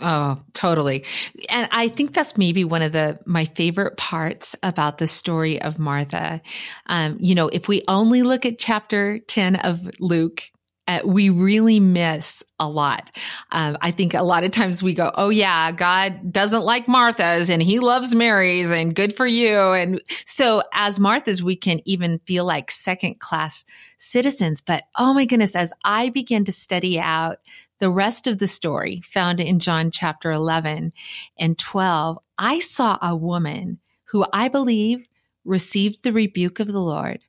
Oh, 0.01 0.41
totally. 0.55 1.05
And 1.51 1.69
I 1.71 1.89
think 1.89 2.15
that's 2.15 2.37
maybe 2.37 2.65
one 2.65 2.83
of 2.83 2.93
the 2.93 3.19
my 3.27 3.45
favorite 3.45 3.97
parts 3.97 4.57
about 4.63 4.99
the 4.99 5.07
story 5.07 5.63
of 5.63 5.79
Martha. 5.79 6.41
Um, 6.87 7.17
you 7.21 7.35
know, 7.35 7.49
if 7.49 7.69
we 7.69 7.85
only 7.87 8.23
look 8.25 8.45
at 8.45 8.59
chapter 8.59 9.21
10 9.21 9.57
of 9.57 9.89
Luke, 10.01 10.51
uh, 10.87 11.01
we 11.05 11.31
really 11.31 11.81
miss 11.81 12.43
a 12.61 12.69
lot. 12.69 13.11
Um, 13.53 13.79
I 13.81 13.91
think 13.91 14.13
a 14.13 14.23
lot 14.23 14.45
of 14.45 14.51
times 14.51 14.83
we 14.83 14.95
go, 14.95 15.11
oh 15.15 15.31
yeah, 15.31 15.73
God 15.73 16.31
doesn't 16.31 16.63
like 16.63 16.87
Martha's 16.87 17.49
and 17.49 17.63
he 17.63 17.81
loves 17.81 18.15
Mary's 18.15 18.71
and 18.71 18.95
good 18.95 19.17
for 19.17 19.27
you. 19.27 19.59
And 19.73 20.03
so 20.27 20.63
as 20.73 21.01
Martha's, 21.01 21.43
we 21.43 21.57
can 21.57 21.81
even 21.87 22.21
feel 22.27 22.45
like 22.45 22.71
second 22.71 23.19
class 23.19 23.65
citizens. 23.97 24.61
But 24.61 24.85
oh 24.97 25.15
my 25.15 25.25
goodness, 25.25 25.57
as 25.57 25.73
I 25.85 26.11
begin 26.11 26.45
to 26.45 26.53
study 26.53 27.01
out 27.01 27.39
the 27.79 27.91
rest 27.91 28.27
of 28.27 28.39
the 28.39 28.49
story 28.49 29.01
found 29.05 29.41
in 29.41 29.59
John 29.59 29.91
chapter 29.91 30.31
11 30.31 30.93
and 31.39 31.59
12, 31.59 32.19
I 32.39 32.61
saw 32.61 32.99
a 33.01 33.17
woman 33.17 33.79
who 34.05 34.27
I 34.33 34.49
believe 34.49 35.07
received 35.45 36.03
the 36.03 36.13
rebuke 36.13 36.61
of 36.61 36.69
the 36.69 36.81
Lord 36.81 37.21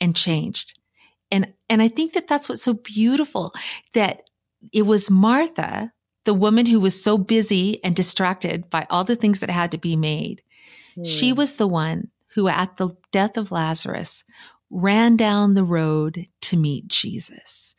and 0.00 0.16
changed. 0.16 0.79
And, 1.30 1.52
and 1.68 1.80
I 1.80 1.88
think 1.88 2.14
that 2.14 2.28
that's 2.28 2.48
what's 2.48 2.62
so 2.62 2.74
beautiful 2.74 3.54
that 3.94 4.22
it 4.72 4.82
was 4.82 5.10
Martha, 5.10 5.92
the 6.24 6.34
woman 6.34 6.66
who 6.66 6.80
was 6.80 7.02
so 7.02 7.16
busy 7.16 7.82
and 7.84 7.94
distracted 7.96 8.68
by 8.68 8.86
all 8.90 9.04
the 9.04 9.16
things 9.16 9.40
that 9.40 9.50
had 9.50 9.70
to 9.72 9.78
be 9.78 9.96
made. 9.96 10.42
Mm. 10.96 11.06
She 11.06 11.30
hmm. 11.30 11.36
was 11.36 11.54
the 11.54 11.68
one 11.68 12.10
who 12.34 12.48
at 12.48 12.76
the 12.76 12.90
death 13.12 13.36
of 13.36 13.52
Lazarus 13.52 14.24
ran 14.70 15.16
down 15.16 15.54
the 15.54 15.64
road 15.64 16.26
to 16.42 16.56
meet 16.56 16.88
Jesus. 16.88 17.74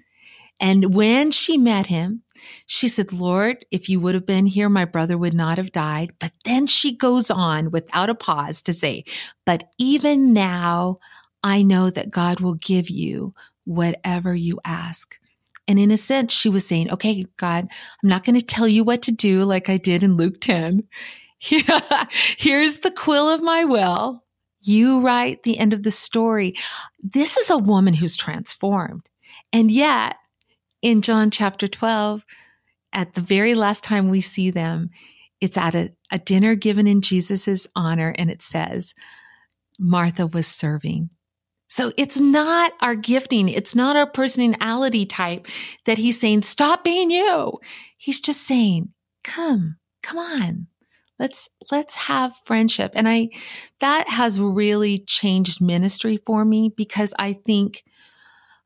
And 0.59 0.93
when 0.93 1.31
she 1.31 1.57
met 1.57 1.87
him, 1.87 2.21
she 2.65 2.87
said, 2.87 3.13
Lord, 3.13 3.65
if 3.71 3.89
you 3.89 3.99
would 3.99 4.13
have 4.13 4.25
been 4.25 4.45
here, 4.45 4.69
my 4.69 4.85
brother 4.85 5.17
would 5.17 5.33
not 5.33 5.57
have 5.57 5.71
died. 5.71 6.13
But 6.19 6.33
then 6.45 6.67
she 6.67 6.95
goes 6.95 7.31
on 7.31 7.71
without 7.71 8.09
a 8.09 8.15
pause 8.15 8.61
to 8.63 8.73
say, 8.73 9.05
but 9.45 9.71
even 9.79 10.33
now 10.33 10.99
I 11.43 11.63
know 11.63 11.89
that 11.89 12.11
God 12.11 12.39
will 12.39 12.55
give 12.55 12.89
you 12.89 13.33
whatever 13.65 14.35
you 14.35 14.59
ask. 14.65 15.19
And 15.67 15.79
in 15.79 15.91
a 15.91 15.97
sense, 15.97 16.33
she 16.33 16.49
was 16.49 16.67
saying, 16.67 16.91
okay, 16.91 17.25
God, 17.37 17.67
I'm 18.03 18.09
not 18.09 18.23
going 18.23 18.37
to 18.37 18.45
tell 18.45 18.67
you 18.67 18.83
what 18.83 19.03
to 19.03 19.11
do 19.11 19.45
like 19.45 19.69
I 19.69 19.77
did 19.77 20.03
in 20.03 20.17
Luke 20.17 20.41
10. 20.41 20.83
Here's 21.39 22.79
the 22.79 22.91
quill 22.91 23.29
of 23.29 23.41
my 23.41 23.65
will. 23.65 24.23
You 24.61 25.01
write 25.01 25.43
the 25.43 25.57
end 25.57 25.73
of 25.73 25.83
the 25.83 25.91
story. 25.91 26.55
This 27.01 27.37
is 27.37 27.49
a 27.49 27.57
woman 27.57 27.95
who's 27.95 28.15
transformed. 28.15 29.09
And 29.51 29.71
yet, 29.71 30.17
in 30.81 31.01
John 31.01 31.31
chapter 31.31 31.67
12, 31.67 32.25
at 32.93 33.13
the 33.13 33.21
very 33.21 33.55
last 33.55 33.83
time 33.83 34.09
we 34.09 34.21
see 34.21 34.51
them, 34.51 34.89
it's 35.39 35.57
at 35.57 35.73
a, 35.73 35.93
a 36.11 36.19
dinner 36.19 36.55
given 36.55 36.85
in 36.85 37.01
Jesus' 37.01 37.65
honor, 37.75 38.13
and 38.17 38.29
it 38.29 38.43
says, 38.43 38.93
Martha 39.79 40.27
was 40.27 40.45
serving. 40.45 41.09
So 41.71 41.93
it's 41.95 42.19
not 42.19 42.73
our 42.81 42.95
gifting. 42.95 43.47
It's 43.47 43.75
not 43.75 43.95
our 43.95 44.05
personality 44.05 45.05
type 45.05 45.47
that 45.85 45.97
he's 45.97 46.19
saying, 46.19 46.41
stop 46.41 46.83
being 46.83 47.09
you. 47.09 47.59
He's 47.97 48.19
just 48.19 48.45
saying, 48.45 48.89
come, 49.23 49.77
come 50.03 50.17
on. 50.17 50.67
Let's, 51.17 51.47
let's 51.71 51.95
have 51.95 52.35
friendship. 52.43 52.91
And 52.93 53.07
I, 53.07 53.29
that 53.79 54.09
has 54.09 54.37
really 54.37 54.97
changed 54.97 55.61
ministry 55.61 56.19
for 56.25 56.43
me 56.43 56.73
because 56.75 57.13
I 57.17 57.31
think, 57.31 57.85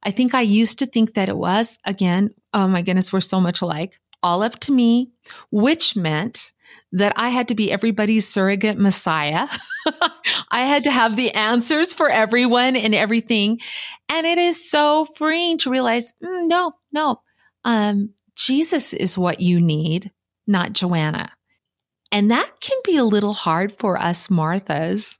I 0.02 0.10
think 0.10 0.34
I 0.34 0.42
used 0.42 0.80
to 0.80 0.88
think 0.88 1.14
that 1.14 1.30
it 1.30 1.38
was 1.38 1.78
again, 1.86 2.32
oh 2.56 2.68
my 2.68 2.82
goodness, 2.82 3.14
we're 3.14 3.20
so 3.20 3.40
much 3.40 3.62
alike 3.62 4.00
all 4.26 4.42
up 4.42 4.60
to 4.60 4.74
me, 4.74 5.12
which 5.52 5.96
meant 5.96 6.52
that 6.92 7.14
I 7.16 7.30
had 7.30 7.48
to 7.50 7.56
be 7.56 7.72
everybody's 7.72 8.28
surrogate 8.28 8.78
messiah. 8.78 9.48
I 10.52 10.66
had 10.66 10.86
to 10.86 10.92
have 10.92 11.16
the 11.16 11.32
answers 11.32 11.94
for 11.94 12.10
everyone 12.10 12.76
and 12.76 12.96
everything. 12.96 13.60
And 14.10 14.26
it 14.26 14.40
is 14.40 14.68
so 14.68 15.06
freeing 15.06 15.60
to 15.60 15.70
realize, 15.70 16.12
mm, 16.24 16.48
no, 16.48 16.74
no, 16.92 17.22
um, 17.64 18.16
Jesus 18.36 18.94
is 18.94 19.16
what 19.16 19.42
you 19.42 19.62
need, 19.62 20.12
not 20.48 20.74
Joanna. 20.74 21.32
And 22.12 22.32
that 22.32 22.50
can 22.62 22.78
be 22.84 22.98
a 22.98 23.04
little 23.04 23.34
hard 23.34 23.72
for 23.72 23.96
us 23.96 24.28
Marthas 24.30 25.20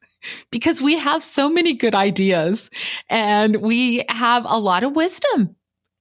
because 0.50 0.82
we 0.82 0.98
have 0.98 1.24
so 1.24 1.48
many 1.48 1.74
good 1.74 1.94
ideas 1.94 2.72
and 3.08 3.58
we 3.58 4.04
have 4.10 4.46
a 4.48 4.58
lot 4.58 4.84
of 4.84 4.96
wisdom 4.96 5.56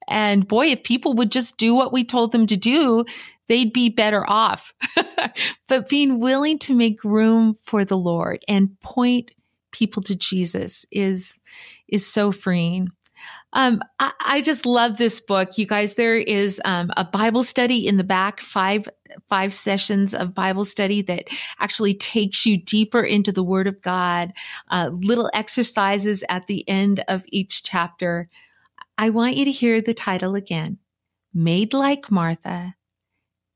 and 0.09 0.47
boy, 0.47 0.67
if 0.67 0.83
people 0.83 1.15
would 1.15 1.33
just 1.33 1.57
do 1.57 1.75
what 1.75 1.93
we 1.93 2.05
told 2.05 2.33
them 2.33 2.47
to 2.47 2.57
do, 2.57 3.05
they'd 3.49 3.73
be 3.73 3.89
better 3.89 4.29
off. 4.29 4.73
but 5.69 5.89
being 5.89 6.21
willing 6.21 6.59
to 6.61 6.75
make 6.75 7.05
room 7.05 7.57
for 7.63 7.85
the 7.85 7.97
Lord 7.97 8.45
and 8.49 8.79
point 8.81 9.33
people 9.73 10.03
to 10.03 10.15
Jesus 10.15 10.87
is, 10.91 11.39
is 11.89 12.07
so 12.07 12.33
freeing. 12.33 12.89
Um, 13.53 13.81
I, 14.01 14.13
I, 14.21 14.41
just 14.43 14.67
love 14.67 14.97
this 14.97 15.21
book, 15.21 15.57
you 15.57 15.67
guys. 15.67 15.95
There 15.95 16.17
is 16.17 16.61
um, 16.65 16.91
a 16.97 17.05
Bible 17.05 17.45
study 17.45 17.87
in 17.87 17.97
the 17.97 18.05
back, 18.05 18.41
five 18.41 18.89
five 19.29 19.55
sessions 19.55 20.13
of 20.13 20.35
Bible 20.35 20.65
study 20.65 21.03
that 21.03 21.29
actually 21.61 21.95
takes 21.95 22.45
you 22.45 22.57
deeper 22.57 23.01
into 23.01 23.31
the 23.31 23.45
Word 23.45 23.69
of 23.69 23.81
God. 23.81 24.33
Uh, 24.71 24.91
little 24.93 25.31
exercises 25.35 26.25
at 26.29 26.49
the 26.49 26.69
end 26.69 27.05
of 27.07 27.25
each 27.29 27.63
chapter. 27.63 28.29
I 28.97 29.11
want 29.11 29.37
you 29.37 29.45
to 29.45 29.51
hear 29.51 29.81
the 29.81 29.95
title 29.95 30.35
again 30.35 30.79
Made 31.33 31.75
Like 31.75 32.11
Martha 32.11 32.77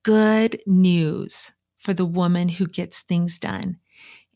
Good 0.03 0.61
News 0.67 1.53
for 1.79 1.95
the 1.95 2.07
Woman 2.07 2.49
Who 2.49 2.67
Gets 2.67 3.01
Things 3.01 3.39
Done. 3.39 3.79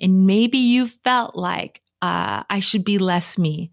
And 0.01 0.27
maybe 0.27 0.59
you 0.59 0.87
felt 0.87 1.35
like 1.37 1.83
uh, 2.01 2.45
I 2.49 2.61
should 2.61 2.85
be 2.85 2.99
less 2.99 3.39
me. 3.39 3.73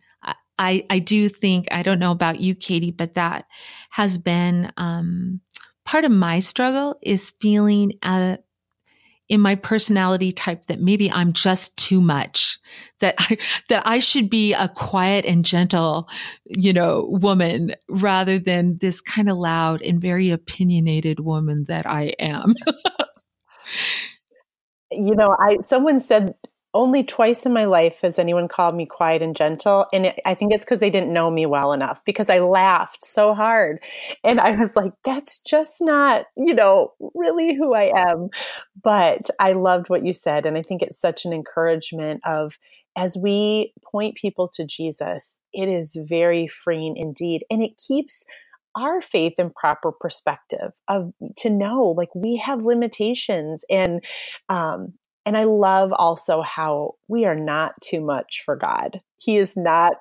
I, 0.59 0.86
I 0.89 0.99
do 0.99 1.30
think, 1.30 1.69
I 1.71 1.84
don't 1.84 1.99
know 1.99 2.11
about 2.11 2.41
you, 2.41 2.53
Katie, 2.53 2.91
but 2.91 3.13
that 3.13 3.45
has 3.91 4.17
been 4.17 4.73
um, 4.75 5.39
part 5.86 6.03
of 6.03 6.11
my 6.11 6.41
struggle 6.41 6.99
is 7.01 7.34
feeling 7.39 7.93
uh, 8.03 8.38
in 9.30 9.39
my 9.39 9.55
personality 9.55 10.32
type 10.32 10.65
that 10.65 10.82
maybe 10.82 11.11
I'm 11.11 11.34
just 11.34 11.77
too 11.77 12.01
much, 12.01 12.57
that 12.99 13.13
I, 13.19 13.38
that 13.69 13.84
I 13.86 13.99
should 13.99 14.30
be 14.30 14.53
a 14.53 14.67
quiet 14.67 15.25
and 15.25 15.45
gentle, 15.45 16.09
you 16.45 16.73
know, 16.73 17.07
woman 17.09 17.75
rather 17.88 18.39
than 18.39 18.80
this 18.80 18.99
kind 18.99 19.30
of 19.30 19.38
loud 19.38 19.84
and 19.84 20.01
very 20.01 20.32
opinionated 20.32 21.19
woman 21.19 21.65
that 21.67 21.86
I 21.86 22.13
am. 22.19 22.55
you 24.91 25.15
know, 25.15 25.36
I, 25.39 25.57
someone 25.61 25.99
said 25.99 26.34
only 26.74 27.03
twice 27.03 27.45
in 27.45 27.53
my 27.53 27.65
life 27.65 28.01
has 28.01 28.20
anyone 28.20 28.47
called 28.47 28.76
me 28.76 28.86
quiet 28.86 29.22
and 29.22 29.36
gentle. 29.36 29.88
And 29.91 30.07
it, 30.07 30.20
I 30.26 30.36
think 30.36 30.53
it's 30.53 30.63
because 30.63 30.80
they 30.80 30.91
didn't 30.91 31.13
know 31.13 31.32
me 31.32 31.45
well 31.45 31.74
enough 31.74 32.03
because 32.05 32.30
I 32.30 32.39
laughed 32.39 33.03
so 33.03 33.34
hard. 33.34 33.80
And 34.24 34.39
I 34.39 34.51
was 34.51 34.76
like, 34.76 34.93
that's 35.03 35.39
just 35.39 35.78
not, 35.82 36.26
you 36.38 36.53
know, 36.53 36.93
really 37.15 37.55
who 37.55 37.74
I 37.74 37.91
am. 37.95 38.30
But 38.82 39.30
I 39.39 39.53
loved 39.53 39.89
what 39.89 40.05
you 40.05 40.13
said. 40.13 40.45
And 40.45 40.57
I 40.57 40.61
think 40.61 40.82
it's 40.82 41.01
such 41.01 41.26
an 41.26 41.34
encouragement 41.34 42.22
of, 42.26 42.57
as 42.95 43.17
we 43.17 43.74
point 43.91 44.15
people 44.15 44.47
to 44.49 44.65
Jesus, 44.65 45.39
it 45.53 45.70
is 45.70 45.97
very 46.07 46.47
freeing 46.47 46.97
indeed. 46.97 47.45
And 47.49 47.63
it 47.63 47.82
keeps 47.88 48.26
our 48.76 49.01
faith 49.01 49.34
in 49.39 49.49
proper 49.49 49.91
perspective 49.91 50.72
of 50.88 51.11
to 51.38 51.49
know 51.49 51.95
like 51.97 52.13
we 52.13 52.36
have 52.38 52.61
limitations 52.61 53.65
and 53.70 54.03
um 54.47 54.93
and 55.26 55.38
I 55.38 55.43
love 55.43 55.91
also 55.93 56.41
how 56.41 56.93
we 57.07 57.26
are 57.26 57.36
not 57.36 57.74
too 57.82 58.01
much 58.01 58.41
for 58.45 58.55
God. 58.55 58.99
He 59.17 59.38
is 59.38 59.55
not 59.55 59.93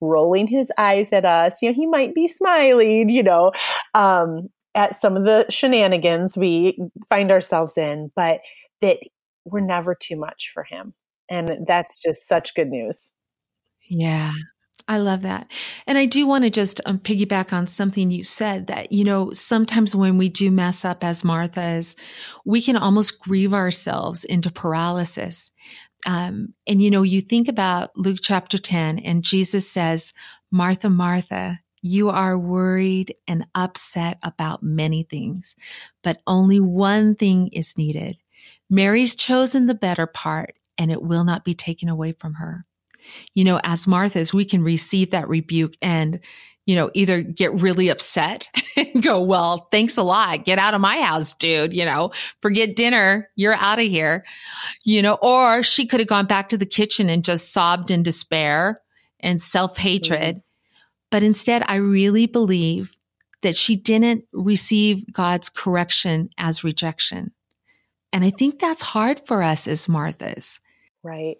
rolling 0.00 0.46
his 0.46 0.70
eyes 0.78 1.12
at 1.12 1.24
us. 1.24 1.62
You 1.62 1.70
know, 1.70 1.74
he 1.74 1.86
might 1.86 2.14
be 2.14 2.28
smiling, 2.28 3.08
you 3.08 3.22
know, 3.22 3.52
um, 3.94 4.48
at 4.74 4.94
some 4.94 5.16
of 5.16 5.24
the 5.24 5.46
shenanigans 5.48 6.36
we 6.36 6.78
find 7.08 7.30
ourselves 7.30 7.78
in, 7.78 8.12
but 8.14 8.40
that 8.82 8.98
we're 9.44 9.60
never 9.60 9.94
too 9.94 10.16
much 10.16 10.50
for 10.52 10.64
him. 10.64 10.94
And 11.30 11.66
that's 11.66 12.00
just 12.00 12.28
such 12.28 12.54
good 12.54 12.68
news. 12.68 13.10
Yeah. 13.88 14.32
I 14.88 14.98
love 14.98 15.22
that. 15.22 15.50
And 15.86 15.98
I 15.98 16.06
do 16.06 16.26
want 16.26 16.44
to 16.44 16.50
just 16.50 16.80
um, 16.86 16.98
piggyback 17.00 17.52
on 17.52 17.66
something 17.66 18.10
you 18.10 18.22
said 18.22 18.68
that, 18.68 18.92
you 18.92 19.02
know, 19.02 19.32
sometimes 19.32 19.96
when 19.96 20.16
we 20.16 20.28
do 20.28 20.50
mess 20.50 20.84
up 20.84 21.02
as 21.02 21.24
Marthas, 21.24 21.96
we 22.44 22.62
can 22.62 22.76
almost 22.76 23.18
grieve 23.18 23.52
ourselves 23.52 24.24
into 24.24 24.50
paralysis. 24.50 25.50
Um, 26.06 26.54
and, 26.68 26.80
you 26.80 26.90
know, 26.90 27.02
you 27.02 27.20
think 27.20 27.48
about 27.48 27.96
Luke 27.96 28.18
chapter 28.22 28.58
10 28.58 29.00
and 29.00 29.24
Jesus 29.24 29.68
says, 29.68 30.12
Martha, 30.52 30.88
Martha, 30.88 31.58
you 31.82 32.10
are 32.10 32.38
worried 32.38 33.14
and 33.26 33.46
upset 33.56 34.18
about 34.22 34.62
many 34.62 35.02
things, 35.02 35.56
but 36.04 36.22
only 36.28 36.60
one 36.60 37.16
thing 37.16 37.48
is 37.48 37.76
needed. 37.76 38.18
Mary's 38.70 39.16
chosen 39.16 39.66
the 39.66 39.74
better 39.74 40.06
part 40.06 40.54
and 40.78 40.92
it 40.92 41.02
will 41.02 41.24
not 41.24 41.44
be 41.44 41.54
taken 41.54 41.88
away 41.88 42.12
from 42.12 42.34
her 42.34 42.65
you 43.34 43.44
know, 43.44 43.60
as 43.64 43.86
Marthas, 43.86 44.32
we 44.32 44.44
can 44.44 44.62
receive 44.62 45.10
that 45.10 45.28
rebuke 45.28 45.76
and, 45.82 46.20
you 46.66 46.74
know, 46.74 46.90
either 46.94 47.22
get 47.22 47.52
really 47.60 47.88
upset 47.88 48.48
and 48.76 49.02
go, 49.02 49.20
well, 49.20 49.68
thanks 49.70 49.96
a 49.96 50.02
lot. 50.02 50.44
Get 50.44 50.58
out 50.58 50.74
of 50.74 50.80
my 50.80 51.00
house, 51.00 51.34
dude. 51.34 51.72
You 51.72 51.84
know, 51.84 52.12
forget 52.42 52.76
dinner. 52.76 53.30
You're 53.36 53.54
out 53.54 53.78
of 53.78 53.86
here. 53.86 54.24
You 54.84 55.02
know, 55.02 55.18
or 55.22 55.62
she 55.62 55.86
could 55.86 56.00
have 56.00 56.08
gone 56.08 56.26
back 56.26 56.48
to 56.50 56.58
the 56.58 56.66
kitchen 56.66 57.08
and 57.08 57.24
just 57.24 57.52
sobbed 57.52 57.90
in 57.90 58.02
despair 58.02 58.80
and 59.20 59.40
self 59.40 59.76
hatred. 59.76 60.36
Mm-hmm. 60.36 60.40
But 61.10 61.22
instead, 61.22 61.62
I 61.66 61.76
really 61.76 62.26
believe 62.26 62.96
that 63.42 63.56
she 63.56 63.76
didn't 63.76 64.24
receive 64.32 65.12
God's 65.12 65.48
correction 65.48 66.30
as 66.36 66.64
rejection. 66.64 67.32
And 68.12 68.24
I 68.24 68.30
think 68.30 68.58
that's 68.58 68.82
hard 68.82 69.20
for 69.26 69.42
us 69.42 69.68
as 69.68 69.86
Marthas. 69.86 70.58
Right. 71.02 71.36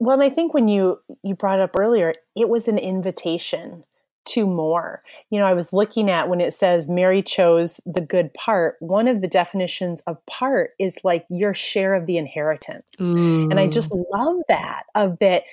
Well, 0.00 0.14
and 0.14 0.24
I 0.24 0.34
think 0.34 0.54
when 0.54 0.66
you 0.66 0.98
you 1.22 1.34
brought 1.36 1.60
up 1.60 1.76
earlier, 1.78 2.14
it 2.34 2.48
was 2.48 2.66
an 2.68 2.78
invitation 2.78 3.84
to 4.26 4.46
more. 4.46 5.02
You 5.30 5.38
know, 5.38 5.46
I 5.46 5.54
was 5.54 5.72
looking 5.72 6.10
at 6.10 6.28
when 6.28 6.40
it 6.40 6.52
says 6.52 6.88
Mary 6.88 7.22
chose 7.22 7.80
the 7.86 8.00
good 8.00 8.32
part, 8.34 8.76
one 8.80 9.08
of 9.08 9.20
the 9.20 9.28
definitions 9.28 10.02
of 10.06 10.24
part 10.26 10.70
is 10.78 10.96
like 11.04 11.26
your 11.30 11.54
share 11.54 11.94
of 11.94 12.06
the 12.06 12.16
inheritance. 12.16 12.84
And 13.50 13.60
I 13.60 13.66
just 13.66 13.92
love 13.92 14.36
that 14.48 14.84
of 14.94 15.18
that 15.20 15.44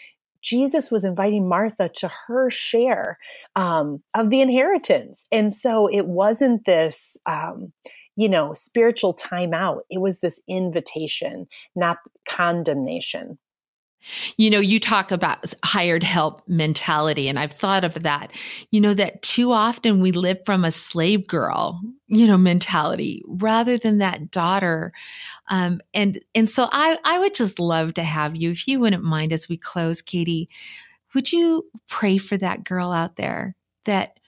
Jesus 0.42 0.92
was 0.92 1.04
inviting 1.04 1.48
Martha 1.50 1.90
to 1.96 2.12
her 2.28 2.50
share 2.50 3.18
um, 3.56 4.02
of 4.14 4.30
the 4.30 4.42
inheritance. 4.42 5.26
And 5.32 5.54
so 5.54 5.88
it 5.88 6.08
wasn't 6.08 6.66
this, 6.66 7.18
um, 7.26 7.74
you 8.16 8.30
know, 8.30 8.54
spiritual 8.54 9.14
timeout. 9.14 9.82
It 9.90 10.00
was 10.00 10.20
this 10.20 10.42
invitation, 10.48 11.48
not 11.76 11.98
condemnation. 12.28 13.40
You 14.38 14.50
know, 14.50 14.60
you 14.60 14.80
talk 14.80 15.12
about 15.12 15.54
hired 15.66 16.04
help 16.04 16.48
mentality, 16.48 17.28
and 17.28 17.38
I've 17.40 17.52
thought 17.52 17.84
of 17.84 18.04
that. 18.04 18.32
You 18.72 18.80
know, 18.80 18.94
that 18.94 19.22
too 19.22 19.52
often 19.52 20.00
we 20.00 20.12
live 20.12 20.38
from 20.46 20.64
a 20.64 20.72
slave 20.72 21.28
girl, 21.28 21.82
you 22.08 22.28
know, 22.28 22.38
mentality 22.38 23.24
rather 23.28 23.78
than 23.78 23.98
that 23.98 24.32
daughter. 24.32 24.94
Um, 25.50 25.82
and 25.94 26.20
and 26.36 26.50
so 26.50 26.70
I 26.72 26.98
I 27.04 27.20
would 27.20 27.34
just 27.34 27.60
love 27.60 27.96
to 27.96 28.04
have 28.04 28.36
you, 28.36 28.52
if 28.52 28.68
you 28.68 28.80
wouldn't 28.80 29.04
mind, 29.04 29.34
as 29.34 29.50
we 29.50 29.58
close, 29.58 30.02
Katie, 30.02 30.50
would 31.14 31.32
you 31.34 31.66
pray 31.88 32.18
for 32.18 32.38
that 32.38 32.64
girl 32.64 32.92
out 32.92 33.16
there 33.16 33.56
that 33.86 34.20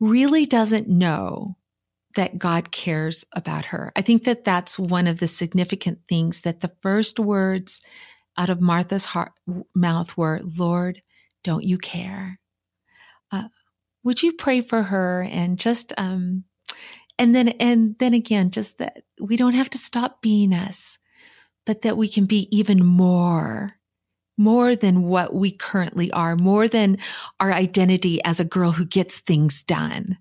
really 0.00 0.44
doesn't 0.44 0.88
know 0.88 1.56
that 2.14 2.38
God 2.38 2.70
cares 2.72 3.24
about 3.32 3.66
her. 3.66 3.92
I 3.96 4.02
think 4.02 4.24
that 4.24 4.44
that's 4.44 4.78
one 4.78 5.06
of 5.06 5.18
the 5.18 5.28
significant 5.28 6.00
things 6.08 6.42
that 6.42 6.60
the 6.60 6.72
first 6.82 7.18
words 7.18 7.80
out 8.36 8.50
of 8.50 8.60
Martha's 8.60 9.04
heart, 9.04 9.32
mouth 9.74 10.16
were, 10.16 10.40
Lord, 10.58 11.02
don't 11.44 11.64
you 11.64 11.78
care? 11.78 12.38
Uh, 13.30 13.48
would 14.04 14.22
you 14.22 14.32
pray 14.32 14.60
for 14.60 14.82
her 14.82 15.22
and 15.22 15.58
just, 15.58 15.92
um, 15.96 16.44
and 17.18 17.34
then, 17.34 17.48
and 17.48 17.96
then 17.98 18.14
again, 18.14 18.50
just 18.50 18.78
that 18.78 19.02
we 19.20 19.36
don't 19.36 19.54
have 19.54 19.70
to 19.70 19.78
stop 19.78 20.22
being 20.22 20.52
us, 20.52 20.98
but 21.66 21.82
that 21.82 21.96
we 21.96 22.08
can 22.08 22.26
be 22.26 22.48
even 22.56 22.84
more, 22.84 23.74
more 24.38 24.74
than 24.74 25.04
what 25.04 25.34
we 25.34 25.52
currently 25.52 26.10
are, 26.12 26.36
more 26.36 26.66
than 26.66 26.98
our 27.38 27.52
identity 27.52 28.22
as 28.24 28.40
a 28.40 28.44
girl 28.44 28.72
who 28.72 28.84
gets 28.84 29.20
things 29.20 29.62
done 29.62 30.16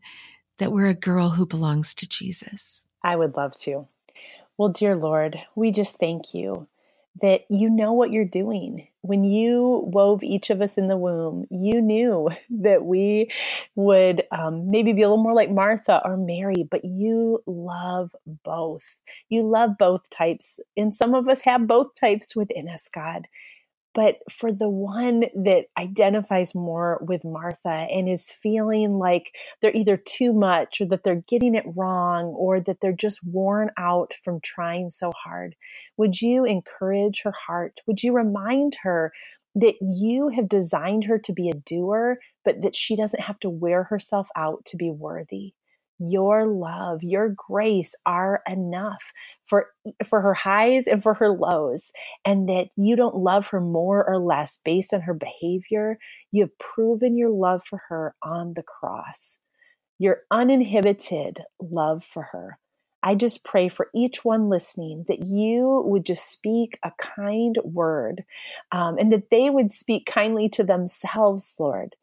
that 0.62 0.72
we're 0.72 0.88
a 0.88 0.93
girl 0.93 1.30
who 1.30 1.45
belongs 1.45 1.95
to 1.95 2.07
Jesus. 2.07 2.88
I 3.03 3.16
would 3.16 3.36
love 3.36 3.57
to. 3.62 3.88
Well, 4.57 4.70
dear 4.70 4.95
Lord, 4.95 5.39
we 5.55 5.72
just 5.72 5.97
thank 5.97 6.36
you 6.36 6.68
that 7.22 7.41
you 7.49 7.70
know 7.70 7.93
what 7.93 8.12
you're 8.12 8.26
doing. 8.26 8.88
When 9.01 9.24
you 9.24 9.84
wove 9.88 10.24
each 10.24 10.49
of 10.49 10.62
us 10.62 10.78
in 10.78 10.88
the 10.88 10.97
womb, 10.97 11.45
you 11.49 11.82
knew 11.82 12.30
that 12.62 12.86
we 12.86 13.30
would 13.76 14.24
um, 14.32 14.70
maybe 14.72 14.93
be 14.93 15.01
a 15.01 15.09
little 15.09 15.24
more 15.24 15.34
like 15.34 15.51
Martha 15.51 16.01
or 16.05 16.18
Mary, 16.18 16.68
but 16.70 16.86
you 16.86 17.43
love 17.45 18.16
both. 18.43 18.84
You 19.30 19.43
love 19.47 19.72
both 19.78 20.09
types. 20.09 20.59
And 20.78 20.95
some 20.95 21.14
of 21.14 21.28
us 21.28 21.41
have 21.43 21.68
both 21.68 21.95
types 21.99 22.36
within 22.36 22.68
us, 22.70 22.89
God. 22.93 23.28
But 23.93 24.17
for 24.31 24.51
the 24.53 24.69
one 24.69 25.25
that 25.35 25.65
identifies 25.77 26.55
more 26.55 27.03
with 27.05 27.25
Martha 27.25 27.69
and 27.69 28.07
is 28.07 28.31
feeling 28.31 28.93
like 28.99 29.35
they're 29.61 29.75
either 29.75 29.97
too 29.97 30.33
much 30.33 30.79
or 30.79 30.85
that 30.87 31.03
they're 31.03 31.23
getting 31.27 31.55
it 31.55 31.65
wrong 31.75 32.25
or 32.27 32.61
that 32.61 32.79
they're 32.81 32.93
just 32.93 33.19
worn 33.25 33.69
out 33.77 34.13
from 34.23 34.39
trying 34.41 34.91
so 34.91 35.11
hard, 35.23 35.55
would 35.97 36.21
you 36.21 36.45
encourage 36.45 37.21
her 37.23 37.33
heart? 37.47 37.81
Would 37.85 38.01
you 38.03 38.13
remind 38.13 38.77
her 38.83 39.11
that 39.55 39.75
you 39.81 40.29
have 40.29 40.47
designed 40.47 41.03
her 41.05 41.19
to 41.19 41.33
be 41.33 41.49
a 41.49 41.53
doer, 41.53 42.17
but 42.45 42.61
that 42.61 42.75
she 42.75 42.95
doesn't 42.95 43.21
have 43.21 43.39
to 43.41 43.49
wear 43.49 43.83
herself 43.83 44.29
out 44.37 44.63
to 44.65 44.77
be 44.77 44.89
worthy? 44.89 45.53
Your 46.01 46.47
love, 46.47 47.03
your 47.03 47.33
grace 47.35 47.95
are 48.05 48.41
enough 48.49 49.11
for 49.45 49.67
for 50.05 50.21
her 50.21 50.33
highs 50.33 50.87
and 50.87 51.03
for 51.03 51.13
her 51.15 51.29
lows 51.29 51.91
and 52.25 52.49
that 52.49 52.69
you 52.75 52.95
don't 52.95 53.15
love 53.15 53.47
her 53.49 53.61
more 53.61 54.07
or 54.07 54.19
less 54.19 54.57
based 54.63 54.93
on 54.93 55.01
her 55.01 55.13
behavior. 55.13 55.97
You 56.31 56.43
have 56.43 56.57
proven 56.59 57.17
your 57.17 57.29
love 57.29 57.63
for 57.65 57.81
her 57.89 58.15
on 58.23 58.53
the 58.55 58.63
cross. 58.63 59.39
Your 59.99 60.21
uninhibited 60.31 61.41
love 61.61 62.03
for 62.03 62.23
her. 62.31 62.57
I 63.03 63.15
just 63.15 63.45
pray 63.45 63.69
for 63.69 63.89
each 63.95 64.23
one 64.25 64.49
listening 64.49 65.05
that 65.07 65.25
you 65.25 65.83
would 65.85 66.05
just 66.05 66.29
speak 66.29 66.77
a 66.83 66.91
kind 66.97 67.57
word 67.63 68.23
um, 68.71 68.97
and 68.99 69.11
that 69.11 69.31
they 69.31 69.49
would 69.49 69.71
speak 69.71 70.05
kindly 70.05 70.49
to 70.49 70.63
themselves, 70.63 71.55
Lord 71.59 71.95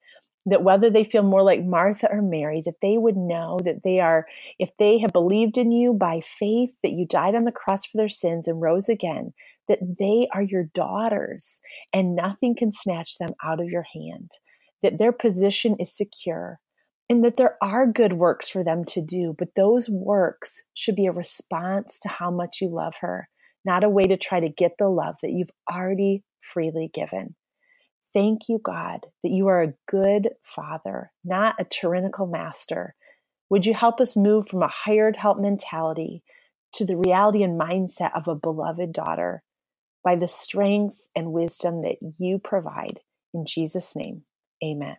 that 0.50 0.62
whether 0.62 0.90
they 0.90 1.04
feel 1.04 1.22
more 1.22 1.42
like 1.42 1.64
Martha 1.64 2.08
or 2.10 2.22
Mary, 2.22 2.62
that 2.64 2.80
they 2.82 2.96
would 2.98 3.16
know 3.16 3.58
that 3.64 3.82
they 3.84 4.00
are, 4.00 4.26
if 4.58 4.70
they 4.78 4.98
have 4.98 5.12
believed 5.12 5.58
in 5.58 5.72
you 5.72 5.92
by 5.92 6.20
faith, 6.20 6.70
that 6.82 6.92
you 6.92 7.06
died 7.06 7.34
on 7.34 7.44
the 7.44 7.52
cross 7.52 7.86
for 7.86 7.96
their 7.96 8.08
sins 8.08 8.48
and 8.48 8.60
rose 8.60 8.88
again, 8.88 9.32
that 9.68 9.78
they 9.98 10.28
are 10.32 10.42
your 10.42 10.64
daughters 10.74 11.58
and 11.92 12.16
nothing 12.16 12.54
can 12.56 12.72
snatch 12.72 13.18
them 13.18 13.30
out 13.44 13.60
of 13.60 13.68
your 13.68 13.84
hand, 13.94 14.30
that 14.82 14.98
their 14.98 15.12
position 15.12 15.76
is 15.78 15.96
secure, 15.96 16.60
and 17.08 17.24
that 17.24 17.36
there 17.36 17.56
are 17.62 17.86
good 17.86 18.14
works 18.14 18.48
for 18.48 18.62
them 18.62 18.84
to 18.84 19.00
do, 19.00 19.34
but 19.38 19.54
those 19.56 19.88
works 19.88 20.62
should 20.74 20.96
be 20.96 21.06
a 21.06 21.12
response 21.12 21.98
to 22.00 22.08
how 22.08 22.30
much 22.30 22.58
you 22.60 22.68
love 22.68 22.94
her, 23.00 23.28
not 23.64 23.84
a 23.84 23.88
way 23.88 24.04
to 24.04 24.16
try 24.16 24.40
to 24.40 24.48
get 24.48 24.72
the 24.78 24.88
love 24.88 25.16
that 25.22 25.32
you've 25.32 25.50
already 25.70 26.22
freely 26.42 26.90
given. 26.92 27.34
Thank 28.18 28.48
you, 28.48 28.58
God, 28.60 29.06
that 29.22 29.30
you 29.30 29.46
are 29.46 29.62
a 29.62 29.74
good 29.86 30.30
father, 30.42 31.12
not 31.24 31.54
a 31.60 31.64
tyrannical 31.64 32.26
master. 32.26 32.96
Would 33.48 33.64
you 33.64 33.74
help 33.74 34.00
us 34.00 34.16
move 34.16 34.48
from 34.48 34.60
a 34.60 34.66
hired 34.66 35.14
help 35.14 35.38
mentality 35.38 36.24
to 36.72 36.84
the 36.84 36.96
reality 36.96 37.44
and 37.44 37.60
mindset 37.60 38.10
of 38.16 38.26
a 38.26 38.34
beloved 38.34 38.92
daughter 38.92 39.44
by 40.02 40.16
the 40.16 40.26
strength 40.26 41.06
and 41.14 41.32
wisdom 41.32 41.82
that 41.82 41.98
you 42.18 42.40
provide? 42.40 42.98
In 43.32 43.46
Jesus' 43.46 43.94
name, 43.94 44.22
amen. 44.64 44.96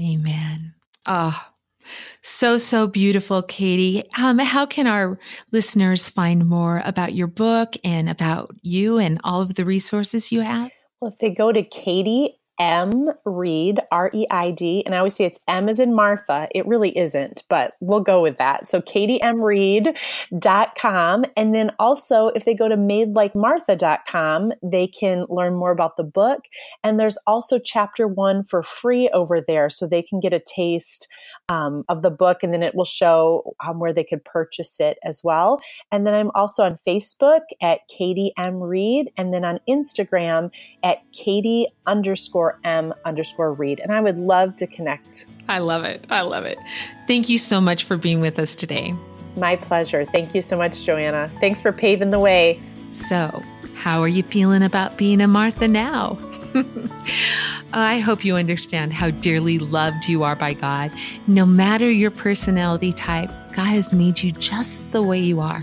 Amen. 0.00 0.74
Ah, 1.06 1.48
oh, 1.48 1.88
so, 2.20 2.56
so 2.56 2.88
beautiful, 2.88 3.44
Katie. 3.44 4.02
Um, 4.18 4.40
how 4.40 4.66
can 4.66 4.88
our 4.88 5.20
listeners 5.52 6.10
find 6.10 6.48
more 6.48 6.82
about 6.84 7.14
your 7.14 7.28
book 7.28 7.76
and 7.84 8.08
about 8.08 8.50
you 8.62 8.98
and 8.98 9.20
all 9.22 9.40
of 9.40 9.54
the 9.54 9.64
resources 9.64 10.32
you 10.32 10.40
have? 10.40 10.72
Well, 11.00 11.12
if 11.12 11.18
they 11.20 11.30
go 11.30 11.52
to 11.52 11.62
Katie 11.62 12.40
M 12.58 13.10
Reid, 13.24 13.80
R 13.90 14.10
E 14.12 14.26
I 14.30 14.50
D. 14.50 14.82
And 14.84 14.94
I 14.94 14.98
always 14.98 15.14
say 15.14 15.24
it's 15.24 15.40
M 15.48 15.68
as 15.68 15.80
in 15.80 15.94
Martha. 15.94 16.48
It 16.54 16.66
really 16.66 16.96
isn't, 16.96 17.44
but 17.48 17.74
we'll 17.80 18.00
go 18.00 18.22
with 18.22 18.38
that. 18.38 18.66
So 18.66 18.80
katiemreid.com. 18.80 21.24
And 21.36 21.54
then 21.54 21.70
also, 21.78 22.28
if 22.28 22.44
they 22.44 22.54
go 22.54 22.68
to 22.68 22.76
madelikemartha.com, 22.76 24.52
they 24.62 24.86
can 24.86 25.26
learn 25.28 25.54
more 25.54 25.70
about 25.70 25.96
the 25.96 26.04
book. 26.04 26.44
And 26.82 26.98
there's 26.98 27.18
also 27.26 27.58
chapter 27.58 28.08
one 28.08 28.44
for 28.44 28.62
free 28.62 29.08
over 29.10 29.40
there. 29.40 29.68
So 29.68 29.86
they 29.86 30.02
can 30.02 30.20
get 30.20 30.32
a 30.32 30.40
taste 30.40 31.08
um, 31.48 31.84
of 31.88 32.02
the 32.02 32.10
book 32.10 32.42
and 32.42 32.52
then 32.52 32.62
it 32.62 32.74
will 32.74 32.84
show 32.84 33.54
um, 33.66 33.78
where 33.78 33.92
they 33.92 34.04
could 34.04 34.24
purchase 34.24 34.80
it 34.80 34.98
as 35.04 35.22
well. 35.22 35.60
And 35.92 36.06
then 36.06 36.14
I'm 36.14 36.30
also 36.34 36.64
on 36.64 36.78
Facebook 36.86 37.40
at 37.60 37.86
Katie 37.88 38.32
M. 38.36 38.56
Reid 38.56 39.10
and 39.16 39.32
then 39.32 39.44
on 39.44 39.60
Instagram 39.68 40.52
at 40.82 41.00
Katie 41.12 41.68
underscore 41.86 42.45
underscore 42.46 42.58
M 42.64 42.94
underscore 43.04 43.52
Reid. 43.52 43.80
And 43.80 43.92
I 43.92 44.00
would 44.00 44.18
love 44.18 44.56
to 44.56 44.66
connect. 44.66 45.26
I 45.48 45.58
love 45.58 45.84
it. 45.84 46.04
I 46.10 46.22
love 46.22 46.44
it. 46.44 46.58
Thank 47.06 47.28
you 47.28 47.38
so 47.38 47.60
much 47.60 47.84
for 47.84 47.96
being 47.96 48.20
with 48.20 48.38
us 48.38 48.56
today. 48.56 48.94
My 49.36 49.56
pleasure. 49.56 50.04
Thank 50.04 50.34
you 50.34 50.42
so 50.42 50.56
much, 50.56 50.84
Joanna. 50.84 51.28
Thanks 51.40 51.60
for 51.60 51.72
paving 51.72 52.10
the 52.10 52.20
way. 52.20 52.58
So, 52.90 53.40
how 53.74 54.00
are 54.00 54.08
you 54.08 54.22
feeling 54.22 54.62
about 54.62 54.96
being 54.96 55.20
a 55.20 55.28
Martha 55.28 55.68
now? 55.68 56.18
I 57.72 57.98
hope 57.98 58.24
you 58.24 58.36
understand 58.36 58.92
how 58.92 59.10
dearly 59.10 59.58
loved 59.58 60.08
you 60.08 60.22
are 60.22 60.36
by 60.36 60.54
God. 60.54 60.90
No 61.26 61.44
matter 61.44 61.90
your 61.90 62.10
personality 62.10 62.92
type, 62.92 63.28
God 63.54 63.66
has 63.66 63.92
made 63.92 64.22
you 64.22 64.32
just 64.32 64.90
the 64.92 65.02
way 65.02 65.18
you 65.18 65.40
are. 65.40 65.62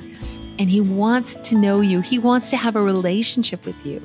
And 0.60 0.70
He 0.70 0.82
wants 0.82 1.36
to 1.36 1.58
know 1.58 1.82
you, 1.82 2.02
He 2.02 2.20
wants 2.20 2.52
to 2.52 2.58
have 2.58 2.76
a 2.76 2.82
relationship 2.82 3.66
with 3.66 3.84
you. 3.86 4.02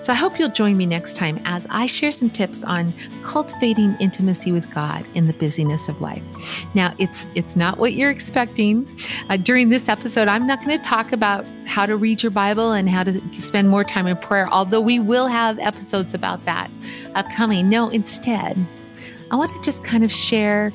So 0.00 0.14
I 0.14 0.16
hope 0.16 0.38
you'll 0.38 0.48
join 0.48 0.78
me 0.78 0.86
next 0.86 1.14
time 1.14 1.38
as 1.44 1.66
I 1.68 1.84
share 1.84 2.10
some 2.10 2.30
tips 2.30 2.64
on 2.64 2.94
cultivating 3.22 3.96
intimacy 4.00 4.50
with 4.50 4.72
God 4.72 5.04
in 5.14 5.24
the 5.24 5.34
busyness 5.34 5.90
of 5.90 6.00
life. 6.00 6.24
Now, 6.74 6.94
it's 6.98 7.28
it's 7.34 7.54
not 7.54 7.76
what 7.76 7.92
you're 7.92 8.10
expecting. 8.10 8.88
Uh, 9.28 9.36
during 9.36 9.68
this 9.68 9.90
episode, 9.90 10.26
I'm 10.26 10.46
not 10.46 10.64
going 10.64 10.76
to 10.78 10.82
talk 10.82 11.12
about 11.12 11.44
how 11.66 11.84
to 11.84 11.96
read 11.96 12.22
your 12.22 12.32
Bible 12.32 12.72
and 12.72 12.88
how 12.88 13.02
to 13.02 13.12
spend 13.38 13.68
more 13.68 13.84
time 13.84 14.06
in 14.06 14.16
prayer, 14.16 14.48
although 14.48 14.80
we 14.80 14.98
will 14.98 15.26
have 15.26 15.58
episodes 15.58 16.14
about 16.14 16.40
that 16.46 16.70
upcoming. 17.14 17.68
No, 17.68 17.90
instead, 17.90 18.56
I 19.30 19.36
want 19.36 19.54
to 19.54 19.60
just 19.62 19.84
kind 19.84 20.02
of 20.02 20.10
share 20.10 20.72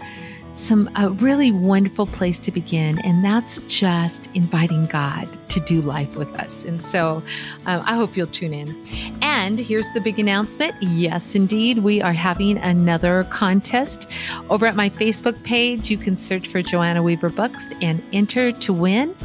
some 0.55 0.89
a 0.95 1.09
really 1.09 1.51
wonderful 1.51 2.05
place 2.05 2.39
to 2.39 2.51
begin, 2.51 2.99
and 2.99 3.23
that's 3.23 3.59
just 3.67 4.33
inviting 4.35 4.85
God 4.87 5.27
to 5.49 5.59
do 5.61 5.81
life 5.81 6.15
with 6.15 6.33
us. 6.35 6.63
And 6.63 6.81
so 6.81 7.21
um, 7.65 7.83
I 7.85 7.95
hope 7.95 8.17
you'll 8.17 8.27
tune 8.27 8.53
in. 8.53 8.75
And 9.21 9.59
here's 9.59 9.85
the 9.93 10.01
big 10.01 10.19
announcement 10.19 10.75
yes, 10.81 11.35
indeed, 11.35 11.79
we 11.79 12.01
are 12.01 12.13
having 12.13 12.57
another 12.57 13.25
contest 13.25 14.11
over 14.49 14.65
at 14.65 14.75
my 14.75 14.89
Facebook 14.89 15.41
page. 15.43 15.89
You 15.89 15.97
can 15.97 16.17
search 16.17 16.47
for 16.47 16.61
Joanna 16.61 17.03
Weaver 17.03 17.29
Books 17.29 17.73
and 17.81 18.01
enter 18.13 18.51
to 18.51 18.73
win 18.73 19.15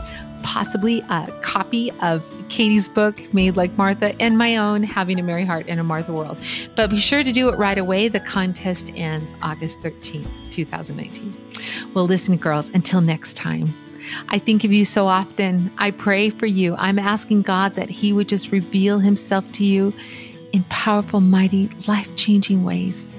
possibly 0.43 1.01
a 1.11 1.27
copy 1.43 1.91
of 2.03 2.25
Katie's 2.51 2.89
book, 2.89 3.33
Made 3.33 3.57
Like 3.57 3.77
Martha, 3.79 4.21
and 4.21 4.37
my 4.37 4.57
own, 4.57 4.83
Having 4.83 5.21
a 5.21 5.23
Mary 5.23 5.45
Heart 5.47 5.69
in 5.69 5.79
a 5.79 5.85
Martha 5.85 6.13
World. 6.13 6.37
But 6.77 6.91
be 6.91 6.99
sure 6.99 7.23
to 7.23 7.33
do 7.33 7.49
it 7.49 7.57
right 7.57 7.79
away. 7.79 8.09
The 8.09 8.21
contest 8.21 8.91
ends 8.97 9.35
August 9.41 9.81
13th, 9.81 10.51
2019. 10.51 11.35
Well, 11.95 12.05
listen, 12.05 12.37
girls, 12.37 12.69
until 12.71 13.01
next 13.01 13.35
time. 13.37 13.73
I 14.29 14.39
think 14.39 14.65
of 14.65 14.73
you 14.73 14.85
so 14.85 15.07
often. 15.07 15.71
I 15.79 15.93
pray 15.93 16.31
for 16.31 16.47
you. 16.47 16.75
I'm 16.77 16.99
asking 16.99 17.43
God 17.43 17.75
that 17.75 17.89
He 17.89 18.13
would 18.13 18.29
just 18.29 18.51
reveal 18.51 18.99
Himself 18.99 19.51
to 19.53 19.65
you 19.65 19.95
in 20.53 20.65
powerful, 20.65 21.21
mighty, 21.21 21.71
life 21.87 22.15
changing 22.17 22.65
ways. 22.65 23.15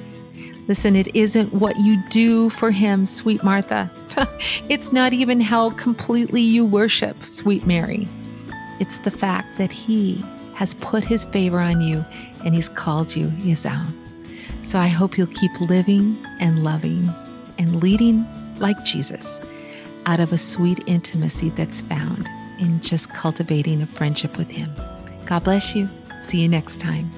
Listen, 0.67 0.95
it 0.95 1.15
isn't 1.15 1.53
what 1.53 1.77
you 1.77 2.03
do 2.09 2.49
for 2.49 2.71
Him, 2.71 3.05
sweet 3.05 3.43
Martha. 3.43 3.89
it's 4.69 4.91
not 4.91 5.13
even 5.13 5.39
how 5.39 5.69
completely 5.71 6.41
you 6.41 6.65
worship, 6.65 7.21
sweet 7.21 7.65
Mary. 7.65 8.05
It's 8.81 8.97
the 8.97 9.11
fact 9.11 9.59
that 9.59 9.71
He 9.71 10.23
has 10.55 10.73
put 10.73 11.03
His 11.03 11.23
favor 11.25 11.59
on 11.59 11.81
you 11.81 12.03
and 12.43 12.55
He's 12.55 12.67
called 12.67 13.15
you 13.15 13.29
His 13.29 13.63
own. 13.63 13.93
So 14.63 14.79
I 14.79 14.87
hope 14.87 15.17
you'll 15.17 15.27
keep 15.27 15.61
living 15.61 16.17
and 16.39 16.63
loving 16.63 17.07
and 17.59 17.81
leading 17.81 18.25
like 18.57 18.83
Jesus, 18.83 19.39
out 20.07 20.19
of 20.19 20.33
a 20.33 20.37
sweet 20.37 20.79
intimacy 20.87 21.51
that's 21.51 21.81
found 21.81 22.27
in 22.59 22.81
just 22.81 23.13
cultivating 23.13 23.83
a 23.83 23.85
friendship 23.85 24.35
with 24.35 24.49
Him. 24.49 24.73
God 25.27 25.43
bless 25.43 25.75
you. 25.75 25.87
See 26.19 26.41
you 26.41 26.49
next 26.49 26.79
time. 26.79 27.09